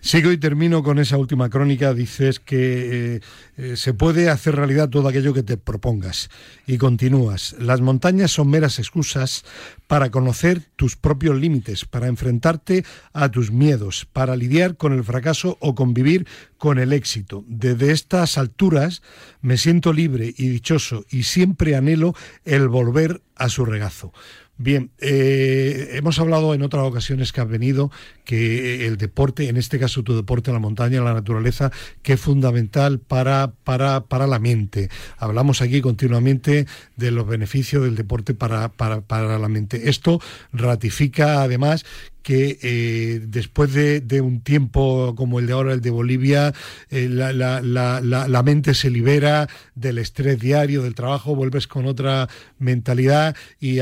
Sigo 0.00 0.32
y 0.32 0.38
termino 0.38 0.82
con 0.82 0.98
esa 0.98 1.18
última 1.18 1.50
crónica. 1.50 1.92
Dices 1.92 2.40
que 2.40 3.16
eh, 3.16 3.20
eh, 3.58 3.76
se 3.76 3.92
puede 3.92 4.30
hacer 4.30 4.56
realidad 4.56 4.88
todo 4.88 5.08
aquello 5.08 5.34
que 5.34 5.42
te 5.42 5.58
propongas. 5.58 6.30
Y 6.66 6.78
continúas. 6.78 7.54
Las 7.58 7.82
montañas 7.82 8.32
son 8.32 8.48
meras 8.48 8.78
excusas 8.78 9.44
para 9.86 10.10
conocer 10.10 10.62
tus 10.76 10.96
propios 10.96 11.38
límites, 11.38 11.84
para 11.84 12.08
enfrentarte 12.08 12.84
a 13.12 13.28
tus 13.30 13.50
miedos, 13.50 14.06
para 14.12 14.36
lidiar 14.36 14.76
con 14.76 14.92
el 14.92 15.04
fracaso 15.04 15.58
o 15.60 15.74
convivir 15.74 16.26
con 16.58 16.78
el 16.78 16.92
éxito. 16.92 17.44
Desde 17.46 17.92
estas 17.92 18.38
alturas 18.38 19.02
me 19.40 19.58
siento 19.58 19.92
libre 19.92 20.32
y 20.36 20.48
dichoso 20.48 21.04
y 21.10 21.24
siempre 21.24 21.76
anhelo 21.76 22.14
el 22.44 22.68
volver 22.68 23.22
a 23.36 23.48
su 23.48 23.64
regazo. 23.64 24.12
Bien, 24.56 24.92
eh, 25.00 25.90
hemos 25.94 26.20
hablado 26.20 26.54
en 26.54 26.62
otras 26.62 26.84
ocasiones 26.84 27.32
que 27.32 27.40
has 27.40 27.48
venido 27.48 27.90
que 28.24 28.86
el 28.86 28.96
deporte, 28.96 29.48
en 29.48 29.56
este 29.56 29.80
caso 29.80 30.04
tu 30.04 30.14
deporte, 30.14 30.52
la 30.52 30.60
montaña, 30.60 31.02
la 31.02 31.12
naturaleza, 31.12 31.72
que 32.02 32.12
es 32.12 32.20
fundamental 32.20 33.00
para, 33.00 33.52
para, 33.64 34.04
para 34.04 34.28
la 34.28 34.38
mente. 34.38 34.90
Hablamos 35.18 35.60
aquí 35.60 35.80
continuamente 35.80 36.66
de 36.96 37.10
los 37.10 37.26
beneficios 37.26 37.82
del 37.82 37.96
deporte 37.96 38.32
para, 38.32 38.68
para, 38.68 39.00
para 39.00 39.40
la 39.40 39.48
mente. 39.48 39.88
Esto 39.90 40.20
ratifica 40.52 41.42
además 41.42 41.84
que 42.24 42.58
eh, 42.62 43.20
después 43.22 43.72
de, 43.74 44.20
un 44.22 44.40
tiempo 44.40 45.14
como 45.14 45.38
el 45.38 45.46
de 45.46 45.52
ahora, 45.52 45.74
el 45.74 45.82
de 45.82 45.90
Bolivia, 45.90 46.54
eh, 46.90 47.06
la, 47.08 48.42
mente 48.42 48.74
se 48.74 48.90
libera 48.90 49.46
del 49.74 49.98
estrés 49.98 50.40
diario, 50.40 50.82
del 50.82 50.94
trabajo, 50.94 51.36
vuelves 51.36 51.68
con 51.68 51.86
otra 51.86 52.28
mentalidad 52.58 53.36
y, 53.60 53.76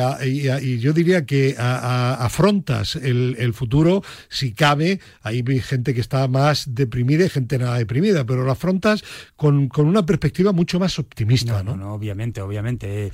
yo 0.79 0.93
diría 0.93 1.25
que 1.25 1.55
afrontas 1.57 2.97
el, 2.97 3.55
futuro, 3.55 4.03
si 4.29 4.53
cabe, 4.53 5.01
hay 5.23 5.45
gente 5.61 5.95
que 5.95 6.01
está 6.01 6.27
más 6.27 6.75
deprimida 6.75 7.25
y 7.25 7.29
gente 7.29 7.59
nada 7.59 7.79
deprimida, 7.79 8.27
pero 8.27 8.43
lo 8.43 8.51
afrontas 8.51 9.05
con, 9.37 9.71
una 9.77 10.05
perspectiva 10.05 10.53
mucho 10.53 10.81
más 10.81 10.99
optimista. 10.99 11.63
no, 11.63 11.77
no 11.77 11.95
obviamente, 11.95 12.43
obviamente 12.43 13.13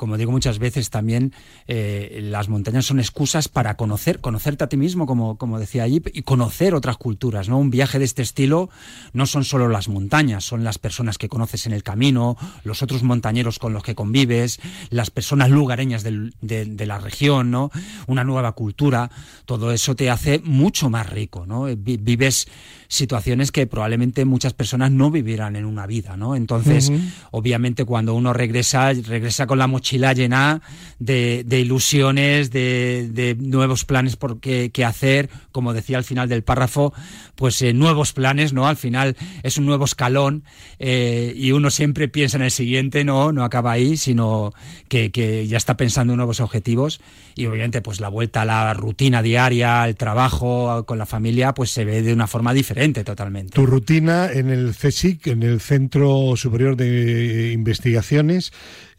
como 0.00 0.16
digo 0.16 0.32
muchas 0.32 0.58
veces 0.58 0.88
también, 0.88 1.34
eh, 1.68 2.20
las 2.22 2.48
montañas 2.48 2.86
son 2.86 3.00
excusas 3.00 3.48
para 3.48 3.76
conocer, 3.76 4.20
conocerte 4.20 4.64
a 4.64 4.66
ti 4.66 4.78
mismo, 4.78 5.04
como, 5.04 5.36
como 5.36 5.60
decía 5.60 5.82
allí, 5.82 6.00
y 6.14 6.22
conocer 6.22 6.74
otras 6.74 6.96
culturas, 6.96 7.50
¿no? 7.50 7.58
Un 7.58 7.68
viaje 7.68 7.98
de 7.98 8.06
este 8.06 8.22
estilo 8.22 8.70
no 9.12 9.26
son 9.26 9.44
solo 9.44 9.68
las 9.68 9.90
montañas, 9.90 10.42
son 10.42 10.64
las 10.64 10.78
personas 10.78 11.18
que 11.18 11.28
conoces 11.28 11.66
en 11.66 11.74
el 11.74 11.82
camino, 11.82 12.38
los 12.64 12.82
otros 12.82 13.02
montañeros 13.02 13.58
con 13.58 13.74
los 13.74 13.82
que 13.82 13.94
convives, 13.94 14.58
las 14.88 15.10
personas 15.10 15.50
lugareñas 15.50 16.02
de, 16.02 16.86
la 16.86 16.98
región, 16.98 17.50
¿no? 17.50 17.70
Una 18.06 18.24
nueva 18.24 18.52
cultura, 18.52 19.10
todo 19.44 19.70
eso 19.70 19.94
te 19.96 20.08
hace 20.08 20.38
mucho 20.38 20.88
más 20.88 21.10
rico, 21.10 21.44
¿no? 21.44 21.64
Vives 21.76 22.48
situaciones 22.88 23.52
que 23.52 23.66
probablemente 23.66 24.24
muchas 24.24 24.54
personas 24.54 24.90
no 24.90 25.10
vivieran 25.10 25.56
en 25.56 25.66
una 25.66 25.86
vida, 25.86 26.16
¿no? 26.16 26.36
Entonces, 26.36 26.90
obviamente 27.32 27.84
cuando 27.84 28.14
uno 28.14 28.32
regresa, 28.32 28.94
regresa 28.94 29.46
con 29.46 29.58
la 29.58 29.66
mochila 29.66 29.89
llena 29.98 30.62
de, 30.98 31.44
ilusiones, 31.50 32.50
de, 32.50 33.36
nuevos 33.40 33.84
planes 33.84 34.16
por 34.16 34.40
qué, 34.40 34.70
hacer, 34.84 35.30
como 35.52 35.72
decía 35.72 35.98
al 35.98 36.04
final 36.04 36.28
del 36.28 36.42
párrafo, 36.42 36.92
pues 37.34 37.60
eh, 37.62 37.72
nuevos 37.72 38.12
planes, 38.12 38.52
¿no? 38.52 38.66
Al 38.66 38.76
final 38.76 39.16
es 39.42 39.58
un 39.58 39.66
nuevo 39.66 39.84
escalón 39.84 40.44
eh, 40.78 41.32
y 41.36 41.52
uno 41.52 41.70
siempre 41.70 42.08
piensa 42.08 42.36
en 42.36 42.44
el 42.44 42.50
siguiente, 42.50 43.04
no, 43.04 43.32
no 43.32 43.44
acaba 43.44 43.72
ahí, 43.72 43.96
sino 43.96 44.52
que, 44.88 45.10
que 45.10 45.46
ya 45.46 45.56
está 45.56 45.76
pensando 45.76 46.12
en 46.12 46.18
nuevos 46.18 46.40
objetivos 46.40 47.00
y 47.34 47.46
obviamente 47.46 47.82
pues 47.82 48.00
la 48.00 48.08
vuelta 48.08 48.42
a 48.42 48.44
la 48.44 48.74
rutina 48.74 49.22
diaria, 49.22 49.82
al 49.82 49.96
trabajo, 49.96 50.84
con 50.86 50.98
la 50.98 51.06
familia, 51.06 51.54
pues 51.54 51.70
se 51.70 51.84
ve 51.84 52.02
de 52.02 52.12
una 52.12 52.26
forma 52.26 52.52
diferente 52.52 53.04
totalmente. 53.04 53.52
Tu 53.52 53.66
rutina 53.66 54.30
en 54.30 54.50
el 54.50 54.74
CSIC, 54.74 55.28
en 55.28 55.42
el 55.42 55.60
Centro 55.60 56.36
Superior 56.36 56.76
de 56.76 57.52
Investigaciones, 57.52 58.52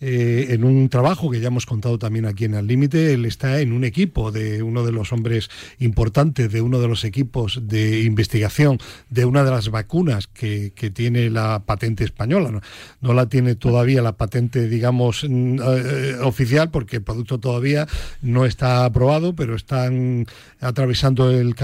eh, 0.03 0.47
en 0.49 0.63
un 0.63 0.89
trabajo 0.89 1.29
que 1.29 1.39
ya 1.39 1.49
hemos 1.49 1.67
contado 1.67 1.99
también 1.99 2.25
aquí 2.25 2.45
en 2.45 2.55
el 2.55 2.65
Límite. 2.65 3.13
Él 3.13 3.25
está 3.25 3.61
en 3.61 3.71
un 3.71 3.83
equipo 3.83 4.31
de 4.31 4.63
uno 4.63 4.83
de 4.83 4.91
los 4.91 5.13
hombres 5.13 5.49
importantes, 5.77 6.51
de 6.51 6.61
uno 6.61 6.79
de 6.79 6.87
los 6.87 7.03
equipos 7.03 7.59
de 7.67 8.01
investigación 8.01 8.79
de 9.09 9.25
una 9.25 9.43
de 9.43 9.51
las 9.51 9.69
vacunas 9.69 10.25
que, 10.25 10.71
tiene 10.93 11.29
la 11.29 11.63
patente 11.65 12.03
española. 12.03 12.61
¿no? 12.99 13.13
la 13.13 13.27
tiene 13.27 13.53
todavía 13.53 14.01
la 14.01 14.13
patente, 14.13 14.67
digamos, 14.67 15.23
mm, 15.29 15.59
eh, 15.61 16.15
oficial, 16.23 16.71
porque 16.71 16.97
el 16.97 17.03
producto 17.03 17.39
todavía 17.39 17.87
no 18.23 18.45
está 18.45 18.85
aprobado, 18.85 19.35
pero 19.35 19.55
están 19.55 20.25
atravesando 20.62 21.30
el, 21.32 21.55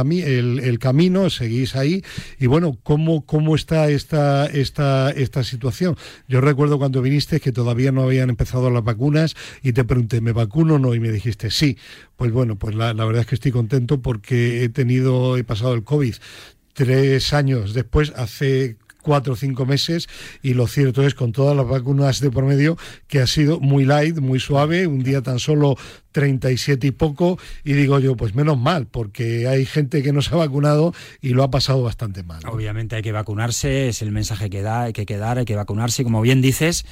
el, 0.60 0.80
camino, 0.80 1.30
seguís 1.30 1.76
ahí. 1.76 2.04
Y 2.40 2.48
bueno, 2.48 2.78
¿cómo, 2.84 3.26
cómo 3.26 3.56
está 3.56 3.90
esta, 3.90 4.46
esta, 4.48 5.12
esta 5.12 5.44
situación? 5.44 5.96
Yo 6.28 6.42
recuerdo 6.42 6.78
cuando 6.78 7.02
viniste 7.02 7.40
que 7.40 7.52
todavía 7.52 7.92
no 7.92 8.04
habían 8.04 8.30
empezado 8.30 8.70
las 8.70 8.84
vacunas 8.84 9.36
y 9.64 9.74
te 9.74 9.84
pregunté, 9.84 10.20
¿me 10.20 10.32
vacuno 10.32 10.76
o 10.76 10.80
no? 10.80 10.96
Y 10.96 11.00
me 11.00 11.12
dijiste, 11.12 11.52
sí. 11.52 11.78
Pues 12.18 12.32
bueno, 12.32 12.56
pues 12.56 12.76
la, 12.76 12.94
la 12.94 13.06
verdad 13.06 13.22
es 13.22 13.28
que 13.28 13.36
estoy 13.36 13.52
contento 13.52 14.02
porque 14.02 14.64
he 14.64 14.70
tenido, 14.70 15.38
he 15.38 15.44
pasado 15.44 15.74
el 15.76 15.84
COVID 15.84 16.16
tres 16.74 17.34
años 17.34 17.74
después, 17.74 18.14
hace 18.16 18.78
cuatro 19.08 19.34
o 19.34 19.36
cinco 19.38 19.66
meses 19.66 20.10
y 20.44 20.54
lo 20.54 20.68
cierto 20.68 21.02
es 21.08 21.16
con 21.16 21.32
todas 21.32 21.56
las 21.56 21.66
vacunas 21.66 22.20
de 22.20 22.30
por 22.30 22.44
medio 22.44 22.78
que 23.08 23.22
ha 23.22 23.28
sido 23.28 23.62
muy 23.62 23.86
light, 23.86 24.18
muy 24.18 24.42
suave, 24.42 24.86
un 24.86 25.02
día 25.02 25.22
tan 25.22 25.40
solo 25.40 25.78
37 26.12 26.88
y 26.88 26.92
poco 26.92 27.40
y 27.64 27.72
digo 27.72 28.00
yo, 28.00 28.18
pues 28.18 28.36
menos 28.36 28.58
mal, 28.58 28.86
porque 28.86 29.48
hay 29.48 29.66
gente 29.66 30.04
que 30.04 30.12
no 30.12 30.22
se 30.22 30.36
ha 30.36 30.38
vacunado 30.38 30.94
y 31.22 31.30
lo 31.30 31.44
ha 31.44 31.50
pasado 31.50 31.82
bastante 31.84 32.22
mal. 32.24 32.42
Obviamente 32.52 32.98
hay 32.98 33.02
que 33.02 33.14
vacunarse, 33.14 33.88
es 33.88 34.02
el 34.02 34.12
mensaje 34.12 34.50
que 34.50 34.62
da, 34.62 34.82
hay 34.84 34.94
que 34.94 35.06
quedar, 35.06 35.38
hay 35.38 35.46
que 35.46 35.56
vacunarse, 35.56 36.04
como 36.04 36.20
bien 36.22 36.42
dices, 36.42 36.86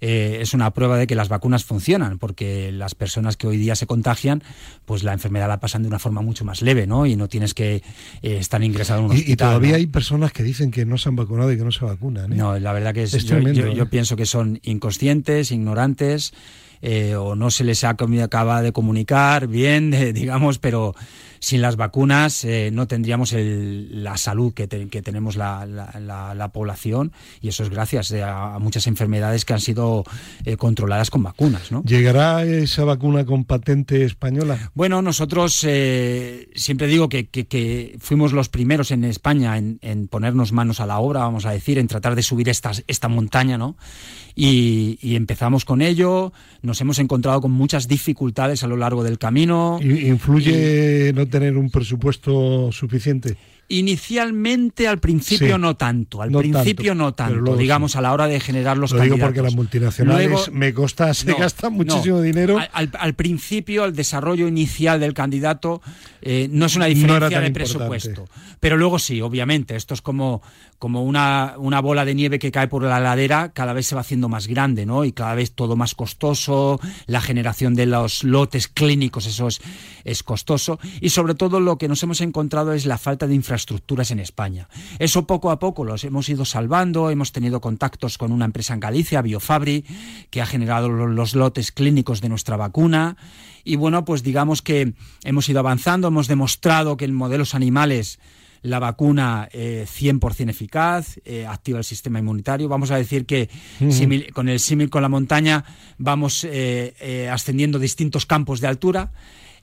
eh, 0.00 0.38
es 0.40 0.54
una 0.54 0.72
prueba 0.72 0.96
de 0.96 1.06
que 1.06 1.14
las 1.14 1.28
vacunas 1.28 1.64
funcionan, 1.64 2.18
porque 2.18 2.72
las 2.72 2.94
personas 2.94 3.36
que 3.36 3.46
hoy 3.46 3.56
día 3.56 3.74
se 3.74 3.86
contagian, 3.86 4.42
pues 4.84 5.02
la 5.02 5.12
enfermedad 5.12 5.48
la 5.48 5.60
pasan 5.60 5.82
de 5.82 5.88
una 5.88 5.98
forma 5.98 6.22
mucho 6.22 6.44
más 6.44 6.62
leve, 6.62 6.86
¿no? 6.86 7.06
Y 7.06 7.16
no 7.16 7.28
tienes 7.28 7.54
que 7.54 7.76
eh, 7.76 7.82
estar 8.22 8.62
ingresado 8.62 9.00
en 9.00 9.06
un 9.06 9.10
hospital. 9.12 9.32
Y, 9.32 9.36
todavía 9.36 9.76
hay 9.76 9.86
personas 9.86 10.32
que 10.32 10.42
dicen 10.42 10.70
que 10.70 10.84
no 10.86 10.98
se 10.98 11.08
han 11.08 11.16
vacunado 11.16 11.52
y 11.52 11.56
que 11.56 11.64
no 11.64 11.72
se 11.72 11.84
vacunan. 11.84 12.32
¿eh? 12.32 12.36
No, 12.36 12.58
la 12.58 12.72
verdad 12.72 12.94
que 12.94 13.02
es, 13.02 13.12
yo, 13.24 13.38
yo 13.38 13.90
pienso 13.90 14.16
que 14.16 14.26
son 14.26 14.60
inconscientes, 14.62 15.50
ignorantes. 15.52 16.32
O 16.82 17.34
no 17.34 17.50
se 17.50 17.64
les 17.64 17.84
acaba 17.84 18.62
de 18.62 18.72
comunicar 18.72 19.46
bien, 19.46 19.90
digamos, 20.14 20.58
pero 20.58 20.94
sin 21.40 21.62
las 21.62 21.76
vacunas 21.76 22.44
eh, 22.44 22.70
no 22.70 22.86
tendríamos 22.86 23.34
la 23.34 24.16
salud 24.18 24.52
que, 24.52 24.68
tenemos 24.68 25.36
la, 25.36 26.50
población 26.52 27.12
y 27.40 27.48
eso 27.48 27.62
es 27.62 27.70
gracias 27.70 28.12
a, 28.12 28.58
muchas 28.60 28.86
enfermedades 28.86 29.44
que 29.44 29.54
han 29.54 29.60
sido 29.60 30.04
eh, 30.44 30.56
controladas 30.56 31.10
con 31.10 31.22
vacunas. 31.22 31.72
¿no? 31.72 31.82
¿Llegará 31.84 32.44
esa 32.44 32.84
vacuna 32.84 33.24
con 33.24 33.44
patente 33.44 34.04
española? 34.04 34.70
Bueno, 34.74 35.00
nosotros 35.00 35.64
eh, 35.66 36.50
siempre 36.54 36.86
digo 36.86 37.08
que, 37.08 37.96
fuimos 37.98 38.32
los 38.32 38.48
primeros 38.48 38.90
en 38.90 39.04
España 39.04 39.56
en, 39.56 40.08
ponernos 40.08 40.52
manos 40.52 40.80
a 40.80 40.86
la 40.86 40.98
obra, 40.98 41.20
vamos 41.20 41.46
a 41.46 41.52
decir, 41.52 41.78
en 41.78 41.88
tratar 41.88 42.14
de 42.14 42.22
subir 42.22 42.48
esta, 42.48 42.72
esta 42.86 43.08
montaña, 43.08 43.56
¿no? 43.56 43.76
Y, 44.34 45.16
empezamos 45.16 45.64
con 45.64 45.82
ello, 45.82 46.32
nos 46.62 46.69
hemos 46.80 46.98
encontrado 46.98 47.40
con 47.40 47.52
muchas 47.52 47.88
dificultades 47.88 48.62
a 48.62 48.66
lo 48.66 48.76
largo 48.76 49.02
del 49.02 49.18
camino. 49.18 49.78
¿Influye 49.82 51.12
tener 51.30 51.56
un 51.56 51.70
presupuesto 51.70 52.70
suficiente? 52.72 53.36
Inicialmente, 53.72 54.88
al 54.88 54.98
principio 54.98 55.56
no 55.56 55.76
tanto, 55.76 56.22
al 56.22 56.32
principio 56.32 56.92
no 56.96 57.14
tanto, 57.14 57.56
digamos, 57.56 57.94
a 57.94 58.00
la 58.00 58.12
hora 58.12 58.26
de 58.26 58.40
generar 58.40 58.76
los 58.76 58.90
Lo 58.90 59.00
digo 59.00 59.16
porque 59.16 59.42
las 59.42 59.54
multinacionales 59.54 60.50
me 60.50 60.74
costa, 60.74 61.14
se 61.14 61.32
gasta 61.34 61.70
muchísimo 61.70 62.20
dinero. 62.20 62.58
Al, 62.72 63.14
principio, 63.14 63.84
el 63.84 63.94
desarrollo 63.94 64.48
inicial 64.48 64.98
del 64.98 65.14
candidato 65.14 65.82
eh, 66.20 66.48
no 66.50 66.66
es 66.66 66.74
una 66.74 66.86
diferencia 66.86 67.40
de 67.40 67.52
presupuesto, 67.52 68.28
pero 68.58 68.76
luego 68.76 68.98
sí, 68.98 69.20
obviamente, 69.20 69.76
esto 69.76 69.94
es 69.94 70.02
como, 70.02 70.42
como 70.80 71.04
una, 71.04 71.54
una 71.56 71.80
bola 71.80 72.04
de 72.04 72.16
nieve 72.16 72.40
que 72.40 72.50
cae 72.50 72.66
por 72.66 72.82
la 72.82 72.98
ladera, 72.98 73.52
cada 73.52 73.72
vez 73.72 73.86
se 73.86 73.94
va 73.94 74.00
haciendo 74.00 74.28
más 74.28 74.48
grande, 74.48 74.84
¿no? 74.84 75.04
Y 75.04 75.12
cada 75.12 75.36
vez 75.36 75.52
todo 75.52 75.76
más 75.76 75.94
costoso, 75.94 76.80
la 77.06 77.20
generación 77.20 77.76
de 77.76 77.86
los 77.86 78.24
lotes 78.24 78.66
clínicos, 78.66 79.26
eso 79.26 79.46
es, 79.46 79.60
es 80.02 80.24
costoso, 80.24 80.80
y 81.00 81.10
sobre 81.10 81.36
todo 81.36 81.60
lo 81.60 81.78
que 81.78 81.86
nos 81.86 82.02
hemos 82.02 82.20
encontrado 82.20 82.72
es 82.72 82.84
la 82.84 82.98
falta 82.98 83.28
de 83.28 83.36
infraestructura 83.36 83.59
estructuras 83.60 84.10
en 84.10 84.20
España. 84.20 84.68
Eso 84.98 85.26
poco 85.26 85.50
a 85.50 85.58
poco 85.58 85.84
los 85.84 86.04
hemos 86.04 86.28
ido 86.28 86.44
salvando, 86.44 87.10
hemos 87.10 87.32
tenido 87.32 87.60
contactos 87.60 88.18
con 88.18 88.32
una 88.32 88.44
empresa 88.44 88.74
en 88.74 88.80
Galicia, 88.80 89.22
Biofabri, 89.22 89.84
que 90.30 90.40
ha 90.40 90.46
generado 90.46 90.88
los 90.88 91.34
lotes 91.34 91.72
clínicos 91.72 92.20
de 92.20 92.28
nuestra 92.28 92.56
vacuna. 92.56 93.16
Y 93.64 93.76
bueno, 93.76 94.04
pues 94.04 94.22
digamos 94.22 94.62
que 94.62 94.94
hemos 95.24 95.48
ido 95.48 95.60
avanzando, 95.60 96.08
hemos 96.08 96.28
demostrado 96.28 96.96
que 96.96 97.04
en 97.04 97.14
modelos 97.14 97.54
animales 97.54 98.18
la 98.62 98.78
vacuna 98.78 99.48
100% 99.52 100.46
eh, 100.46 100.50
eficaz, 100.50 101.18
eh, 101.24 101.46
activa 101.46 101.78
el 101.78 101.84
sistema 101.84 102.18
inmunitario. 102.18 102.68
Vamos 102.68 102.90
a 102.90 102.96
decir 102.96 103.24
que 103.24 103.48
con 104.34 104.48
el 104.48 104.60
símil 104.60 104.90
con 104.90 105.02
la 105.02 105.08
montaña 105.08 105.64
vamos 105.98 106.46
eh, 106.48 107.28
ascendiendo 107.32 107.78
distintos 107.78 108.26
campos 108.26 108.60
de 108.60 108.68
altura. 108.68 109.12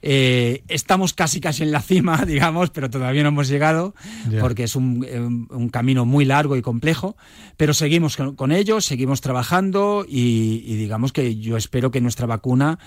Eh, 0.00 0.62
estamos 0.68 1.12
casi 1.12 1.40
casi 1.40 1.62
en 1.64 1.72
la 1.72 1.80
cima, 1.80 2.24
digamos, 2.26 2.70
pero 2.70 2.90
todavía 2.90 3.22
no 3.22 3.30
hemos 3.30 3.48
llegado 3.48 3.94
porque 4.40 4.64
es 4.64 4.76
un, 4.76 5.68
camino 5.72 6.04
muy 6.04 6.24
largo 6.24 6.56
y 6.56 6.62
complejo, 6.62 7.16
pero 7.56 7.74
seguimos 7.74 8.16
con, 8.16 8.52
ello, 8.52 8.80
seguimos 8.80 9.20
trabajando 9.20 10.04
y, 10.08 10.62
y 10.66 10.76
digamos 10.76 11.12
que 11.12 11.36
yo 11.36 11.56
espero 11.56 11.90
que 11.90 12.00
nuestra 12.00 12.26
vacuna 12.26 12.78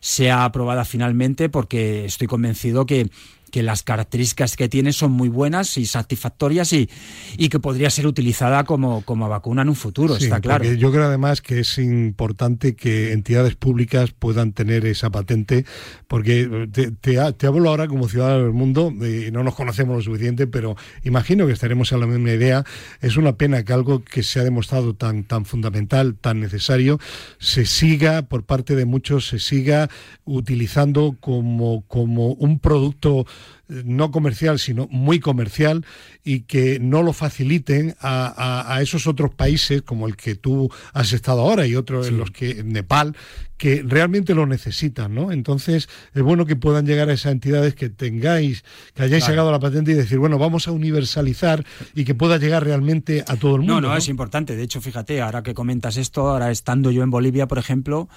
sea 0.00 0.44
aprobada 0.44 0.84
finalmente 0.84 1.48
porque 1.48 2.06
estoy 2.06 2.26
convencido 2.26 2.86
que 2.86 3.10
que 3.50 3.62
las 3.62 3.82
características 3.82 4.56
que 4.56 4.68
tiene 4.68 4.92
son 4.92 5.12
muy 5.12 5.28
buenas 5.28 5.76
y 5.76 5.86
satisfactorias 5.86 6.72
y, 6.72 6.88
y 7.36 7.48
que 7.48 7.58
podría 7.58 7.90
ser 7.90 8.06
utilizada 8.06 8.64
como, 8.64 9.02
como 9.02 9.28
vacuna 9.28 9.62
en 9.62 9.68
un 9.68 9.74
futuro, 9.74 10.16
está 10.16 10.40
claro. 10.40 10.64
Yo 10.64 10.90
creo 10.90 11.04
además 11.04 11.42
que 11.42 11.60
es 11.60 11.78
importante 11.78 12.74
que 12.74 13.12
entidades 13.12 13.56
públicas 13.56 14.10
puedan 14.12 14.52
tener 14.52 14.86
esa 14.86 15.10
patente, 15.10 15.64
porque 16.08 16.68
te, 16.72 16.90
te, 16.92 17.46
hablo 17.46 17.68
ahora 17.68 17.88
como 17.88 18.08
ciudadano 18.08 18.44
del 18.44 18.52
mundo, 18.52 18.92
y 19.00 19.30
no 19.30 19.42
nos 19.42 19.54
conocemos 19.54 19.96
lo 19.96 20.02
suficiente, 20.02 20.46
pero 20.46 20.76
imagino 21.04 21.46
que 21.46 21.52
estaremos 21.52 21.92
en 21.92 22.00
la 22.00 22.06
misma 22.06 22.30
idea. 22.30 22.64
Es 23.00 23.16
una 23.16 23.36
pena 23.36 23.64
que 23.64 23.72
algo 23.72 24.02
que 24.04 24.22
se 24.22 24.40
ha 24.40 24.44
demostrado 24.44 24.94
tan, 24.94 25.24
tan 25.24 25.44
fundamental, 25.44 26.14
tan 26.14 26.40
necesario, 26.40 26.98
se 27.38 27.66
siga, 27.66 28.22
por 28.22 28.44
parte 28.44 28.74
de 28.76 28.84
muchos, 28.84 29.28
se 29.28 29.38
siga 29.38 29.88
utilizando 30.24 31.16
como, 31.20 31.82
como 31.86 32.32
un 32.32 32.58
producto 32.58 33.26
no 33.68 34.10
comercial, 34.10 34.58
sino 34.58 34.88
muy 34.88 35.20
comercial, 35.20 35.84
y 36.24 36.40
que 36.40 36.78
no 36.80 37.02
lo 37.02 37.12
faciliten 37.12 37.94
a, 38.00 38.78
esos 38.82 39.06
otros 39.06 39.34
países 39.34 39.82
como 39.82 40.06
el 40.06 40.16
que 40.16 40.34
tú 40.34 40.70
has 40.92 41.12
estado 41.12 41.42
ahora 41.42 41.66
y 41.66 41.76
otros 41.76 42.08
en 42.08 42.18
los 42.18 42.30
que 42.30 42.62
Nepal, 42.64 43.16
que 43.56 43.82
realmente 43.86 44.34
lo 44.34 44.46
necesitan, 44.46 45.14
¿no? 45.14 45.32
Entonces, 45.32 45.88
es 46.14 46.22
bueno 46.22 46.46
que 46.46 46.56
puedan 46.56 46.86
llegar 46.86 47.10
a 47.10 47.12
esas 47.12 47.32
entidades 47.32 47.74
que 47.74 47.90
tengáis, 47.90 48.64
que 48.94 49.02
hayáis 49.02 49.24
sacado 49.24 49.52
la 49.52 49.60
patente 49.60 49.92
y 49.92 49.94
decir, 49.94 50.18
bueno, 50.18 50.38
vamos 50.38 50.66
a 50.66 50.72
universalizar 50.72 51.64
y 51.94 52.04
que 52.04 52.14
pueda 52.14 52.38
llegar 52.38 52.64
realmente 52.64 53.22
a 53.28 53.36
todo 53.36 53.56
el 53.56 53.60
mundo. 53.60 53.80
No, 53.80 53.88
no, 53.88 53.96
es 53.96 54.08
importante. 54.08 54.56
De 54.56 54.62
hecho, 54.62 54.80
fíjate, 54.80 55.20
ahora 55.20 55.42
que 55.42 55.52
comentas 55.52 55.98
esto, 55.98 56.28
ahora 56.28 56.50
estando 56.50 56.90
yo 56.90 57.02
en 57.02 57.10
Bolivia, 57.10 57.46
por 57.46 57.58
ejemplo, 57.58 58.08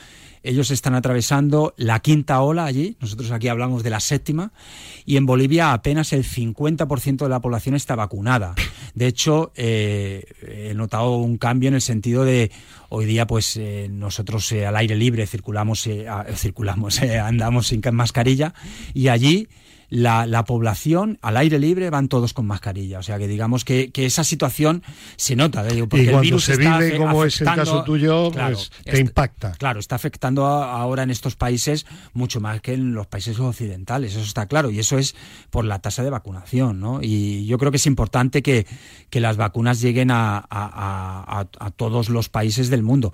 ellos 0.43 0.71
están 0.71 0.93
atravesando 0.93 1.73
la 1.77 1.99
quinta 2.01 2.41
ola 2.41 2.65
allí, 2.65 2.97
nosotros 2.99 3.31
aquí 3.31 3.47
hablamos 3.47 3.81
de 3.81 3.89
la 3.89 3.99
séptima, 3.99 4.51
y 5.05 5.17
en 5.17 5.25
Bolivia 5.25 5.73
apenas 5.73 6.13
el 6.13 6.23
50% 6.25 7.23
de 7.23 7.29
la 7.29 7.39
población 7.39 7.75
está 7.75 7.95
vacunada. 7.95 8.53
De 8.93 9.07
hecho, 9.07 9.51
eh, 9.55 10.25
he 10.47 10.73
notado 10.73 11.17
un 11.17 11.37
cambio 11.37 11.69
en 11.69 11.75
el 11.75 11.81
sentido 11.81 12.25
de 12.25 12.51
hoy 12.89 13.05
día, 13.05 13.25
pues 13.25 13.57
eh, 13.57 13.87
nosotros 13.89 14.51
eh, 14.51 14.65
al 14.65 14.75
aire 14.75 14.95
libre 14.95 15.25
circulamos, 15.25 15.89
circulamos, 16.35 17.01
andamos 17.23 17.67
sin 17.67 17.81
mascarilla, 17.93 18.53
y 18.93 19.07
allí 19.07 19.47
la, 19.93 20.25
la, 20.25 20.43
población 20.43 21.19
al 21.21 21.37
aire 21.37 21.59
libre 21.59 21.91
van 21.91 22.07
todos 22.07 22.33
con 22.33 22.47
mascarilla. 22.47 22.97
O 22.97 23.03
sea 23.03 23.19
que 23.19 23.27
digamos 23.27 23.63
que, 23.63 23.91
que 23.91 24.07
esa 24.07 24.23
situación 24.23 24.81
se 25.17 25.35
nota. 25.35 25.67
¿eh? 25.67 25.85
Porque 25.87 26.03
y 26.03 26.05
cuando 26.05 26.19
el 26.19 26.23
virus 26.23 26.45
se 26.45 26.57
vive 26.57 26.97
como 26.97 27.23
es 27.23 27.39
el 27.41 27.45
caso 27.45 27.83
tuyo, 27.83 28.31
pues 28.31 28.71
te 28.83 28.99
impacta. 28.99 29.51
Claro, 29.51 29.79
está 29.79 29.95
afectando 29.95 30.47
ahora 30.47 31.03
en 31.03 31.11
estos 31.11 31.35
países 31.35 31.85
mucho 32.13 32.41
más 32.41 32.59
que 32.61 32.73
en 32.73 32.95
los 32.95 33.05
países 33.05 33.39
occidentales, 33.39 34.15
eso 34.15 34.23
está 34.23 34.47
claro. 34.47 34.71
Y 34.71 34.79
eso 34.79 34.97
es 34.97 35.15
por 35.51 35.63
la 35.63 35.77
tasa 35.77 36.03
de 36.03 36.09
vacunación. 36.09 36.79
¿no? 36.79 36.99
Y 37.01 37.45
yo 37.45 37.59
creo 37.59 37.69
que 37.69 37.77
es 37.77 37.85
importante 37.85 38.41
que, 38.41 38.65
que 39.11 39.19
las 39.19 39.37
vacunas 39.37 39.79
lleguen 39.79 40.09
a, 40.09 40.37
a, 40.37 40.43
a, 40.49 41.47
a 41.59 41.71
todos 41.71 42.09
los 42.09 42.29
países 42.29 42.71
del 42.71 42.81
mundo. 42.81 43.13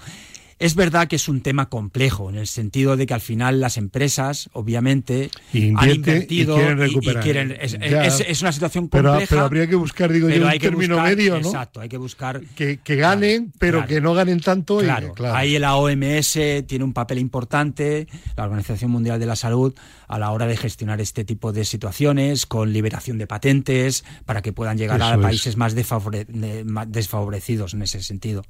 Es 0.59 0.75
verdad 0.75 1.07
que 1.07 1.15
es 1.15 1.29
un 1.29 1.39
tema 1.39 1.69
complejo, 1.69 2.29
en 2.29 2.35
el 2.35 2.45
sentido 2.45 2.97
de 2.97 3.07
que 3.07 3.13
al 3.13 3.21
final 3.21 3.61
las 3.61 3.77
empresas, 3.77 4.49
obviamente, 4.51 5.31
han 5.53 5.89
invertido 5.89 6.57
y 6.57 6.59
quieren 6.59 6.77
recuperar. 6.77 7.25
es, 7.25 8.41
una 8.41 8.51
situación 8.51 8.89
compleja. 8.89 9.25
Pero, 9.29 9.41
habría 9.41 9.67
que 9.67 9.75
buscar, 9.75 10.11
digo 10.11 10.27
yo, 10.27 10.45
un 10.45 10.59
término 10.59 11.01
medio, 11.01 11.39
¿no? 11.39 11.47
Exacto, 11.47 11.79
hay 11.79 11.87
que 11.87 11.97
buscar... 11.97 12.41
Que, 12.55 12.77
ganen, 12.83 13.53
pero 13.57 13.85
que 13.85 14.01
no 14.01 14.13
ganen 14.13 14.41
tanto. 14.41 14.79
Claro, 14.79 15.13
ahí 15.33 15.57
la 15.59 15.77
OMS 15.77 16.37
tiene 16.67 16.83
un 16.83 16.91
papel 16.91 17.19
importante, 17.19 18.07
la 18.35 18.43
Organización 18.43 18.91
Mundial 18.91 19.17
de 19.17 19.25
la 19.25 19.37
Salud, 19.37 19.73
a 20.09 20.19
la 20.19 20.31
hora 20.31 20.45
de 20.45 20.57
gestionar 20.57 20.99
este 20.99 21.23
tipo 21.23 21.53
de 21.53 21.63
situaciones, 21.63 22.45
con 22.45 22.73
liberación 22.73 23.17
de 23.17 23.27
patentes, 23.27 24.03
para 24.25 24.41
que 24.41 24.51
puedan 24.51 24.77
llegar 24.77 25.01
a 25.01 25.17
países 25.21 25.55
más 25.55 25.73
desfavorecidos 25.73 27.73
en 27.73 27.81
ese 27.81 28.03
sentido. 28.03 28.43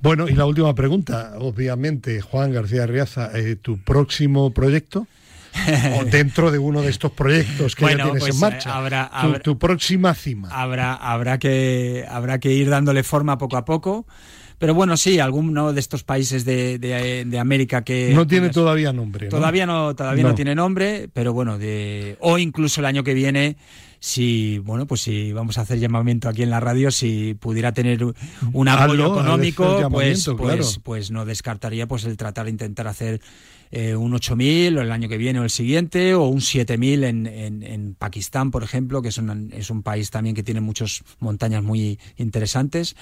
Bueno, 0.00 0.28
y 0.28 0.34
la 0.34 0.44
última 0.44 0.74
pregunta 0.74 1.37
obviamente, 1.38 2.20
Juan 2.20 2.52
García 2.52 2.86
Riaza, 2.86 3.30
eh, 3.38 3.56
tu 3.56 3.78
próximo 3.78 4.52
proyecto. 4.52 5.06
o 6.00 6.04
dentro 6.04 6.50
de 6.50 6.58
uno 6.58 6.82
de 6.82 6.90
estos 6.90 7.10
proyectos 7.10 7.74
que 7.74 7.86
ya 7.86 7.96
tienes 7.96 8.12
en 8.12 8.18
pues, 8.18 8.34
marcha. 8.36 8.76
Habrá, 8.76 9.10
tu, 9.42 9.58
próxima 9.58 10.14
cima. 10.14 10.48
Habrá, 10.52 10.94
habrá, 10.94 11.38
que, 11.38 12.04
habrá 12.08 12.38
que 12.38 12.52
ir 12.52 12.68
dándole 12.68 13.02
forma 13.02 13.38
poco 13.38 13.56
a 13.56 13.64
poco. 13.64 14.06
Pero 14.58 14.74
bueno, 14.74 14.96
sí, 14.96 15.20
alguno 15.20 15.72
de 15.72 15.80
estos 15.80 16.02
países 16.02 16.44
de, 16.44 16.78
de, 16.78 17.38
América 17.38 17.82
que... 17.82 18.12
No 18.12 18.26
tiene 18.26 18.50
todavía 18.50 18.92
nombre. 18.92 19.28
Todavía, 19.28 19.66
no, 19.66 19.94
todavía 19.94 20.24
no. 20.24 20.34
tiene 20.34 20.54
nombre, 20.54 21.08
pero 21.12 21.32
bueno, 21.32 21.58
de, 21.58 22.16
o 22.20 22.38
incluso 22.38 22.80
el 22.80 22.86
año 22.86 23.04
que 23.04 23.14
viene 23.14 23.56
si 24.00 24.58
bueno 24.58 24.86
pues 24.86 25.00
si 25.02 25.32
vamos 25.32 25.58
a 25.58 25.62
hacer 25.62 25.78
llamamiento 25.78 26.28
aquí 26.28 26.42
en 26.42 26.50
la 26.50 26.60
radio 26.60 26.90
si 26.90 27.34
pudiera 27.34 27.72
tener 27.72 28.04
un 28.52 28.68
apoyo 28.68 29.06
económico 29.06 29.88
pues, 29.90 30.28
pues, 30.36 30.80
pues 30.82 31.10
no 31.10 31.24
descartaría 31.24 31.86
pues 31.86 32.04
el 32.04 32.16
tratar 32.16 32.44
de 32.44 32.52
intentar 32.52 32.86
hacer 32.86 33.20
eh, 33.70 33.96
un 33.96 34.12
8.000 34.12 34.80
el 34.80 34.92
año 34.92 35.08
que 35.08 35.18
viene 35.18 35.40
o 35.40 35.44
el 35.44 35.50
siguiente 35.50 36.14
o 36.14 36.24
un 36.24 36.40
7.000 36.40 37.04
en, 37.04 37.26
en, 37.26 37.62
en 37.62 37.94
Pakistán 37.94 38.50
por 38.50 38.62
ejemplo 38.62 39.02
que 39.02 39.08
es 39.08 39.18
un, 39.18 39.52
es 39.52 39.70
un 39.70 39.82
país 39.82 40.10
también 40.10 40.34
que 40.34 40.42
tiene 40.42 40.60
muchas 40.60 41.02
montañas 41.18 41.62
muy 41.62 41.98
interesantes 42.16 42.94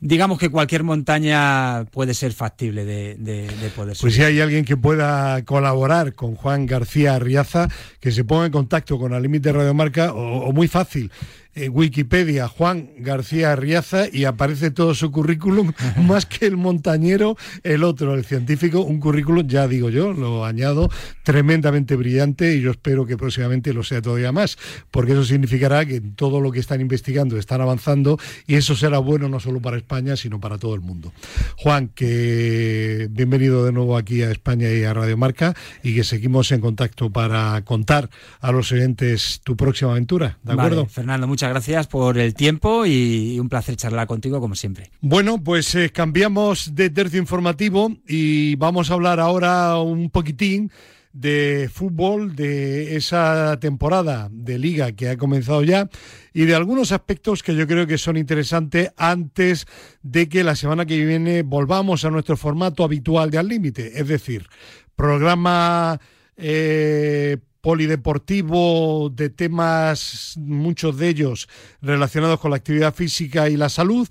digamos 0.00 0.38
que 0.38 0.50
cualquier 0.50 0.82
montaña 0.82 1.84
puede 1.86 2.14
ser 2.14 2.32
factible 2.32 2.84
de, 2.84 3.70
poder 3.74 3.96
Pues 4.00 4.14
si 4.14 4.22
hay 4.22 4.40
alguien 4.40 4.64
que 4.64 4.76
pueda 4.76 5.42
colaborar 5.44 6.14
con 6.14 6.34
Juan 6.34 6.66
García 6.66 7.14
Arriaza, 7.14 7.68
que 8.00 8.12
se 8.12 8.24
ponga 8.24 8.46
en 8.46 8.52
contacto 8.52 8.98
con 8.98 9.12
la 9.12 9.20
Límite 9.20 9.52
Radiomarca, 9.52 10.12
o, 10.12 10.46
o 10.46 10.52
muy 10.52 10.68
fácil, 10.68 11.10
Wikipedia 11.56 12.48
Juan 12.48 12.90
García 12.98 13.56
Riaza 13.56 14.04
y 14.12 14.24
aparece 14.24 14.70
todo 14.70 14.94
su 14.94 15.10
currículum, 15.10 15.72
más 16.06 16.26
que 16.26 16.46
el 16.46 16.56
montañero, 16.56 17.36
el 17.62 17.82
otro, 17.82 18.14
el 18.14 18.24
científico, 18.24 18.82
un 18.82 19.00
currículum, 19.00 19.46
ya 19.46 19.66
digo 19.66 19.88
yo, 19.88 20.12
lo 20.12 20.44
añado, 20.44 20.90
tremendamente 21.22 21.96
brillante 21.96 22.54
y 22.54 22.60
yo 22.60 22.70
espero 22.70 23.06
que 23.06 23.16
próximamente 23.16 23.72
lo 23.72 23.82
sea 23.82 24.02
todavía 24.02 24.32
más, 24.32 24.58
porque 24.90 25.12
eso 25.12 25.24
significará 25.24 25.86
que 25.86 26.00
todo 26.00 26.40
lo 26.40 26.52
que 26.52 26.60
están 26.60 26.80
investigando 26.80 27.38
están 27.38 27.60
avanzando 27.60 28.18
y 28.46 28.56
eso 28.56 28.76
será 28.76 28.98
bueno 28.98 29.28
no 29.28 29.40
solo 29.40 29.60
para 29.60 29.76
España, 29.76 30.16
sino 30.16 30.38
para 30.40 30.58
todo 30.58 30.74
el 30.74 30.80
mundo. 30.82 31.12
Juan, 31.56 31.88
que 31.88 33.08
bienvenido 33.10 33.64
de 33.64 33.72
nuevo 33.72 33.96
aquí 33.96 34.22
a 34.22 34.30
España 34.30 34.70
y 34.70 34.84
a 34.84 34.92
Radio 34.92 35.16
Marca 35.16 35.54
y 35.82 35.94
que 35.94 36.04
seguimos 36.04 36.52
en 36.52 36.60
contacto 36.60 37.10
para 37.10 37.62
contar 37.64 38.10
a 38.40 38.52
los 38.52 38.70
oyentes 38.72 39.40
tu 39.42 39.56
próxima 39.56 39.92
aventura, 39.92 40.38
¿de 40.42 40.52
acuerdo? 40.52 40.86
Fernando, 40.86 41.26
muchas 41.26 41.45
gracias 41.48 41.86
por 41.86 42.18
el 42.18 42.34
tiempo 42.34 42.86
y 42.86 43.38
un 43.40 43.48
placer 43.48 43.76
charlar 43.76 44.06
contigo 44.06 44.40
como 44.40 44.54
siempre. 44.54 44.90
Bueno, 45.00 45.42
pues 45.42 45.74
eh, 45.74 45.90
cambiamos 45.90 46.74
de 46.74 46.90
tercio 46.90 47.20
informativo 47.20 47.92
y 48.06 48.56
vamos 48.56 48.90
a 48.90 48.94
hablar 48.94 49.20
ahora 49.20 49.78
un 49.78 50.10
poquitín 50.10 50.70
de 51.16 51.70
fútbol, 51.72 52.36
de 52.36 52.96
esa 52.96 53.58
temporada 53.58 54.28
de 54.30 54.58
liga 54.58 54.92
que 54.92 55.08
ha 55.08 55.16
comenzado 55.16 55.62
ya 55.62 55.88
y 56.34 56.44
de 56.44 56.54
algunos 56.54 56.92
aspectos 56.92 57.42
que 57.42 57.54
yo 57.54 57.66
creo 57.66 57.86
que 57.86 57.96
son 57.96 58.18
interesantes 58.18 58.92
antes 58.98 59.66
de 60.02 60.28
que 60.28 60.44
la 60.44 60.54
semana 60.56 60.84
que 60.84 61.02
viene 61.02 61.42
volvamos 61.42 62.04
a 62.04 62.10
nuestro 62.10 62.36
formato 62.36 62.84
habitual 62.84 63.30
de 63.30 63.38
Al 63.38 63.48
Límite, 63.48 63.98
es 63.98 64.06
decir, 64.08 64.46
programa 64.94 65.98
eh, 66.36 67.38
polideportivo 67.66 69.10
de 69.10 69.28
temas, 69.28 70.36
muchos 70.38 70.96
de 71.00 71.08
ellos 71.08 71.48
relacionados 71.82 72.38
con 72.38 72.52
la 72.52 72.58
actividad 72.58 72.94
física 72.94 73.48
y 73.48 73.56
la 73.56 73.68
salud, 73.68 74.06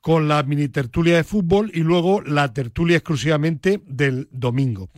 con 0.00 0.26
la 0.26 0.42
mini 0.42 0.68
tertulia 0.68 1.16
de 1.16 1.22
fútbol 1.22 1.70
y 1.74 1.80
luego 1.80 2.22
la 2.22 2.54
tertulia 2.54 2.96
exclusivamente 2.96 3.82
del 3.84 4.26
domingo. 4.30 4.88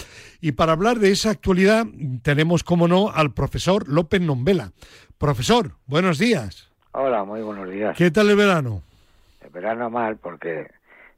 Y 0.40 0.52
para 0.52 0.70
hablar 0.70 1.00
de 1.00 1.10
esa 1.10 1.30
actualidad 1.30 1.84
tenemos, 2.22 2.62
como 2.62 2.86
no, 2.86 3.10
al 3.10 3.34
profesor 3.34 3.88
López 3.88 4.20
Nombela. 4.20 4.70
Profesor, 5.18 5.72
buenos 5.86 6.20
días. 6.20 6.70
Hola, 6.92 7.24
muy 7.24 7.42
buenos 7.42 7.68
días. 7.68 7.96
¿Qué 7.98 8.12
tal 8.12 8.30
el 8.30 8.36
verano? 8.36 8.84
El 9.42 9.50
verano 9.50 9.90
mal 9.90 10.16
porque 10.18 10.68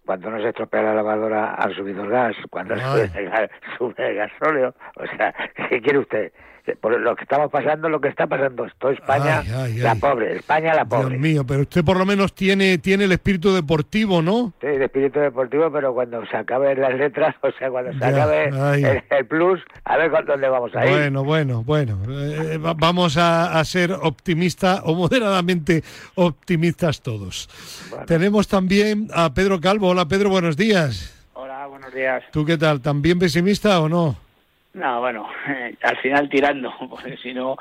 cuando 0.07 0.31
no 0.31 0.41
se 0.41 0.49
estropea 0.49 0.81
la 0.81 0.95
lavadora 0.95 1.55
ha 1.55 1.69
subido 1.75 2.05
el 2.05 2.09
gas, 2.09 2.35
cuando 2.49 2.77
sube 2.77 3.11
el, 3.15 3.51
sube 3.77 4.09
el 4.09 4.17
gasóleo, 4.17 4.75
o 4.97 5.07
sea, 5.19 5.35
¿qué 5.69 5.83
quiere 5.83 5.99
usted? 5.99 6.33
Por 6.81 6.99
lo 7.01 7.17
que 7.17 7.25
estamos 7.25 7.51
pasando, 7.51 7.89
lo 7.89 8.01
que 8.01 8.09
está 8.09 8.27
pasando 8.27 8.65
esto, 8.65 8.91
España, 8.91 9.43
la 9.77 9.95
pobre, 9.97 10.37
España 10.37 10.75
la 10.75 10.85
pobre. 10.85 11.11
Dios 11.11 11.21
mío, 11.21 11.45
pero 11.47 11.63
usted 11.63 11.85
por 11.85 11.97
lo 11.97 12.07
menos 12.07 12.35
tiene 12.35 12.79
tiene 12.79 13.05
el 13.05 13.13
espíritu 13.13 13.53
deportivo, 13.53 14.23
¿no? 14.23 14.53
Sí, 14.61 14.69
el 14.69 14.83
espíritu 14.83 15.19
deportivo, 15.21 15.71
pero 15.73 15.93
cuando 15.93 16.25
se 16.27 16.37
acaben 16.37 16.81
las 16.81 16.95
letras, 16.95 17.35
o 17.41 17.51
sea, 17.59 17.71
cuando 17.71 17.93
se 17.99 18.05
acabe 18.05 18.51
el, 19.11 19.27
plus, 19.27 19.61
a 19.85 19.97
ver 19.97 20.11
con 20.11 20.25
dónde 20.25 20.49
vamos 20.49 20.75
a 20.75 20.87
ir. 20.87 20.93
Bueno, 20.93 21.25
bueno, 21.25 21.65
bueno, 21.65 21.99
eh, 22.09 22.59
vamos 22.59 23.17
a, 23.17 23.63
ser 23.65 23.93
optimistas 23.93 24.81
o 24.85 24.95
moderadamente 24.95 25.83
optimistas 26.17 27.01
todos. 27.01 27.49
Tenemos 28.07 28.49
también 28.49 29.09
a 29.15 29.33
Pedro 29.33 29.61
Calvo. 29.61 29.89
Hola 29.89 30.07
Pedro, 30.07 30.31
buenos 30.31 30.57
días. 30.57 31.27
Hola, 31.35 31.67
buenos 31.67 31.95
días. 31.95 32.25
¿Tú 32.33 32.45
qué 32.45 32.59
tal? 32.59 32.81
¿También 32.81 33.19
pesimista 33.19 33.81
o 33.81 33.89
no? 33.89 34.17
No, 34.75 35.01
bueno, 35.01 35.27
al 35.83 35.97
final 35.99 36.29
tirando, 36.29 36.73
porque 36.91 37.17
si 37.17 37.33
no, 37.33 37.57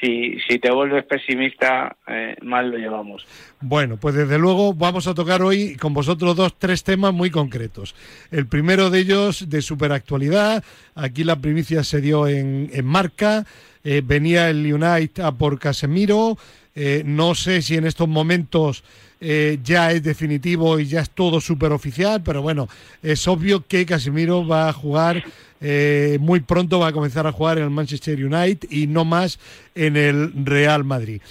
si, 0.00 0.38
si 0.48 0.58
te 0.58 0.70
vuelves 0.70 1.04
pesimista, 1.04 1.96
eh, 2.06 2.36
mal 2.42 2.70
lo 2.70 2.78
llevamos. 2.78 3.26
Bueno, 3.60 3.96
pues 3.96 4.14
desde 4.14 4.38
luego 4.38 4.74
vamos 4.74 5.06
a 5.06 5.14
tocar 5.14 5.42
hoy 5.42 5.76
con 5.76 5.94
vosotros 5.94 6.34
dos, 6.36 6.58
tres 6.58 6.82
temas 6.84 7.12
muy 7.12 7.30
concretos. 7.30 7.94
El 8.30 8.46
primero 8.46 8.90
de 8.90 9.00
ellos 9.00 9.48
de 9.48 9.62
superactualidad, 9.62 10.64
aquí 10.94 11.24
la 11.24 11.36
primicia 11.36 11.84
se 11.84 12.00
dio 12.00 12.26
en, 12.26 12.70
en 12.72 12.84
marca, 12.84 13.44
eh, 13.84 14.02
venía 14.04 14.48
el 14.50 14.72
United 14.72 15.22
a 15.22 15.32
por 15.32 15.58
Casemiro, 15.58 16.36
Eh, 16.76 17.02
no 17.04 17.36
sé 17.36 17.62
si 17.62 17.76
en 17.76 17.86
estos 17.86 18.08
momentos 18.08 18.82
eh, 19.20 19.58
ya 19.62 19.92
es 19.92 20.02
definitivo 20.02 20.78
y 20.78 20.86
ya 20.86 21.00
es 21.00 21.10
todo 21.10 21.40
súper 21.40 21.72
oficial, 21.72 22.22
pero 22.22 22.42
bueno, 22.42 22.68
es 23.02 23.26
obvio 23.28 23.66
que 23.66 23.86
Casemiro 23.86 24.46
va 24.46 24.68
a 24.68 24.72
jugar 24.72 25.24
eh, 25.60 26.18
muy 26.20 26.40
pronto, 26.40 26.78
va 26.78 26.88
a 26.88 26.92
comenzar 26.92 27.26
a 27.26 27.32
jugar 27.32 27.58
en 27.58 27.64
el 27.64 27.70
Manchester 27.70 28.22
United 28.22 28.68
y 28.70 28.86
no 28.86 29.04
más 29.04 29.38
en 29.74 29.96
el 29.96 30.32
Real 30.44 30.84
Madrid. 30.84 31.22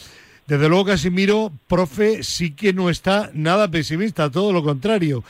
Desde 0.47 0.67
luego 0.67 0.85
Casemiro, 0.85 1.51
profe, 1.67 2.23
sí 2.23 2.51
que 2.51 2.73
no 2.73 2.89
está 2.89 3.29
nada 3.33 3.69
pesimista, 3.69 4.29
todo 4.29 4.51
lo 4.51 4.63
contrario. 4.63 5.23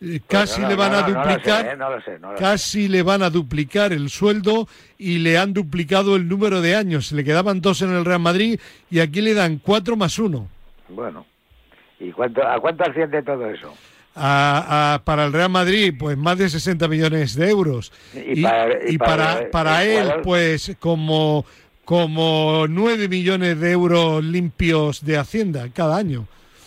Eh, 0.00 0.20
casi 0.26 0.60
no, 0.60 0.68
le 0.68 0.74
van 0.74 0.92
no, 0.92 0.98
a 0.98 1.08
no 1.08 1.14
duplicar, 1.14 1.64
sé, 2.04 2.12
¿eh? 2.12 2.18
Sé. 2.18 2.38
casi 2.38 2.88
le 2.88 3.02
van 3.02 3.22
a 3.22 3.30
duplicar 3.30 3.92
el 3.92 4.10
sueldo 4.10 4.68
y 4.98 5.18
le 5.18 5.38
han 5.38 5.52
duplicado 5.52 6.16
el 6.16 6.28
número 6.28 6.60
de 6.60 6.74
años. 6.74 7.12
Le 7.12 7.24
quedaban 7.24 7.60
dos 7.60 7.82
en 7.82 7.90
el 7.90 8.04
Real 8.04 8.20
Madrid 8.20 8.58
y 8.90 8.98
aquí 8.98 9.20
le 9.20 9.34
dan 9.34 9.58
cuatro 9.58 9.96
más 9.96 10.18
uno. 10.18 10.48
Bueno. 10.88 11.24
¿Y 12.02 12.10
cuánto, 12.12 12.46
a 12.46 12.58
cuánto 12.60 12.84
asciende 12.84 13.22
todo 13.22 13.48
eso? 13.48 13.72
A- 14.14 14.94
a- 14.94 15.04
para 15.04 15.24
el 15.24 15.32
Real 15.32 15.48
Madrid, 15.50 15.94
pues 15.98 16.16
más 16.18 16.36
de 16.36 16.48
60 16.50 16.86
millones 16.88 17.34
de 17.34 17.48
euros. 17.48 17.92
Y 18.14 18.40
Y, 18.40 18.42
para- 18.42 19.40
y 19.40 19.48
para 19.50 19.84
él, 19.84 20.02
jugador. 20.02 20.22
pues 20.22 20.76
como, 20.78 21.46
como 21.84 22.66
9 22.68 23.08
millones 23.08 23.58
de 23.60 23.70
euros 23.70 24.22
limpios 24.24 25.04
de 25.04 25.16
Hacienda 25.16 25.68
cada 25.74 25.96
año. 25.96 26.26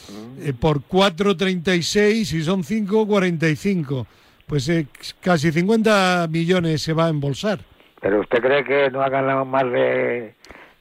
Mm. 0.09 0.47
Eh, 0.49 0.53
por 0.53 0.81
4,36 0.83 2.33
y 2.33 2.43
son 2.43 2.63
5,45. 2.63 4.05
Pues 4.47 4.69
eh, 4.69 4.87
casi 5.21 5.51
50 5.51 6.27
millones 6.29 6.81
se 6.81 6.93
va 6.93 7.07
a 7.07 7.09
embolsar. 7.09 7.59
¿Pero 8.01 8.21
usted 8.21 8.39
cree 8.39 8.63
que 8.63 8.91
no 8.91 9.01
ha 9.01 9.09
ganado 9.09 9.43
más 9.45 9.63
de 9.71 10.35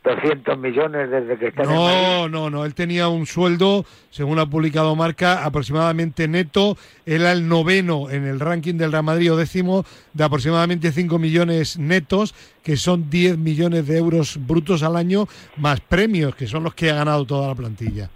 200 0.05 0.59
millones 0.59 1.11
desde 1.11 1.39
que 1.39 1.47
está 1.49 1.63
en 1.63 1.71
el 1.71 1.77
Madrid? 1.77 1.97
No, 1.97 2.29
no, 2.29 2.51
no. 2.51 2.65
Él 2.67 2.75
tenía 2.75 3.09
un 3.09 3.27
sueldo, 3.27 3.87
según 4.11 4.39
ha 4.39 4.47
publicado 4.47 4.95
Marca, 4.95 5.45
aproximadamente 5.45 6.29
neto. 6.29 6.77
Era 7.07 7.33
el 7.33 7.49
noveno 7.49 8.11
en 8.11 8.27
el 8.27 8.39
ranking 8.39 8.75
del 8.75 8.93
Real 8.93 9.05
Madrid 9.05 9.33
o 9.33 9.37
décimo 9.37 9.85
de 10.13 10.25
aproximadamente 10.25 10.93
5 10.93 11.19
millones 11.19 11.79
netos, 11.79 12.35
que 12.63 12.77
son 12.77 13.09
10 13.09 13.39
millones 13.39 13.87
de 13.87 13.97
euros 13.97 14.39
brutos 14.47 14.83
al 14.83 14.97
año, 14.97 15.27
más 15.57 15.81
premios, 15.81 16.35
que 16.37 16.47
son 16.47 16.65
los 16.65 16.75
que 16.75 16.91
ha 16.91 16.95
ganado 16.97 17.25
toda 17.25 17.49
la 17.49 17.55
plantilla. 17.55 18.11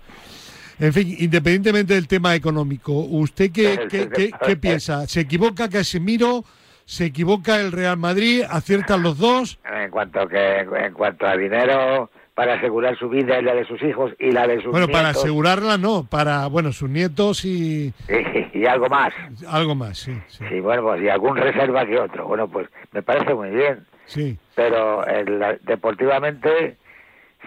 En 0.81 0.93
fin, 0.93 1.17
independientemente 1.19 1.95
del 1.95 2.07
tema 2.07 2.35
económico, 2.37 2.93
¿usted 2.93 3.51
qué, 3.51 3.81
qué- 3.91 4.09
qué- 4.15 4.31
qué 4.47 4.57
piensa? 4.61 5.07
¿Se 5.09 5.21
equivoca 5.21 5.69
Casemiro? 5.69 6.45
¿Se 6.89 7.05
equivoca 7.05 7.61
el 7.61 7.71
Real 7.71 7.99
Madrid? 7.99 8.45
¿Aciertan 8.49 9.03
los 9.03 9.19
dos? 9.19 9.59
En 9.71 9.91
cuanto 9.91 10.27
que 10.27 10.61
en 10.61 10.95
cuanto 10.95 11.27
a 11.27 11.37
dinero 11.37 12.09
para 12.35 12.55
asegurar 12.55 12.97
su 12.99 13.11
vida 13.11 13.39
y 13.39 13.43
la 13.43 13.55
de 13.55 13.67
sus 13.67 13.83
hijos 13.83 14.13
y 14.19 14.31
la 14.33 14.47
de 14.47 14.63
sus 14.63 14.71
Bueno, 14.71 14.89
para 14.89 15.11
asegurarla 15.11 15.77
no, 15.77 16.05
para, 16.09 16.47
bueno, 16.47 16.73
sus 16.73 16.89
nietos 16.89 17.45
y 17.45 17.93
y, 18.09 18.59
y 18.61 18.65
algo 18.65 18.89
más. 18.89 19.13
algo 19.47 19.75
más, 19.75 19.99
sí, 19.99 20.19
sí. 20.29 20.45
Sí, 20.49 20.61
bueno, 20.61 20.83
pues 20.85 21.03
y 21.03 21.11
algún 21.11 21.37
reserva 21.37 21.85
que 21.85 21.99
otro. 21.99 22.27
Bueno, 22.27 22.49
pues 22.49 22.69
me 22.93 23.03
parece 23.03 23.35
muy 23.35 23.51
bien. 23.51 23.85
sí. 24.07 24.39
Pero 24.55 25.07
el- 25.07 25.59
deportivamente 25.65 26.79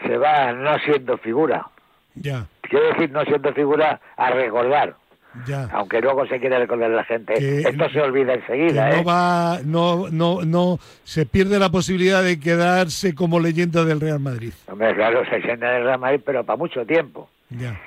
se 0.06 0.18
va 0.18 0.54
no 0.54 0.78
siendo 0.86 1.18
figura. 1.18 1.66
Ya, 2.14 2.46
Quiero 2.62 2.90
decir, 2.90 3.10
no 3.10 3.24
siendo 3.26 3.52
figura 3.54 4.00
a 4.18 4.30
recordar. 4.30 4.96
Ya. 5.48 5.70
Aunque 5.74 6.02
luego 6.02 6.26
se 6.28 6.40
quiere 6.40 6.60
recordar 6.60 6.90
la 6.92 7.04
gente. 7.04 7.34
Que- 7.36 7.60
Esto 7.62 7.90
se 7.90 8.02
olvida 8.02 8.34
enseguida, 8.34 8.90
no 8.90 8.96
¿eh? 8.96 9.04
va, 9.04 9.60
no, 9.66 10.10
no, 10.10 10.42
no, 10.44 10.78
se 11.04 11.26
pierde 11.26 11.58
la 11.60 11.70
posibilidad 11.70 12.22
de 12.24 12.40
quedarse 12.40 13.16
como 13.16 13.40
leyenda 13.40 13.84
del 13.86 14.00
Real 14.02 14.20
Madrid. 14.20 14.54
Hombre, 14.68 14.94
claro, 14.96 15.24
se 15.30 15.42
sienta 15.42 15.70
en 15.72 15.78
el 15.78 15.84
Real 15.86 16.00
Madrid, 16.00 16.22
pero 16.26 16.44
para 16.44 16.58
mucho 16.58 16.86
tiempo. 16.86 17.30
Ya. 17.50 17.80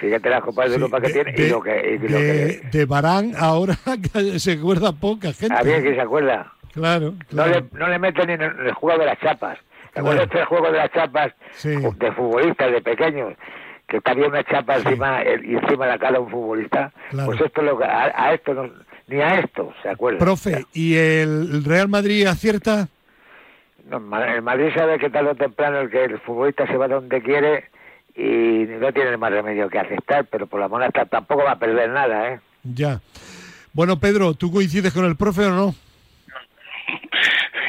Fíjate 0.00 0.28
las 0.30 0.40
copas 0.42 0.66
de 0.70 0.76
Sí, 0.76 0.80
Europa 0.80 1.00
que 1.00 1.06
de- 1.08 1.12
tiene 1.12 1.30
y 1.36 1.42
de- 1.42 1.48
lo 1.50 1.60
que... 1.62 1.98
Y 2.02 2.08
lo 2.08 2.18
de, 2.18 2.60
que 2.72 2.78
de 2.78 2.84
Barán 2.86 3.32
ahora 3.38 3.74
se 4.38 4.52
acuerda 4.52 4.92
poca 4.92 5.32
gente. 5.32 5.54
a 5.54 5.62
ver, 5.62 5.82
que 5.82 5.94
se 5.94 6.00
acuerda? 6.00 6.52
Claro, 6.72 7.12
No 7.12 7.26
claro. 7.44 7.50
le, 7.72 7.78
no 7.78 7.88
le 7.88 7.98
meten 7.98 8.30
en 8.30 8.40
el, 8.42 8.72
juego 8.72 8.98
de 8.98 9.06
las 9.06 9.18
chapas. 9.20 9.58
¿Te 9.92 10.00
Claro. 10.00 10.08
acuerdas 10.22 10.30
del 10.34 10.44
juego 10.46 10.72
de 10.72 10.78
las 10.78 10.90
chapas 10.92 11.32
Sí. 11.52 11.68
de 11.98 12.12
futbolistas, 12.12 12.72
de 12.72 12.80
pequeños? 12.80 13.34
Que 14.00 14.10
había 14.10 14.28
una 14.28 14.42
chapa 14.44 14.76
encima 14.76 15.22
el- 15.22 15.44
y 15.44 15.54
encima 15.56 15.86
la 15.86 15.98
cara 15.98 16.14
de 16.14 16.20
un 16.20 16.30
futbolista. 16.30 16.92
Claro. 17.10 17.26
Pues 17.26 17.40
esto 17.40 17.60
es 17.60 17.66
lo 17.66 17.78
que, 17.78 17.84
a, 17.84 18.12
a 18.14 18.34
esto 18.34 18.54
no, 18.54 18.70
ni 19.08 19.20
a 19.20 19.40
esto 19.40 19.72
se 19.82 19.88
acuerda. 19.90 20.18
Profe, 20.18 20.64
¿y 20.72 20.96
el 20.96 21.64
Real 21.64 21.88
Madrid 21.88 22.26
acierta? 22.26 22.88
No, 23.88 23.96
el 24.24 24.42
Madrid 24.42 24.68
sabe 24.74 24.98
que 24.98 25.10
tarde 25.10 25.30
o 25.30 25.34
temprano 25.34 25.80
el 25.80 25.90
que 25.90 26.04
el 26.04 26.18
futbolista 26.20 26.66
se 26.66 26.76
va 26.76 26.88
donde 26.88 27.20
quiere 27.22 27.64
y 28.14 28.64
no 28.80 28.92
tiene 28.92 29.16
más 29.16 29.32
remedio 29.32 29.68
que 29.68 29.78
aceptar, 29.78 30.24
pero 30.26 30.46
por 30.46 30.60
la 30.60 30.68
moneda 30.68 30.90
tampoco 31.06 31.44
va 31.44 31.52
a 31.52 31.58
perder 31.58 31.90
nada, 31.90 32.32
¿eh? 32.32 32.40
Ya. 32.62 33.00
Bueno, 33.72 33.98
Pedro, 33.98 34.34
¿tú 34.34 34.52
coincides 34.52 34.92
con 34.92 35.04
el 35.04 35.16
profe 35.16 35.46
o 35.46 35.50
no? 35.50 35.74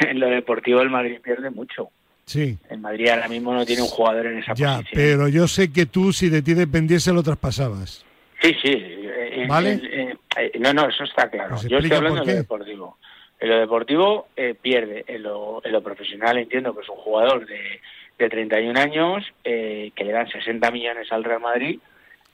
en 0.08 0.20
lo 0.20 0.28
deportivo 0.28 0.80
el 0.80 0.90
Madrid 0.90 1.18
pierde 1.22 1.50
mucho. 1.50 1.88
Sí. 2.26 2.56
El 2.70 2.78
Madrid 2.78 3.08
ahora 3.08 3.28
mismo 3.28 3.52
no 3.54 3.64
tiene 3.66 3.82
un 3.82 3.88
jugador 3.88 4.26
en 4.26 4.38
esa 4.38 4.54
Ya, 4.54 4.76
posición. 4.76 4.92
pero 4.94 5.28
yo 5.28 5.46
sé 5.46 5.72
que 5.72 5.86
tú, 5.86 6.12
si 6.12 6.28
de 6.30 6.42
ti 6.42 6.54
dependiese, 6.54 7.12
lo 7.12 7.22
traspasabas. 7.22 8.04
Sí, 8.40 8.54
sí. 8.62 8.70
eh, 8.72 9.30
eh, 9.42 9.46
¿Vale? 9.48 9.80
eh, 9.82 10.14
eh, 10.38 10.52
no, 10.58 10.72
no, 10.72 10.88
eso 10.88 11.04
está 11.04 11.28
claro. 11.30 11.50
Pues 11.56 11.68
Yo 11.68 11.78
estoy 11.78 11.96
hablando 11.96 12.22
de 12.24 12.32
lo 12.32 12.38
deportivo. 12.38 12.98
En 13.40 13.48
lo 13.50 13.58
deportivo 13.58 14.28
eh, 14.36 14.54
pierde. 14.60 15.04
En 15.06 15.22
lo, 15.22 15.60
en 15.64 15.72
lo 15.72 15.82
profesional 15.82 16.38
entiendo 16.38 16.74
que 16.74 16.82
es 16.82 16.88
un 16.88 16.96
jugador 16.96 17.46
de, 17.46 17.80
de 18.18 18.28
31 18.28 18.78
años 18.80 19.24
eh, 19.44 19.90
que 19.94 20.04
le 20.04 20.12
dan 20.12 20.28
60 20.30 20.70
millones 20.70 21.10
al 21.12 21.24
Real 21.24 21.40
Madrid 21.40 21.78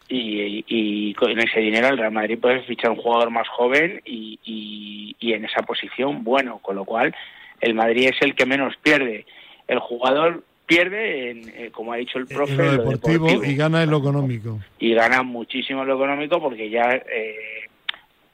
y, 0.09 0.64
y 0.68 1.14
con 1.14 1.38
ese 1.38 1.61
dinero 1.61 1.88
el 1.88 1.99
Real 1.99 2.12
Madrid 2.12 2.38
puede 2.38 2.62
fichar 2.62 2.91
un 2.91 2.97
jugador 2.97 3.30
más 3.30 3.49
joven 3.49 4.01
y, 4.05 4.38
y, 4.45 5.16
y 5.20 5.32
en 5.32 5.45
esa 5.45 5.62
posición 5.62 6.22
bueno, 6.24 6.59
con 6.59 6.76
lo 6.76 6.84
cual 6.84 7.14
el 7.61 7.74
Madrid 7.74 8.09
es 8.11 8.20
el 8.22 8.34
que 8.34 8.47
menos 8.47 8.74
pierde. 8.82 9.26
El 9.70 9.78
jugador 9.78 10.42
pierde, 10.66 11.30
en, 11.30 11.48
eh, 11.48 11.70
como 11.72 11.92
ha 11.92 11.96
dicho 11.96 12.18
el 12.18 12.26
profe, 12.26 12.52
en 12.52 12.58
lo 12.58 12.64
lo 12.72 12.72
deportivo, 12.72 13.44
y 13.44 13.56
gana 13.56 13.82
en 13.82 13.90
lo 13.90 13.98
económico. 13.98 14.58
y 14.78 14.94
gana 14.94 15.22
muchísimo 15.22 15.82
en 15.82 15.88
lo 15.88 15.94
económico 15.96 16.40
porque 16.40 16.70
ya 16.70 16.92
eh, 16.92 17.34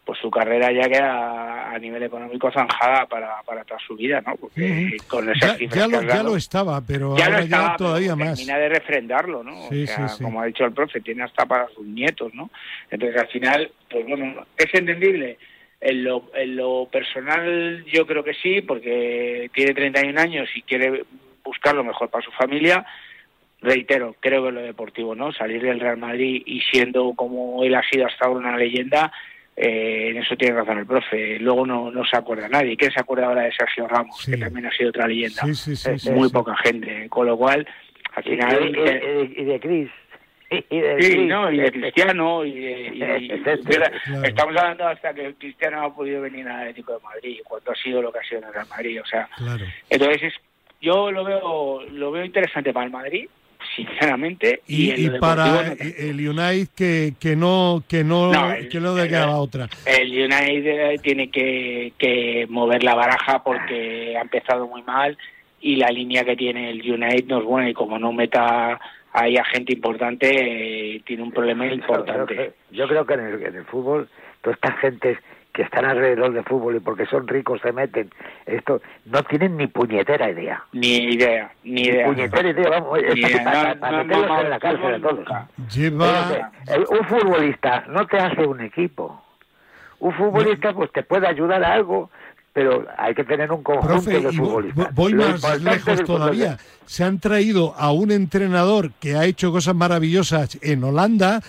pues 0.05 0.19
su 0.21 0.31
carrera 0.31 0.71
ya 0.71 0.89
queda 0.89 1.71
a 1.73 1.79
nivel 1.79 2.03
económico 2.05 2.51
zanjada 2.53 3.07
para, 3.07 3.43
para 3.45 3.65
toda 3.65 3.81
su 3.87 3.97
vida, 3.97 4.23
¿no? 4.25 4.37
Porque 4.37 4.97
con 5.09 5.29
esas 5.29 5.59
Ya, 5.59 5.67
ya 5.69 5.89
lo, 5.89 6.03
ya 6.03 6.23
lo 6.23 6.37
estaba, 6.37 6.81
pero 6.81 7.17
ya 7.17 7.29
lo 7.29 7.35
ahora 7.35 7.45
estaba, 7.45 7.63
ya 7.65 7.77
pero 7.77 7.89
todavía 7.89 8.17
más. 8.17 8.37
termina 8.39 8.59
de 8.59 8.69
refrendarlo, 8.69 9.43
¿no? 9.43 9.69
Sí, 9.69 9.83
o 9.83 9.87
sea, 9.87 10.09
sí, 10.09 10.17
sí. 10.19 10.25
como 10.25 10.41
ha 10.41 10.47
dicho 10.47 10.65
el 10.65 10.73
profe, 10.73 11.01
tiene 11.01 11.25
hasta 11.25 11.45
para 11.47 11.69
sus 11.71 11.85
nietos, 11.87 12.33
¿no? 12.35 12.51
Entonces 12.91 13.21
al 13.21 13.29
final, 13.29 13.71
pues 13.91 14.07
bueno, 14.07 14.47
es 14.57 14.73
entendible. 14.75 15.39
En 15.81 16.05
lo, 16.05 16.31
en 16.35 16.57
lo 16.57 16.89
personal 16.91 17.85
yo 17.93 18.07
creo 18.07 18.23
que 18.25 18.35
sí, 18.35 18.61
porque 18.63 19.51
tiene 19.53 19.75
31 19.75 20.21
años 20.21 20.49
y 20.55 20.63
quiere 20.63 21.05
buscar 21.47 21.75
lo 21.75 21.85
mejor 21.85 22.11
para 22.11 22.25
su 22.25 22.31
familia. 22.33 22.85
Reitero, 23.63 24.15
creo 24.21 24.45
que 24.45 24.53
lo 24.53 24.61
deportivo, 24.61 25.15
¿no? 25.15 25.33
Salir 25.33 25.63
del 25.63 25.81
Real 25.81 25.97
Madrid 25.97 26.43
y 26.45 26.61
siendo 26.61 27.15
como 27.15 27.65
él 27.65 27.75
ha 27.75 27.83
sido 27.89 28.07
hasta 28.07 28.27
ahora 28.27 28.41
una 28.41 28.57
leyenda, 28.57 29.11
eh, 29.57 30.09
en 30.11 30.19
eso 30.19 30.37
tiene 30.37 30.57
razón 30.57 30.79
el 30.79 30.87
profe. 30.87 31.39
Luego 31.39 31.67
no, 31.67 31.91
no 31.91 32.05
se 32.05 32.17
acuerda 32.19 32.49
nadie. 32.49 32.77
¿Quién 32.77 32.91
se 32.93 33.01
acuerda 33.01 33.27
ahora 33.27 33.43
de 33.43 33.53
Sergio 33.53 33.89
Ramos, 33.89 34.21
Sí. 34.23 34.33
que 34.33 34.37
también 34.37 34.67
ha 34.67 34.71
sido 34.73 34.91
otra 34.91 35.09
leyenda? 35.09 35.43
Sí, 35.47 35.55
sí, 35.55 35.75
sí. 35.77 35.99
sí, 35.99 36.11
Muy 36.11 36.29
sí. 36.29 36.35
poca 36.35 36.55
gente. 36.63 37.09
Con 37.09 37.27
lo 37.27 37.37
cual, 37.39 37.67
al 38.15 38.23
final... 38.25 38.77
y- 38.77 38.79
eh, 38.79 39.35
y- 39.39 39.45
de 39.45 39.61
Cris. 39.61 39.91
Y 40.71 40.79
de 40.79 41.03
Sí, 41.03 41.19
no, 41.25 41.51
y 41.51 41.57
de 41.59 41.73
Cristiano, 41.73 42.45
y 42.45 42.53
de... 42.61 42.71
y- 42.95 43.25
y- 43.25 43.43
Claro. 43.65 44.23
Estamos 44.23 44.57
hablando 44.57 44.87
hasta 44.87 45.13
que 45.15 45.35
Cristiano 45.35 45.79
no 45.79 45.87
ha 45.87 45.95
podido 45.95 46.21
venir 46.21 46.47
al 46.47 46.61
Atlético 46.61 46.93
de 46.99 47.03
Madrid, 47.03 47.41
cuando 47.43 47.73
ha 47.73 47.75
sido 47.75 48.01
lo 48.03 48.13
que 48.13 48.19
ha 48.21 48.23
sido 48.23 48.43
en 48.43 48.49
el 48.49 48.55
Real 48.55 48.67
Madrid, 48.69 49.01
o 49.03 49.07
sea... 49.07 49.29
Claro. 49.39 49.65
Entonces, 49.91 50.23
es- 50.25 50.41
yo 50.87 51.11
lo 51.11 51.25
veo 51.25 51.83
lo 51.91 52.11
veo 52.13 52.25
interesante 52.25 52.73
para 52.73 52.87
el 52.87 52.93
Madrid, 52.93 53.29
sinceramente, 53.75 54.61
y, 54.69 54.93
Y, 55.07 55.11
para 55.19 55.47
no 55.47 55.61
el 55.99 56.29
United 56.29 56.69
que, 56.77 57.15
que 57.19 57.35
no 57.35 57.83
que 57.89 58.05
no, 58.05 58.33
No, 58.33 58.53
el- 58.53 58.69
que 58.69 58.79
no 58.81 58.97
el- 58.97 59.09
quedaba 59.09 59.37
otra. 59.37 59.69
El 59.85 60.11
United 60.13 61.01
tiene 61.03 61.29
que, 61.31 61.93
que 61.99 62.47
mover 62.49 62.83
la 62.85 62.95
baraja 62.95 63.43
porque 63.43 64.17
ha 64.17 64.21
empezado 64.23 64.67
muy 64.69 64.83
mal 64.83 65.17
y 65.61 65.77
la 65.77 65.89
línea 65.91 66.25
que 66.25 66.37
tiene 66.37 66.71
el 66.71 66.81
United 66.81 67.27
no 67.27 67.39
es 67.39 67.45
buena 67.45 67.69
y 67.71 67.75
como 67.75 67.99
no 67.99 68.13
meta 68.13 68.79
ahí 69.13 69.37
a 69.37 69.45
gente 69.45 69.73
importante 69.73 70.27
eh, 70.31 71.01
tiene 71.05 71.23
un 71.23 71.33
problema 71.33 71.67
importante. 71.67 72.53
Yo 72.71 72.87
creo 72.87 73.05
que 73.07 73.15
en 73.15 73.21
el, 73.21 73.43
en 73.43 73.57
el 73.57 73.65
fútbol, 73.65 74.09
toda 74.43 74.55
esta 74.55 74.73
gente 74.73 75.19
que 75.57 75.63
están 75.63 75.87
alrededor 75.87 76.35
del 76.35 76.45
fútbol 76.45 76.77
y 76.77 76.81
porque 76.81 77.07
son 77.07 77.27
ricos 77.27 77.63
se 77.63 77.73
meten, 77.73 78.11
esto 78.45 78.83
no 79.07 79.23
tienen 79.23 79.57
ni 79.57 79.67
puñetera 79.69 80.31
idea. 80.31 80.63
Ni 80.73 81.15
idea, 81.15 81.51
ni 81.65 81.81
idea. 81.85 82.07
Puñetera 82.09 82.51
idea, 82.51 82.69
vamos, 82.69 82.99
Ni 83.15 83.23
para, 83.23 83.31
idea, 83.33 83.45
para- 83.45 83.75
no, 83.75 83.81
para 83.81 83.97
no, 83.97 84.05
meterlos 84.05 84.29
no, 84.29 84.41
en 84.43 84.51
la 84.51 84.59
cárcel 84.61 84.95
a 84.95 85.01
todos. 85.01 85.29
Lleva 85.75 86.51
el- 86.69 86.85
un 86.91 87.07
futbolista 87.09 87.85
no 87.89 88.07
te 88.07 88.19
hace 88.19 88.47
un 88.47 88.61
equipo. 88.61 89.23
Un 89.99 90.13
futbolista 90.13 90.75
pues 90.75 90.93
te 90.93 91.03
puede 91.03 91.27
ayudar 91.27 91.65
a 91.65 91.73
algo, 91.73 92.11
pero 92.53 92.85
hay 92.99 93.15
que 93.15 93.25
tener 93.25 93.51
un 93.51 93.63
conjunto 93.63 94.11
de 94.11 94.31
futbolistas. 94.33 94.95
Voy 94.95 95.15
más 95.15 95.63
lejos 95.63 96.05
todavía. 96.05 96.59
Se 96.85 97.03
han 97.03 97.19
traído 97.19 97.75
a 97.79 97.93
un 97.93 98.11
entrenador 98.11 98.91
que 99.01 99.17
ha 99.17 99.25
hecho 99.25 99.51
cosas 99.53 99.75
maravillosas 99.75 100.59
en 100.61 100.85
Holanda, 100.85 101.41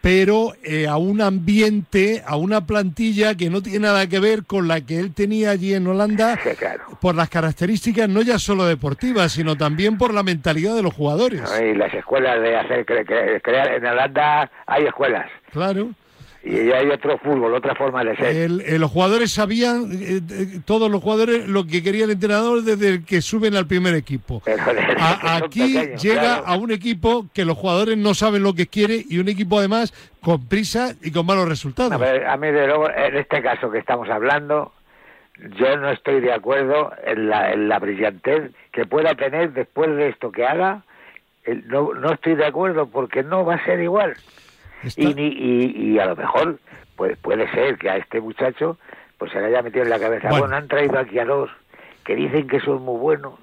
pero 0.00 0.52
eh, 0.62 0.86
a 0.86 0.96
un 0.96 1.20
ambiente, 1.20 2.22
a 2.26 2.36
una 2.36 2.66
plantilla 2.66 3.34
que 3.36 3.50
no 3.50 3.62
tiene 3.62 3.80
nada 3.80 4.06
que 4.06 4.20
ver 4.20 4.44
con 4.44 4.68
la 4.68 4.80
que 4.80 4.98
él 4.98 5.12
tenía 5.14 5.50
allí 5.50 5.74
en 5.74 5.86
Holanda, 5.86 6.38
por 7.00 7.14
las 7.14 7.28
características 7.28 8.08
no 8.08 8.22
ya 8.22 8.38
solo 8.38 8.66
deportivas, 8.66 9.32
sino 9.32 9.56
también 9.56 9.98
por 9.98 10.14
la 10.14 10.22
mentalidad 10.22 10.74
de 10.74 10.82
los 10.82 10.94
jugadores. 10.94 11.42
Y 11.60 11.74
las 11.74 11.92
escuelas 11.92 12.40
de 12.40 12.56
hacer 12.56 12.84
crear 13.42 13.68
en 13.74 13.86
Holanda 13.86 14.50
hay 14.66 14.84
escuelas. 14.84 15.26
Claro 15.50 15.90
y 16.46 16.70
hay 16.70 16.88
otro 16.90 17.18
fútbol, 17.18 17.54
otra 17.54 17.74
forma 17.74 18.04
de 18.04 18.16
ser. 18.16 18.78
los 18.78 18.90
jugadores 18.90 19.32
sabían, 19.32 19.90
eh, 19.92 20.20
eh, 20.30 20.60
todos 20.64 20.88
los 20.88 21.02
jugadores, 21.02 21.48
lo 21.48 21.66
que 21.66 21.82
quería 21.82 22.04
el 22.04 22.12
entrenador 22.12 22.62
desde 22.62 22.88
el 22.88 23.04
que 23.04 23.20
suben 23.20 23.56
al 23.56 23.66
primer 23.66 23.96
equipo. 23.96 24.42
aquí 25.22 25.76
llega 26.00 26.36
a 26.36 26.56
un 26.56 26.70
equipo 26.70 27.26
que 27.34 27.44
los 27.44 27.58
jugadores 27.58 27.98
no 27.98 28.14
saben 28.14 28.44
lo 28.44 28.54
que 28.54 28.68
quiere 28.68 29.02
y 29.08 29.18
un 29.18 29.28
equipo 29.28 29.58
además 29.58 29.92
con 30.20 30.46
prisa 30.46 30.94
y 31.02 31.10
con 31.10 31.26
malos 31.26 31.48
resultados. 31.48 32.00
A, 32.00 32.32
a 32.32 32.36
mí, 32.36 32.52
de 32.52 32.66
luego, 32.68 32.88
en 32.90 33.16
este 33.16 33.42
caso 33.42 33.68
que 33.68 33.78
estamos 33.78 34.08
hablando, 34.08 34.72
yo 35.58 35.76
no 35.78 35.90
estoy 35.90 36.20
de 36.20 36.32
acuerdo 36.32 36.92
en 37.04 37.28
la, 37.28 37.52
en 37.52 37.68
la 37.68 37.80
brillantez 37.80 38.52
que 38.70 38.86
pueda 38.86 39.16
tener 39.16 39.52
después 39.52 39.96
de 39.96 40.10
esto 40.10 40.30
que 40.30 40.46
haga. 40.46 40.82
No, 41.66 41.92
no 41.92 42.12
estoy 42.12 42.36
de 42.36 42.46
acuerdo 42.46 42.86
porque 42.86 43.24
no 43.24 43.44
va 43.44 43.54
a 43.54 43.64
ser 43.64 43.80
igual. 43.80 44.14
Y, 44.96 45.94
y, 45.94 45.98
a 45.98 46.06
lo 46.06 46.16
mejor 46.16 46.58
pues, 46.96 47.16
puede 47.18 47.50
ser 47.50 47.78
que 47.78 47.90
a 47.90 47.96
este 47.96 48.20
muchacho 48.20 48.78
pues 49.18 49.32
se 49.32 49.40
le 49.40 49.46
haya 49.46 49.62
metido 49.62 49.82
en 49.82 49.90
la 49.90 49.98
cabeza, 49.98 50.28
bueno. 50.28 50.54
han 50.54 50.68
traído 50.68 50.98
aquí 50.98 51.18
a 51.18 51.24
dos 51.24 51.50
que 52.04 52.14
dicen 52.14 52.46
que 52.46 52.60
son 52.60 52.82
muy 52.82 52.98
buenos, 53.00 53.34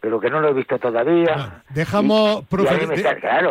pero 0.00 0.20
que 0.20 0.28
no 0.28 0.40
lo 0.40 0.48
he 0.48 0.52
visto 0.52 0.78
todavía. 0.78 1.62
dejamos, 1.70 2.44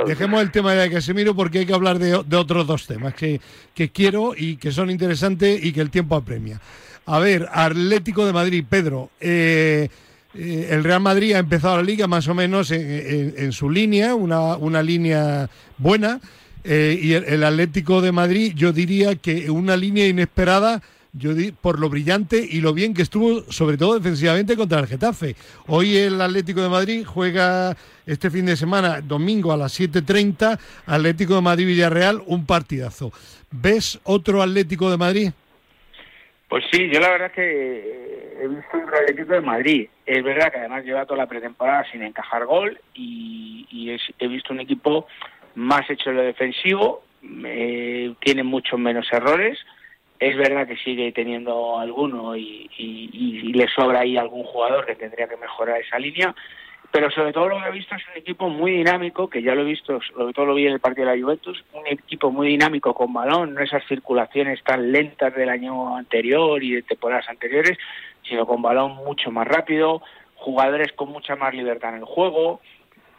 dejemos 0.06 0.42
el 0.42 0.52
tema 0.52 0.74
de 0.74 0.92
Casemiro 0.92 1.34
porque 1.34 1.60
hay 1.60 1.66
que 1.66 1.74
hablar 1.74 1.98
de, 1.98 2.14
otros 2.36 2.68
dos 2.68 2.86
temas 2.86 3.14
que, 3.14 3.40
que 3.74 3.90
quiero 3.90 4.34
y 4.36 4.58
que 4.58 4.72
son 4.72 4.90
interesantes 4.90 5.64
y 5.64 5.74
que 5.74 5.82
el 5.82 5.90
tiempo 5.90 6.16
apremia. 6.16 6.60
A 7.06 7.20
ver, 7.20 7.48
Atlético 7.52 8.26
de 8.26 8.34
Madrid, 8.34 8.64
Pedro. 8.70 9.10
Eh, 9.20 9.90
eh, 10.36 10.68
el 10.70 10.84
Real 10.84 11.02
Madrid 11.02 11.34
ha 11.34 11.40
empezado 11.40 11.78
la 11.78 11.84
liga 11.84 12.08
más 12.08 12.28
o 12.28 12.34
menos 12.34 12.72
en, 12.72 13.34
en 13.36 13.52
su 13.52 13.70
línea, 13.70 14.14
una, 14.14 14.56
una 14.58 14.84
línea 14.84 15.50
buena. 15.78 16.20
Eh, 16.64 17.00
y 17.02 17.14
el, 17.14 17.44
Atlético 17.44 18.02
de 18.02 18.12
Madrid, 18.12 18.54
yo 18.56 18.72
diría 18.72 19.16
que 19.16 19.50
una 19.50 19.76
línea 19.76 20.08
inesperada 20.08 20.82
yo 21.14 21.32
por 21.62 21.80
lo 21.80 21.90
brillante 21.90 22.38
y 22.38 22.62
lo 22.62 22.74
bien 22.74 22.94
que 22.94 23.02
estuvo, 23.02 23.42
sobre 23.52 23.78
todo 23.78 23.96
defensivamente 23.96 24.56
contra 24.56 24.80
el 24.80 24.88
Getafe. 24.88 25.36
Hoy 25.68 25.98
el 25.98 26.22
Atlético 26.22 26.62
de 26.62 26.70
Madrid 26.70 27.06
juega 27.06 27.76
este 28.06 28.30
fin 28.30 28.46
de 28.46 28.56
semana, 28.56 29.02
domingo 29.02 29.52
a 29.52 29.58
las 29.58 29.78
7.30, 29.78 30.58
Atlético 30.86 31.36
de 31.36 31.42
Madrid-Villarreal, 31.42 32.22
un 32.28 32.46
partidazo. 32.46 33.12
¿Ves 33.52 34.00
otro 34.04 34.42
Atlético 34.42 34.90
de 34.90 34.98
Madrid? 34.98 35.32
Pues 36.48 36.64
sí, 36.72 36.90
yo 36.92 37.00
la 37.00 37.12
verdad 37.12 37.32
que 37.32 38.38
he 38.42 38.48
visto 38.48 38.78
un 38.78 38.94
Atlético 38.94 39.34
de 39.34 39.42
Madrid. 39.42 39.90
Es 40.06 40.24
verdad 40.24 40.52
que 40.52 40.60
además 40.60 40.84
lleva 40.84 41.06
toda 41.06 41.18
la 41.18 41.28
pretemporada 41.28 41.86
sin 41.92 42.04
encajar 42.04 42.46
gol 42.46 42.80
y, 42.94 43.98
he 44.20 44.28
visto 44.28 44.54
un 44.54 44.60
equipo 44.60 45.08
más 45.56 45.90
hecho 45.90 46.10
en 46.10 46.18
lo 46.18 46.22
defensivo, 46.24 47.04
eh, 47.46 48.14
tiene 48.20 48.44
muchos 48.44 48.80
menos 48.80 49.08
errores. 49.12 49.60
Es 50.20 50.38
verdad 50.38 50.68
que 50.68 50.78
sigue 50.78 51.12
teniendo 51.12 51.80
alguno 51.80 52.36
y, 52.36 52.70
le 53.54 53.68
sobra 53.68 54.02
ahí 54.02 54.18
algún 54.18 54.44
jugador 54.44 54.86
que 54.86 54.96
tendría 54.96 55.28
que 55.28 55.36
mejorar 55.36 55.82
esa 55.82 56.00
línea, 56.00 56.34
pero 56.92 57.10
sobre 57.12 57.34
todo 57.34 57.50
lo 57.50 57.62
que 57.62 57.70
he 57.70 57.72
visto 57.72 57.96
es 57.96 58.04
un 58.08 58.18
equipo 58.18 58.50
muy 58.50 58.72
dinámico, 58.72 59.30
que 59.30 59.42
ya 59.42 59.56
lo 59.56 59.62
he 59.62 59.66
visto, 59.66 60.00
sobre 60.02 60.34
todo 60.34 60.46
lo 60.48 60.56
vi 60.56 60.68
en 60.68 60.74
el 60.74 60.80
partido 60.80 61.08
de 61.08 61.16
la 61.16 61.22
Juventus, 61.22 61.64
un 61.74 61.88
equipo 61.88 62.32
muy 62.32 62.48
dinámico 62.50 62.94
con 62.94 63.14
balón, 63.14 63.54
no 63.54 63.62
esas 63.62 63.86
circulaciones 63.88 64.64
tan 64.64 64.92
lentas 64.92 65.34
del 65.36 65.50
año 65.50 65.96
anterior 65.98 66.64
y 66.64 66.76
de 66.76 66.82
temporadas 66.84 67.28
anteriores, 67.30 67.78
sino 68.28 68.46
con 68.46 68.62
balón 68.62 68.96
mucho 68.96 69.32
más 69.32 69.48
rápido, 69.48 70.02
jugadores 70.36 70.92
con 70.94 71.10
mucha 71.10 71.36
más 71.36 71.54
libertad 71.54 71.92
en 71.92 72.00
el 72.00 72.06
juego, 72.06 72.62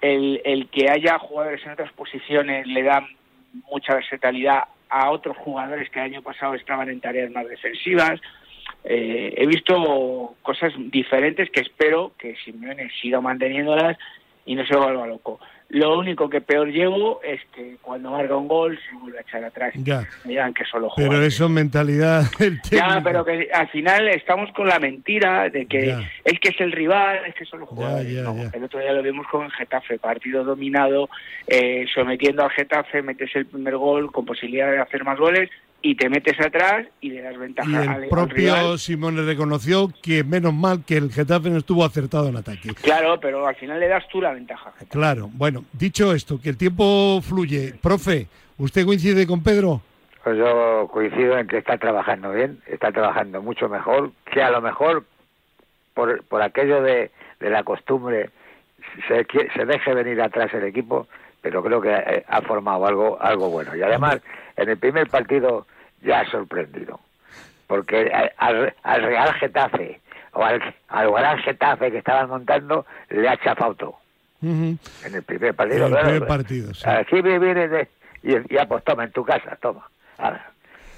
el, 0.03 0.43
el 0.45 0.69
que 0.69 0.91
haya 0.91 1.19
jugadores 1.19 1.65
en 1.65 1.73
otras 1.73 1.93
posiciones 1.93 2.67
le 2.67 2.83
da 2.83 3.07
mucha 3.71 3.95
versatilidad 3.95 4.65
a 4.91 5.11
otros 5.11 5.37
jugadores 5.39 5.89
que 5.89 6.01
el 6.01 6.07
año 6.07 6.23
pasado 6.23 6.55
estaban 6.55 6.91
en 6.91 7.01
tareas 7.01 7.31
más 7.31 7.49
defensivas. 7.49 8.21
Eh, 8.85 9.35
he 9.37 9.47
visto 9.47 10.35
cosas 10.43 10.73
diferentes 10.77 11.51
que 11.51 11.61
espero 11.61 12.13
que 12.19 12.37
Simeone 12.45 12.91
siga 13.01 13.21
manteniéndolas 13.21 13.97
y 14.45 14.55
no 14.55 14.67
se 14.67 14.77
vuelva 14.77 15.07
loco. 15.07 15.41
Lo 15.73 15.99
único 15.99 16.29
que 16.29 16.43
peor 16.43 16.69
llevo 16.69 17.23
es 17.23 17.41
que 17.55 17.79
cuando 17.81 18.11
marca 18.11 18.37
un 18.37 18.47
gol 18.47 18.79
se 18.79 18.95
vuelve 18.95 19.17
a 19.17 19.23
echar 19.23 19.43
atrás. 19.43 19.73
Ya. 19.77 20.07
Me 20.23 20.33
digan 20.33 20.53
que 20.53 20.67
solo 20.67 20.91
juega. 20.91 21.09
Pero 21.09 21.25
eso 21.25 21.47
es 21.47 21.51
mentalidad. 21.51 22.25
ya, 22.71 23.01
pero 23.03 23.25
que 23.25 23.49
al 23.51 23.69
final 23.69 24.07
estamos 24.09 24.53
con 24.53 24.69
la 24.69 24.79
mentira 24.79 25.49
de 25.49 25.65
que 25.65 25.97
es 26.25 26.41
que 26.41 26.51
es 26.51 26.61
el 26.61 26.73
rival, 26.73 27.21
es 27.27 27.35
que 27.35 27.47
solo 27.47 27.65
juega. 27.65 28.03
el 28.03 28.65
otro 28.65 28.81
día 28.81 28.93
lo 28.93 29.03
vimos 29.03 29.27
con 29.29 29.47
el 29.47 29.53
Getafe, 29.53 29.99
partido 29.99 30.45
dominado, 30.45 31.09
eh, 31.47 31.87
sometiendo 31.95 32.45
al 32.45 32.51
Getafe, 32.51 33.01
metes 33.01 33.35
el 33.35 33.47
primer 33.47 33.79
gol 33.79 34.13
con 34.13 34.27
posibilidad 34.27 34.71
de 34.71 34.79
hacer 34.79 35.05
más 35.05 35.19
goles 35.19 35.49
y 35.83 35.97
te 35.97 36.09
metes 36.09 36.41
atrás 36.41 36.87
y 37.01 37.11
le 37.11 37.23
das 37.23 37.37
ventaja 37.37 37.69
y 37.71 38.03
el 38.05 38.09
propio 38.09 38.79
Simone 38.79 39.23
reconoció 39.23 39.89
que 40.03 40.23
menos 40.25 40.55
mal 40.55 40.85
que 40.87 40.97
el 40.97 41.11
Getafe 41.11 41.51
no 41.51 41.59
estuvo 41.59 41.85
acertado 41.85 42.29
en 42.29 42.37
ataque. 42.37 42.71
Claro, 42.83 43.19
pero 43.21 43.47
al 43.47 43.57
final 43.57 43.81
le 43.81 43.89
das 43.89 44.07
tú 44.09 44.21
la 44.21 44.33
ventaja. 44.33 44.73
Claro, 44.89 45.29
bueno, 45.33 45.65
dicho 45.73 46.15
esto, 46.15 46.41
que 46.41 46.51
el 46.51 46.57
tiempo 46.57 47.21
fluye. 47.21 47.75
Profe, 47.83 48.29
¿usted 48.59 48.87
coincide 48.87 49.27
con 49.27 49.43
Pedro? 49.43 49.83
Pues 50.23 50.39
yo 50.39 50.89
coincido 50.93 51.37
en 51.37 51.49
que 51.49 51.59
está 51.59 51.77
trabajando 51.79 52.31
bien, 52.31 52.61
está 52.67 52.93
trabajando 52.93 53.43
mucho 53.43 53.69
mejor, 53.69 54.13
que 54.33 54.41
a 54.41 54.51
lo 54.51 54.61
mejor 54.61 55.05
por, 55.95 56.23
por 56.25 56.43
aquello 56.43 56.81
de, 56.81 57.11
de 57.41 57.51
la 57.51 57.65
costumbre 57.65 58.31
se, 59.09 59.27
se 59.55 59.65
deje 59.65 59.95
venir 59.95 60.21
atrás 60.23 60.55
el 60.55 60.65
equipo, 60.65 61.09
pero 61.43 61.63
creo 61.63 61.81
que 61.81 62.25
ha 62.27 62.43
formado 62.43 62.87
algo 62.87 63.21
algo 63.21 63.51
bueno. 63.51 63.77
Y 63.77 63.83
además, 63.83 64.21
en 64.57 64.69
el 64.71 64.79
primer 64.79 65.09
partido 65.09 65.67
ya 66.01 66.21
ha 66.21 66.31
sorprendido. 66.31 67.01
Porque 67.67 68.11
al, 68.39 68.73
Real 69.03 69.35
Getafe 69.35 70.01
o 70.33 70.43
al, 70.43 70.63
al 70.89 71.13
Real 71.13 71.39
Getafe 71.41 71.91
que 71.91 71.99
estaban 71.99 72.29
montando 72.29 72.87
le 73.11 73.29
ha 73.29 73.37
chafado 73.39 73.75
todo. 73.75 73.97
En 74.43 74.79
el 75.05 75.23
primer 75.23 75.55
partido. 75.55 75.87
En 75.87 75.93
el 75.93 76.01
primer 76.01 76.27
partido, 76.27 76.75
sí. 76.75 76.89
Aquí 76.89 77.21
viene 77.23 77.69
de, 77.69 77.89
y, 78.23 78.55
y 78.55 78.59
ah, 78.59 78.67
pues 78.67 78.83
toma, 78.85 79.05
en 79.05 79.13
tu 79.13 79.25
casa, 79.25 79.57
toma. 79.61 79.89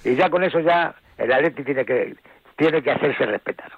Y 0.05 0.15
ya 0.15 0.31
con 0.31 0.45
eso 0.45 0.61
ya 0.61 0.95
el 1.19 1.33
Atleti 1.33 1.63
tiene 1.63 1.85
que, 1.85 2.15
tiene 2.57 2.83
que 2.83 2.91
hacerse 2.91 3.27
respetar. 3.27 3.71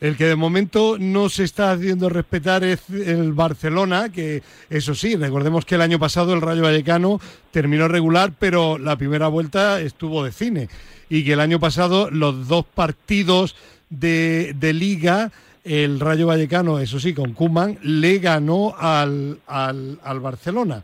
El 0.00 0.16
que 0.16 0.24
de 0.24 0.36
momento 0.36 0.96
no 0.98 1.28
se 1.28 1.44
está 1.44 1.72
haciendo 1.72 2.08
respetar 2.08 2.64
es 2.64 2.80
el 2.88 3.32
Barcelona, 3.32 4.10
que 4.10 4.42
eso 4.70 4.94
sí, 4.94 5.16
recordemos 5.16 5.64
que 5.64 5.74
el 5.74 5.82
año 5.82 5.98
pasado 5.98 6.32
el 6.34 6.40
Rayo 6.40 6.62
Vallecano 6.62 7.20
terminó 7.50 7.88
regular, 7.88 8.32
pero 8.38 8.78
la 8.78 8.96
primera 8.96 9.28
vuelta 9.28 9.80
estuvo 9.80 10.24
de 10.24 10.32
cine. 10.32 10.68
Y 11.10 11.24
que 11.24 11.34
el 11.34 11.40
año 11.40 11.60
pasado 11.60 12.10
los 12.10 12.48
dos 12.48 12.64
partidos 12.66 13.56
de, 13.90 14.54
liga, 14.74 15.30
el 15.64 16.00
Rayo 16.00 16.26
Vallecano, 16.26 16.78
eso 16.78 17.00
sí, 17.00 17.14
con 17.14 17.32
Kuman, 17.32 17.78
le 17.82 18.18
ganó 18.18 18.74
al, 18.78 19.40
al, 19.46 19.98
al 20.02 20.20
Barcelona. 20.20 20.82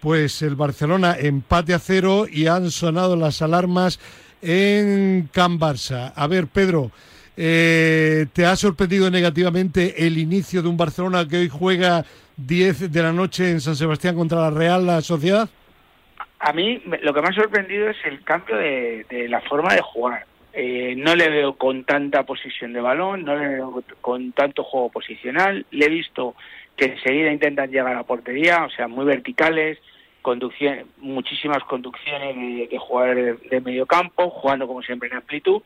Pues 0.00 0.42
el 0.42 0.54
Barcelona 0.54 1.16
empate 1.18 1.74
a 1.74 1.78
cero 1.78 2.26
y 2.30 2.46
han 2.46 2.70
sonado 2.70 3.16
las 3.16 3.42
alarmas 3.42 4.00
en 4.42 5.28
Can 5.32 5.58
Barça. 5.58 6.12
A 6.14 6.26
ver, 6.26 6.46
Pedro. 6.46 6.90
Eh, 7.42 8.26
¿Te 8.34 8.44
ha 8.44 8.54
sorprendido 8.54 9.10
negativamente 9.10 10.06
el 10.06 10.18
inicio 10.18 10.60
de 10.60 10.68
un 10.68 10.76
Barcelona 10.76 11.26
que 11.26 11.38
hoy 11.38 11.48
juega 11.48 12.04
10 12.36 12.92
de 12.92 13.02
la 13.02 13.14
noche 13.14 13.50
en 13.50 13.62
San 13.62 13.76
Sebastián 13.76 14.14
contra 14.14 14.40
la 14.40 14.50
Real 14.50 14.84
la 14.84 15.00
Sociedad? 15.00 15.48
A 16.38 16.52
mí 16.52 16.82
lo 17.00 17.14
que 17.14 17.22
me 17.22 17.28
ha 17.28 17.32
sorprendido 17.32 17.88
es 17.88 17.96
el 18.04 18.22
cambio 18.24 18.58
de, 18.58 19.26
la 19.30 19.40
forma 19.40 19.72
de 19.72 19.80
jugar. 19.80 20.26
Eh, 20.52 20.94
no 20.98 21.14
le 21.16 21.30
veo 21.30 21.54
con 21.54 21.84
tanta 21.84 22.24
posición 22.24 22.74
de 22.74 22.82
balón, 22.82 23.24
no 23.24 23.34
le 23.34 23.48
veo 23.48 23.82
con 24.02 24.32
tanto 24.32 24.62
juego 24.62 24.90
posicional. 24.90 25.64
Le 25.70 25.86
he 25.86 25.88
visto 25.88 26.34
que 26.76 26.92
enseguida 26.92 27.32
intentan 27.32 27.70
llegar 27.70 27.92
a 27.94 28.00
la 28.00 28.02
portería, 28.02 28.66
o 28.66 28.70
sea, 28.70 28.86
muy 28.86 29.06
verticales, 29.06 29.78
conducción, 30.20 30.80
muchísimas 30.98 31.64
conducciones 31.64 32.36
de, 32.36 32.68
de 32.70 32.78
jugadores 32.78 33.40
de 33.48 33.60
medio 33.62 33.86
campo, 33.86 34.28
jugando 34.28 34.66
como 34.66 34.82
siempre 34.82 35.08
en 35.08 35.16
amplitud 35.16 35.62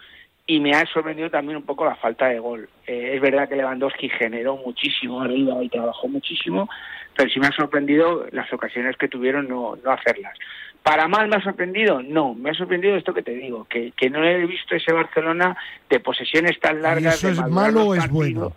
y 0.46 0.60
me 0.60 0.72
ha 0.72 0.84
sorprendido 0.86 1.30
también 1.30 1.56
un 1.56 1.62
poco 1.62 1.84
la 1.84 1.96
falta 1.96 2.26
de 2.28 2.38
gol. 2.38 2.68
Eh, 2.86 3.12
es 3.14 3.20
verdad 3.20 3.48
que 3.48 3.56
Lewandowski 3.56 4.08
generó 4.10 4.56
muchísimo 4.56 5.22
arriba 5.22 5.62
y 5.62 5.68
trabajó 5.68 6.08
muchísimo, 6.08 6.68
pero 7.16 7.30
sí 7.30 7.40
me 7.40 7.46
ha 7.46 7.52
sorprendido 7.52 8.26
las 8.30 8.52
ocasiones 8.52 8.96
que 8.96 9.08
tuvieron 9.08 9.48
no, 9.48 9.76
no 9.82 9.90
hacerlas. 9.90 10.36
¿Para 10.82 11.08
mal 11.08 11.28
me 11.28 11.36
ha 11.36 11.42
sorprendido? 11.42 12.02
No, 12.02 12.34
me 12.34 12.50
ha 12.50 12.54
sorprendido 12.54 12.94
esto 12.96 13.14
que 13.14 13.22
te 13.22 13.32
digo, 13.32 13.64
que, 13.64 13.92
que 13.92 14.10
no 14.10 14.22
he 14.22 14.44
visto 14.44 14.74
ese 14.74 14.92
Barcelona 14.92 15.56
de 15.88 16.00
posesiones 16.00 16.60
tan 16.60 16.82
largas. 16.82 17.22
¿Y 17.22 17.28
eso 17.28 17.42
es 17.42 17.50
malo 17.50 17.86
o 17.86 17.94
es 17.94 18.06
bueno? 18.10 18.52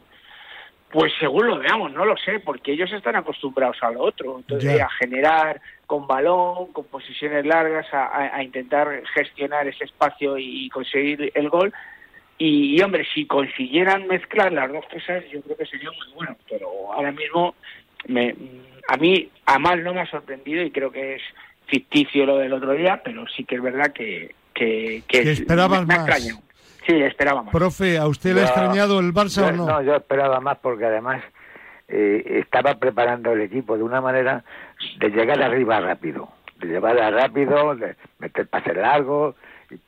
Pues 0.91 1.11
según 1.19 1.47
lo 1.47 1.59
veamos, 1.59 1.91
no 1.91 2.05
lo 2.05 2.15
sé, 2.17 2.39
porque 2.39 2.71
ellos 2.71 2.91
están 2.93 3.17
acostumbrados 3.17 3.77
a 3.81 3.91
lo 3.91 4.01
otro, 4.01 4.37
entonces 4.37 4.79
a 4.79 4.89
generar 4.89 5.59
con 5.85 6.07
balón, 6.07 6.71
con 6.71 6.85
posiciones 6.85 7.45
largas, 7.45 7.85
a, 7.91 8.41
intentar 8.41 9.03
gestionar 9.13 9.67
ese 9.67 9.83
espacio 9.83 10.37
y 10.37 10.69
conseguir 10.69 11.31
el 11.35 11.49
gol. 11.49 11.73
Y, 12.37 12.79
hombre, 12.81 13.05
si 13.13 13.25
consiguieran 13.25 14.07
mezclar 14.07 14.53
las 14.53 14.71
dos 14.71 14.85
cosas, 14.85 15.23
yo 15.31 15.41
creo 15.41 15.57
que 15.57 15.65
sería 15.65 15.89
muy 15.89 16.13
bueno, 16.13 16.37
pero 16.47 16.93
ahora 16.93 17.11
mismo 17.11 17.55
me, 18.07 18.35
a 18.87 18.97
mí 18.97 19.29
a 19.45 19.57
mal 19.57 19.83
no 19.83 19.93
me 19.93 20.01
ha 20.01 20.09
sorprendido 20.09 20.63
y 20.63 20.71
creo 20.71 20.91
que 20.91 21.15
es 21.15 21.21
ficticio 21.65 22.25
lo 22.25 22.37
del 22.37 22.53
otro 22.53 22.73
día, 22.73 23.01
pero 23.03 23.25
sí 23.27 23.43
que 23.43 23.55
es 23.55 23.61
verdad 23.61 23.91
que, 23.91 24.35
que, 24.53 25.03
que, 25.07 25.31
esperabas 25.31 25.85
me, 25.87 25.95
más. 25.95 26.41
Sí, 26.87 27.01
esperaba 27.01 27.43
más. 27.43 27.51
Profe, 27.51 27.97
¿a 27.97 28.07
usted 28.07 28.33
le 28.33 28.41
ha 28.41 28.45
extrañado 28.45 28.99
el 28.99 29.13
Barça 29.13 29.49
o 29.49 29.51
no? 29.51 29.65
No, 29.65 29.81
yo 29.81 29.95
esperaba 29.95 30.39
más 30.39 30.57
porque 30.59 30.85
además 30.85 31.21
eh, 31.89 32.41
estaba 32.45 32.75
preparando 32.75 33.33
el 33.33 33.41
equipo 33.41 33.75
de 33.75 33.83
una 33.83 33.99
manera 33.99 34.45
de 34.97 35.09
llegar 35.09 35.41
arriba 35.41 35.81
rápido, 35.81 36.29
de 36.59 36.67
llevar 36.67 36.95
rápido, 36.95 37.75
de 37.75 37.95
meter 38.19 38.47
pases 38.47 38.77
largos 38.77 39.35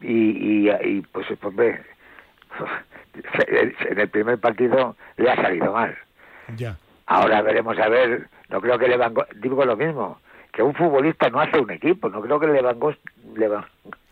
y, 0.01 0.67
y, 0.67 0.69
y 0.69 1.01
pues, 1.01 1.27
pues 1.39 1.79
en 3.47 3.99
el 3.99 4.09
primer 4.09 4.37
partido 4.37 4.97
le 5.15 5.31
ha 5.31 5.35
salido 5.37 5.71
mal. 5.71 5.97
Ya. 6.57 6.75
Ahora 7.05 7.41
veremos 7.41 7.79
a 7.79 7.87
ver, 7.87 8.27
no 8.49 8.59
creo 8.59 8.77
que 8.77 8.89
le 8.89 8.97
van, 8.97 9.13
digo 9.37 9.63
lo 9.63 9.77
mismo, 9.77 10.19
que 10.51 10.63
un 10.63 10.73
futbolista 10.73 11.29
no 11.29 11.39
hace 11.39 11.59
un 11.59 11.71
equipo, 11.71 12.09
no 12.09 12.21
creo 12.21 12.39
que 12.39 12.47
Lewandowski, 12.47 13.03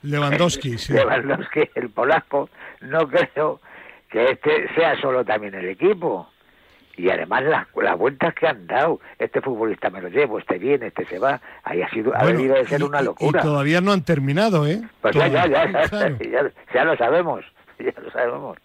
Lewandowski, 0.04 0.78
sí. 0.78 0.94
Lewandowski, 0.94 1.70
el 1.76 1.90
polaco, 1.90 2.50
no 2.82 3.08
creo 3.08 3.60
que 4.10 4.32
este 4.32 4.74
sea 4.76 5.00
solo 5.00 5.26
también 5.26 5.56
el 5.56 5.70
equipo. 5.70 6.30
Y 6.96 7.12
además 7.12 7.44
las, 7.44 7.68
las 7.76 7.96
vueltas 7.96 8.34
que 8.34 8.48
han 8.48 8.66
dado, 8.66 9.00
este 9.20 9.40
futbolista 9.40 9.92
me 9.92 10.02
lo 10.02 10.10
llevo, 10.10 10.40
este 10.40 10.58
viene, 10.58 10.88
este 10.88 11.06
se 11.06 11.20
va, 11.20 11.40
ahí 11.64 11.84
ha 11.84 11.90
sido, 11.92 12.12
ha 12.16 12.26
debido 12.26 12.56
de 12.56 12.66
ser 12.66 12.84
una 12.84 13.04
locura. 13.04 13.40
Y 13.40 13.44
todavía 13.44 13.82
no 13.82 13.92
han 13.92 14.04
terminado, 14.04 14.66
¿eh? 14.66 14.82
Pues 15.02 15.14
ya, 15.14 15.28
ya, 15.28 15.46
ya, 15.46 16.52
ya, 16.74 16.84
lo 16.84 16.98
sabemos, 16.98 17.46
ya 17.80 17.94
lo 18.02 18.12
sabemos. 18.12 18.58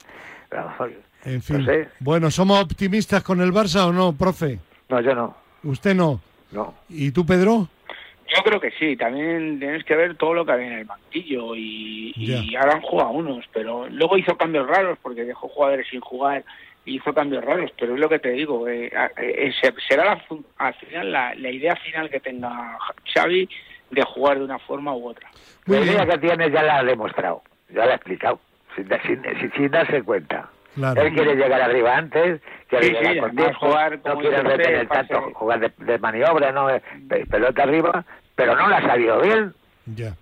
en 1.25 1.43
fin. 1.43 1.68
Bueno, 2.01 2.31
¿somos 2.31 2.62
optimistas 2.62 3.23
con 3.23 3.43
el 3.43 3.53
Barça 3.53 3.87
o 3.87 3.93
no, 3.93 4.14
profe? 4.14 4.59
No, 4.89 5.03
yo 5.03 5.14
no. 5.14 5.37
¿Usted 5.64 5.95
no? 5.95 6.20
No. 6.53 6.74
¿Y 6.88 7.11
tú, 7.11 7.24
Pedro? 7.24 7.68
Yo 8.34 8.42
creo 8.44 8.61
que 8.61 8.70
sí, 8.72 8.96
también 8.96 9.59
tienes 9.59 9.84
que 9.84 9.94
ver 9.94 10.16
todo 10.16 10.32
lo 10.32 10.46
que 10.46 10.53
había 10.53 10.68
en 10.68 10.78
el 10.78 10.84
banquillo 10.84 11.55
y, 11.55 12.12
y 12.16 12.57
ahora 12.57 12.74
han 12.74 12.80
jugado 12.80 13.11
unos, 13.11 13.44
pero 13.53 13.88
luego 13.90 14.16
hizo 14.16 14.38
cambios 14.38 14.66
raros 14.66 14.98
porque 15.03 15.24
dejó 15.24 15.48
jugadores 15.48 15.86
sin 15.90 16.00
jugar 16.00 16.42
y 16.84 16.96
hizo 16.96 17.12
cambios 17.12 17.44
raros, 17.44 17.70
pero 17.78 17.94
es 17.94 18.00
lo 18.00 18.09
que 18.09 18.18
te 18.18 18.30
digo, 18.30 18.66
eh, 18.68 18.90
eh, 19.18 19.53
será 19.86 20.05
la, 20.05 20.24
al 20.59 20.74
final 20.74 21.12
la, 21.12 21.50
idea 21.50 21.76
final 21.76 22.09
que 22.09 22.20
tenga 22.20 22.78
Xavi 23.12 23.48
de 23.90 24.03
jugar 24.03 24.38
de 24.38 24.44
una 24.44 24.59
forma 24.59 24.94
u 24.94 25.09
otra. 25.09 25.28
La 25.66 25.80
idea 25.80 26.07
que 26.07 26.18
tiene 26.18 26.50
ya 26.50 26.62
la 26.62 26.78
ha 26.78 26.84
demostrado, 26.84 27.42
ya 27.68 27.84
la 27.84 27.92
ha 27.92 27.96
explicado, 27.96 28.40
sin, 28.74 28.88
sin 29.55 29.70
darse 29.70 30.03
cuenta. 30.03 30.48
Él 30.77 31.12
quiere 31.14 31.35
llegar 31.35 31.61
arriba 31.61 31.97
antes, 31.97 32.41
quiere 32.68 32.89
llegar 32.89 33.18
con 33.18 33.37
tiempo, 33.37 33.59
jugar 33.61 34.01
no 34.05 34.18
quiere 34.18 34.43
retener 34.43 34.89
tanto, 34.89 35.31
jugar 35.35 35.73
de, 35.77 35.99
maniobra, 35.99 36.51
no 36.53 36.70
eh, 36.70 36.83
pelota 37.31 37.62
arriba, 37.62 38.05
pero 38.35 38.57
no 38.57 38.68
la 38.68 38.79
ha 38.79 38.87
salido 38.87 39.20
bien. 39.20 39.53
Ya. 39.95 40.14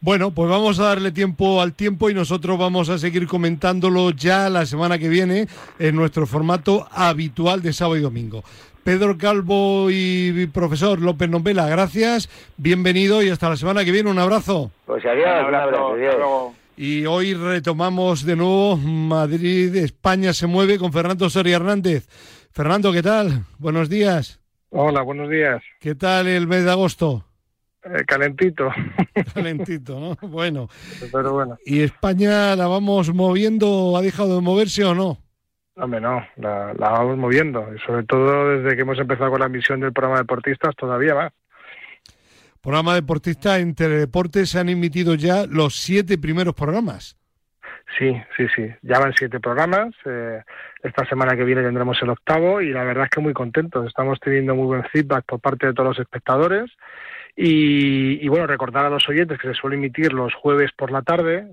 Bueno, 0.00 0.30
pues 0.30 0.50
vamos 0.50 0.78
a 0.78 0.88
darle 0.88 1.10
tiempo 1.10 1.62
al 1.62 1.72
tiempo 1.72 2.10
y 2.10 2.14
nosotros 2.14 2.58
vamos 2.58 2.90
a 2.90 2.98
seguir 2.98 3.26
comentándolo 3.26 4.10
ya 4.10 4.50
la 4.50 4.66
semana 4.66 4.98
que 4.98 5.08
viene 5.08 5.46
en 5.78 5.96
nuestro 5.96 6.26
formato 6.26 6.86
habitual 6.92 7.62
de 7.62 7.72
sábado 7.72 7.96
y 7.96 8.02
domingo. 8.02 8.44
Pedro 8.84 9.18
Calvo 9.18 9.88
y 9.90 10.46
profesor 10.54 11.00
López 11.00 11.28
Nombela, 11.28 11.66
gracias, 11.68 12.28
bienvenido 12.56 13.20
y 13.22 13.30
hasta 13.30 13.48
la 13.48 13.56
semana 13.56 13.84
que 13.84 13.90
viene. 13.90 14.10
Un 14.10 14.18
abrazo. 14.18 14.70
Pues 14.84 15.04
adiós, 15.04 15.48
un 15.48 15.54
abrazo. 15.54 16.54
Y 16.78 17.06
hoy 17.06 17.32
retomamos 17.32 18.22
de 18.26 18.36
nuevo 18.36 18.76
Madrid, 18.76 19.74
España 19.76 20.34
se 20.34 20.46
mueve 20.46 20.78
con 20.78 20.92
Fernando 20.92 21.30
Soria 21.30 21.56
Hernández. 21.56 22.06
Fernando, 22.52 22.92
¿qué 22.92 23.02
tal? 23.02 23.44
Buenos 23.58 23.88
días. 23.88 24.40
Hola, 24.68 25.00
buenos 25.00 25.30
días. 25.30 25.62
¿Qué 25.80 25.94
tal 25.94 26.26
el 26.26 26.46
mes 26.46 26.64
de 26.64 26.70
agosto? 26.70 27.24
Eh, 27.82 28.04
calentito. 28.06 28.68
Calentito, 29.34 29.98
¿no? 29.98 30.28
Bueno. 30.28 30.68
Pero 31.10 31.32
bueno. 31.32 31.56
¿Y 31.64 31.80
España 31.80 32.54
la 32.56 32.66
vamos 32.66 33.14
moviendo? 33.14 33.96
¿Ha 33.96 34.02
dejado 34.02 34.34
de 34.34 34.42
moverse 34.42 34.84
o 34.84 34.94
no? 34.94 35.16
Hombre, 35.76 36.00
no, 36.00 36.22
la, 36.36 36.74
la 36.74 36.90
vamos 36.90 37.16
moviendo. 37.16 37.66
Y 37.74 37.78
sobre 37.86 38.04
todo 38.04 38.58
desde 38.58 38.76
que 38.76 38.82
hemos 38.82 38.98
empezado 38.98 39.30
con 39.30 39.40
la 39.40 39.48
misión 39.48 39.80
del 39.80 39.94
programa 39.94 40.16
de 40.16 40.24
deportistas, 40.24 40.76
todavía 40.76 41.14
más 41.14 41.32
programa 42.66 42.96
deportista 42.96 43.60
en 43.60 43.76
Teledeporte 43.76 44.44
se 44.44 44.58
han 44.58 44.68
emitido 44.68 45.14
ya 45.14 45.46
los 45.46 45.76
siete 45.76 46.18
primeros 46.18 46.52
programas. 46.52 47.16
Sí, 47.96 48.20
sí, 48.36 48.48
sí. 48.56 48.68
Ya 48.82 48.98
van 48.98 49.12
siete 49.16 49.38
programas. 49.38 49.94
Eh, 50.04 50.42
esta 50.82 51.06
semana 51.06 51.36
que 51.36 51.44
viene 51.44 51.62
tendremos 51.62 51.96
el 52.02 52.10
octavo 52.10 52.60
y 52.60 52.72
la 52.72 52.82
verdad 52.82 53.04
es 53.04 53.10
que 53.10 53.20
muy 53.20 53.34
contentos. 53.34 53.86
Estamos 53.86 54.18
teniendo 54.18 54.56
muy 54.56 54.66
buen 54.66 54.82
feedback 54.82 55.24
por 55.26 55.38
parte 55.38 55.68
de 55.68 55.74
todos 55.74 55.90
los 55.90 55.98
espectadores. 56.00 56.68
Y, 57.36 58.26
bueno, 58.26 58.48
recordar 58.48 58.84
a 58.84 58.90
los 58.90 59.08
oyentes 59.08 59.38
que 59.38 59.46
se 59.46 59.54
suele 59.54 59.76
emitir 59.76 60.12
los 60.12 60.34
jueves 60.34 60.72
por 60.76 60.90
la 60.90 61.02
tarde. 61.02 61.46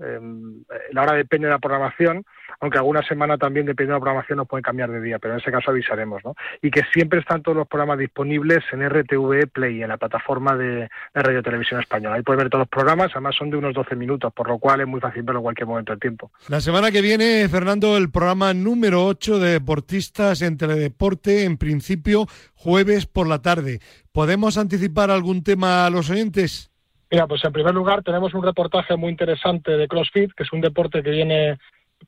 La 0.90 1.02
hora 1.02 1.12
depende 1.12 1.46
de 1.46 1.52
la 1.52 1.60
programación 1.60 2.24
aunque 2.60 2.78
alguna 2.78 3.02
semana 3.02 3.38
también, 3.38 3.66
dependiendo 3.66 3.94
de 3.94 4.00
la 4.00 4.04
programación, 4.04 4.38
nos 4.38 4.48
puede 4.48 4.62
cambiar 4.62 4.90
de 4.90 5.00
día, 5.00 5.18
pero 5.18 5.34
en 5.34 5.40
ese 5.40 5.50
caso 5.50 5.70
avisaremos, 5.70 6.24
¿no? 6.24 6.34
Y 6.62 6.70
que 6.70 6.82
siempre 6.92 7.20
están 7.20 7.42
todos 7.42 7.56
los 7.56 7.68
programas 7.68 7.98
disponibles 7.98 8.64
en 8.72 8.88
RTV 8.88 9.48
Play, 9.52 9.82
en 9.82 9.88
la 9.88 9.96
plataforma 9.96 10.56
de, 10.56 10.88
Radio 11.14 11.42
Televisión 11.42 11.80
Española. 11.80 12.16
Ahí 12.16 12.22
puede 12.22 12.38
ver 12.38 12.50
todos 12.50 12.62
los 12.62 12.68
programas, 12.68 13.10
además 13.12 13.36
son 13.36 13.50
de 13.50 13.56
unos 13.56 13.74
12 13.74 13.96
minutos, 13.96 14.32
por 14.32 14.48
lo 14.48 14.58
cual 14.58 14.80
es 14.80 14.86
muy 14.86 15.00
fácil 15.00 15.22
verlo 15.22 15.40
en 15.40 15.44
cualquier 15.44 15.66
momento 15.66 15.92
del 15.92 16.00
tiempo. 16.00 16.30
La 16.48 16.60
semana 16.60 16.90
que 16.90 17.00
viene, 17.00 17.48
Fernando, 17.48 17.96
el 17.96 18.10
programa 18.10 18.52
número 18.52 19.06
8 19.06 19.38
de 19.38 19.52
deportistas 19.52 20.42
en 20.42 20.56
Teledeporte, 20.56 21.44
en 21.44 21.56
principio 21.56 22.26
jueves 22.54 23.06
por 23.06 23.26
la 23.26 23.40
tarde. 23.42 23.80
¿Podemos 24.12 24.58
anticipar 24.58 25.10
algún 25.10 25.42
tema 25.42 25.86
a 25.86 25.90
los 25.90 26.10
oyentes? 26.10 26.70
Mira, 27.10 27.26
pues 27.26 27.44
en 27.44 27.52
primer 27.52 27.74
lugar 27.74 28.02
tenemos 28.02 28.34
un 28.34 28.42
reportaje 28.42 28.96
muy 28.96 29.10
interesante 29.10 29.72
de 29.76 29.86
CrossFit, 29.86 30.32
que 30.32 30.42
es 30.42 30.52
un 30.52 30.60
deporte 30.60 31.02
que 31.02 31.10
viene 31.10 31.58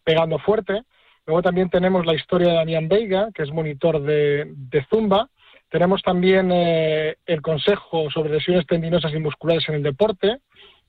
pegando 0.04 0.38
fuerte. 0.38 0.82
Luego 1.26 1.42
también 1.42 1.68
tenemos 1.70 2.06
la 2.06 2.14
historia 2.14 2.48
de 2.48 2.54
Damián 2.54 2.88
Veiga, 2.88 3.28
que 3.34 3.42
es 3.42 3.50
monitor 3.50 4.02
de, 4.02 4.46
Zumba. 4.88 5.28
Tenemos 5.68 6.02
también 6.02 6.50
eh, 6.52 7.16
el 7.26 7.42
consejo 7.42 8.08
sobre 8.10 8.30
lesiones 8.30 8.66
tendinosas 8.66 9.12
y 9.12 9.18
musculares 9.18 9.68
en 9.68 9.74
el 9.74 9.82
deporte, 9.82 10.38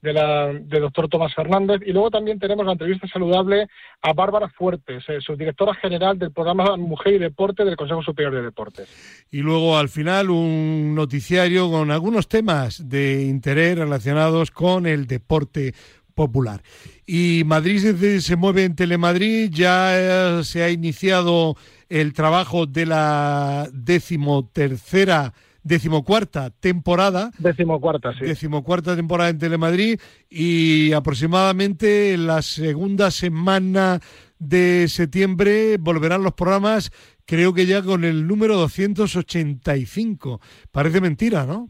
de, 0.02 0.14
la, 0.14 0.54
de 0.54 0.80
doctor 0.80 1.10
Tomás 1.10 1.34
Fernández. 1.34 1.82
Y 1.86 1.92
luego 1.92 2.12
también 2.12 2.40
tenemos 2.40 2.66
la 2.66 2.74
entrevista 2.74 3.08
saludable 3.08 3.68
a 4.02 4.14
Bárbara 4.14 4.50
Fuertes, 4.50 5.04
eh, 5.08 5.20
subdirectora 5.22 5.74
general 5.74 6.20
del 6.20 6.32
programa 6.32 6.78
Mujer 6.78 7.14
y 7.16 7.20
Deporte 7.20 7.66
del 7.66 7.76
Consejo 7.76 8.04
Superior 8.04 8.34
de 8.36 8.44
Deportes. 8.44 9.26
Y 9.32 9.40
luego 9.40 9.78
al 9.78 9.90
final 9.90 10.30
un 10.30 10.94
noticiario 10.96 11.72
con 11.72 11.92
algunos 11.92 12.28
temas 12.28 12.88
de 12.88 13.24
interés 13.24 13.78
relacionados 13.78 14.52
con 14.52 14.86
el 14.86 15.08
deporte 15.08 15.74
popular. 16.18 16.64
Y 17.06 17.44
Madrid 17.46 18.20
se, 18.20 18.36
mueve 18.36 18.66
en 18.66 18.76
Telemadrid, 18.76 19.50
ya 19.52 20.40
eh, 20.40 20.44
se 20.44 20.64
ha 20.64 20.70
iniciado 20.70 21.56
el 21.88 22.12
trabajo 22.12 22.66
de 22.66 22.88
la 22.88 23.70
decimotercera, 23.72 25.34
decimocuarta 25.64 26.50
temporada. 26.50 27.32
Decimocuarta, 27.38 28.14
sí. 28.18 28.26
Decimocuarta 28.26 28.96
temporada 28.96 29.30
en 29.30 29.38
Telemadrid 29.38 30.00
y 30.30 30.92
aproximadamente 30.92 32.14
en 32.14 32.26
la 32.26 32.42
segunda 32.42 33.12
semana 33.12 34.02
de 34.40 34.88
septiembre 34.90 35.78
volverán 35.78 36.24
los 36.24 36.34
programas, 36.34 36.92
creo 37.26 37.54
que 37.54 37.68
ya 37.68 37.84
con 37.84 38.04
el 38.04 38.26
número 38.28 38.58
285. 38.58 40.42
Parece 40.72 41.00
mentira, 41.00 41.46
¿no? 41.46 41.70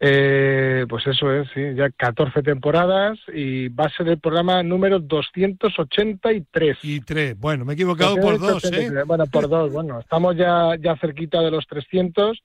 Eh, 0.00 0.86
pues 0.88 1.04
eso 1.08 1.32
es, 1.32 1.48
sí, 1.52 1.60
ya 1.74 1.90
14 1.90 2.42
temporadas 2.42 3.18
y 3.34 3.68
va 3.68 3.86
a 3.86 3.90
ser 3.90 4.08
el 4.08 4.20
programa 4.20 4.62
número 4.62 5.00
283. 5.00 6.78
Y 6.82 7.00
tres, 7.00 7.36
bueno, 7.38 7.64
me 7.64 7.72
he 7.72 7.74
equivocado 7.74 8.16
por 8.16 8.38
dos, 8.38 8.64
¿eh? 8.72 8.90
Bueno, 9.04 9.26
por 9.26 9.48
dos, 9.50 9.72
bueno, 9.72 9.98
estamos 9.98 10.36
ya, 10.36 10.76
ya 10.80 10.96
cerquita 10.96 11.40
de 11.42 11.50
los 11.50 11.66
300 11.66 12.40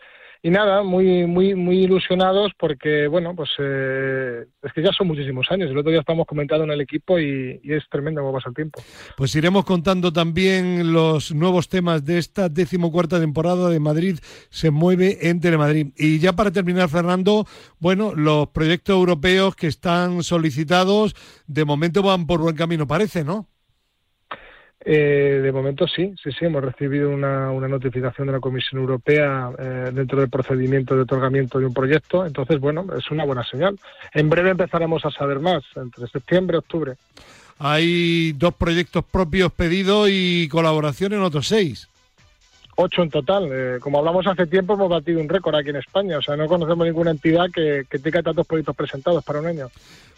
y 0.46 0.50
nada, 0.50 0.84
muy, 0.84 1.26
muy, 1.26 1.56
muy 1.56 1.86
ilusionados 1.86 2.52
porque, 2.60 3.08
bueno, 3.08 3.34
pues 3.34 3.50
eh, 3.60 4.44
es 4.62 4.74
que 4.74 4.84
ya 4.84 4.92
son 4.92 5.08
muchísimos 5.08 5.48
años. 5.50 5.72
El 5.72 5.78
otro 5.78 5.90
día 5.90 6.02
estamos 6.02 6.28
comentando 6.28 6.66
en 6.66 6.72
el 6.72 6.82
equipo 6.82 7.18
y, 7.18 7.62
es 7.64 7.84
tremendo 7.90 8.20
cómo 8.20 8.34
pasa 8.34 8.50
el 8.50 8.56
tiempo. 8.56 8.82
Pues 9.16 9.34
iremos 9.38 9.64
contando 9.64 10.12
también 10.12 10.92
los 10.92 11.34
nuevos 11.34 11.70
temas 11.70 12.04
de 12.04 12.18
esta 12.18 12.50
decimocuarta 12.50 13.22
temporada 13.22 13.70
de 13.70 13.80
Madrid 13.80 14.20
se 14.50 14.70
mueve 14.70 15.30
en 15.30 15.40
Telemadrid. 15.40 15.94
Y 15.96 16.20
ya 16.20 16.34
para 16.34 16.52
terminar, 16.52 16.90
Fernando, 16.90 17.48
bueno, 17.80 18.14
los 18.14 18.50
proyectos 18.50 18.98
europeos 18.98 19.56
que 19.56 19.68
están 19.68 20.24
solicitados 20.24 21.16
de 21.48 21.64
momento 21.64 22.04
van 22.04 22.28
por 22.28 22.42
buen 22.42 22.58
camino, 22.58 22.86
parece, 22.86 23.24
¿no? 23.24 23.48
Eh, 24.86 25.40
de 25.42 25.52
momento 25.54 25.88
sí, 25.88 26.14
sí, 26.22 26.32
sí, 26.38 26.46
hemos 26.46 26.62
recibido 26.62 27.10
una, 27.10 27.52
una 27.52 27.70
notificación 27.70 28.28
de 28.28 28.34
la 28.34 28.42
Comisión 28.42 28.82
Europea 28.82 29.50
eh, 29.58 29.92
dentro 29.94 30.20
del 30.20 30.30
procedimiento 30.30 30.94
de 30.94 31.04
otorgamiento 31.04 31.58
de 31.58 31.68
un 31.68 31.74
proyecto, 31.74 32.26
entonces, 32.26 32.60
bueno, 32.60 32.86
es 32.98 33.10
una 33.10 33.24
buena 33.24 33.46
señal. 33.46 33.80
En 34.14 34.30
breve 34.30 34.50
empezaremos 34.50 35.06
a 35.06 35.12
saber 35.12 35.40
más, 35.40 35.64
entre 35.78 36.06
septiembre 36.08 36.58
y 36.58 36.60
octubre. 36.60 36.94
Hay 37.60 38.34
dos 38.34 38.56
proyectos 38.56 39.06
propios 39.06 39.54
pedidos 39.54 40.10
y 40.12 40.50
colaboración 40.50 41.14
en 41.14 41.22
otros 41.22 41.48
seis. 41.48 41.88
Ocho 42.76 43.04
en 43.04 43.10
total. 43.10 43.50
Eh, 43.52 43.78
como 43.80 44.00
hablamos 44.00 44.28
hace 44.28 44.48
tiempo, 44.48 44.74
hemos 44.74 44.90
batido 44.90 45.22
un 45.22 45.30
récord 45.30 45.56
aquí 45.56 45.70
en 45.70 45.78
España. 45.78 46.18
O 46.18 46.22
sea, 46.22 46.36
no 46.36 46.48
conocemos 46.48 46.86
ninguna 46.86 47.12
entidad 47.12 47.46
que, 47.54 47.86
que 47.90 48.00
tenga 48.00 48.24
tantos 48.24 48.48
proyectos 48.48 48.76
presentados 48.76 49.24
para 49.24 49.40
un 49.40 49.46
año. 49.46 49.70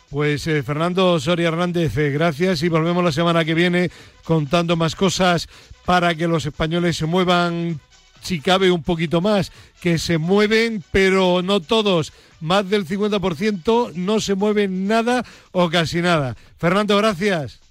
Pues 0.09 0.45
eh, 0.47 0.61
Fernando 0.63 1.19
Soria 1.19 1.47
Hernández, 1.47 1.97
eh, 1.97 2.11
gracias 2.11 2.61
y 2.63 2.69
volvemos 2.69 3.03
la 3.03 3.11
semana 3.11 3.43
que 3.43 3.53
viene 3.53 3.89
contando 4.23 4.75
más 4.75 4.95
cosas 4.95 5.49
para 5.83 6.13
que 6.15 6.27
los 6.27 6.45
españoles 6.45 6.97
se 6.97 7.05
muevan, 7.05 7.79
si 8.21 8.39
cabe 8.39 8.71
un 8.71 8.83
poquito 8.83 9.19
más, 9.19 9.51
que 9.81 9.97
se 9.97 10.17
mueven, 10.17 10.83
pero 10.91 11.41
no 11.41 11.59
todos, 11.59 12.13
más 12.39 12.69
del 12.69 12.87
50% 12.87 13.93
no 13.95 14.19
se 14.19 14.35
mueven 14.35 14.87
nada 14.87 15.25
o 15.51 15.69
casi 15.69 16.01
nada. 16.01 16.35
Fernando, 16.57 16.97
gracias. 16.97 17.64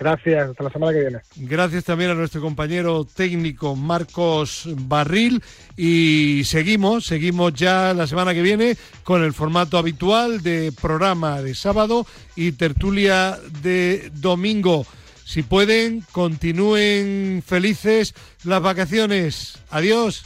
Gracias, 0.00 0.48
hasta 0.48 0.64
la 0.64 0.70
semana 0.70 0.92
que 0.94 1.00
viene. 1.00 1.18
Gracias 1.36 1.84
también 1.84 2.10
a 2.10 2.14
nuestro 2.14 2.40
compañero 2.40 3.04
técnico 3.04 3.76
Marcos 3.76 4.66
Barril 4.66 5.42
y 5.76 6.40
seguimos, 6.44 7.04
seguimos 7.04 7.52
ya 7.52 7.92
la 7.92 8.06
semana 8.06 8.32
que 8.32 8.40
viene 8.40 8.78
con 9.04 9.22
el 9.22 9.34
formato 9.34 9.76
habitual 9.76 10.42
de 10.42 10.72
programa 10.72 11.42
de 11.42 11.54
sábado 11.54 12.06
y 12.34 12.52
tertulia 12.52 13.38
de 13.62 14.10
domingo. 14.14 14.86
Si 15.26 15.42
pueden, 15.42 16.02
continúen 16.12 17.42
felices 17.46 18.14
las 18.42 18.62
vacaciones. 18.62 19.58
Adiós. 19.68 20.24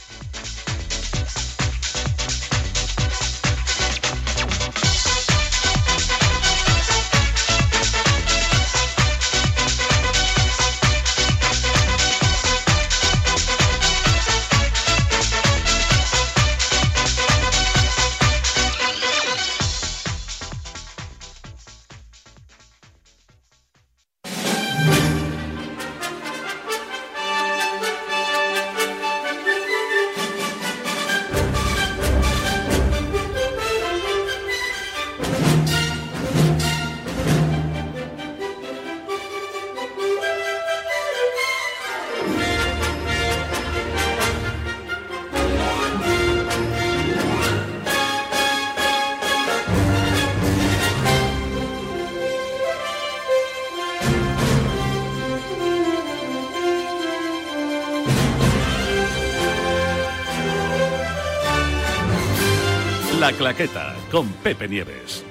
Claqueta 63.45 63.95
con 64.11 64.26
Pepe 64.42 64.66
Nieves. 64.66 65.22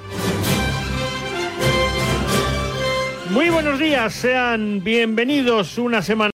Muy 3.31 3.49
buenos 3.49 3.79
días, 3.79 4.13
sean 4.13 4.83
bienvenidos 4.83 5.79
una 5.79 6.03
semana. 6.03 6.31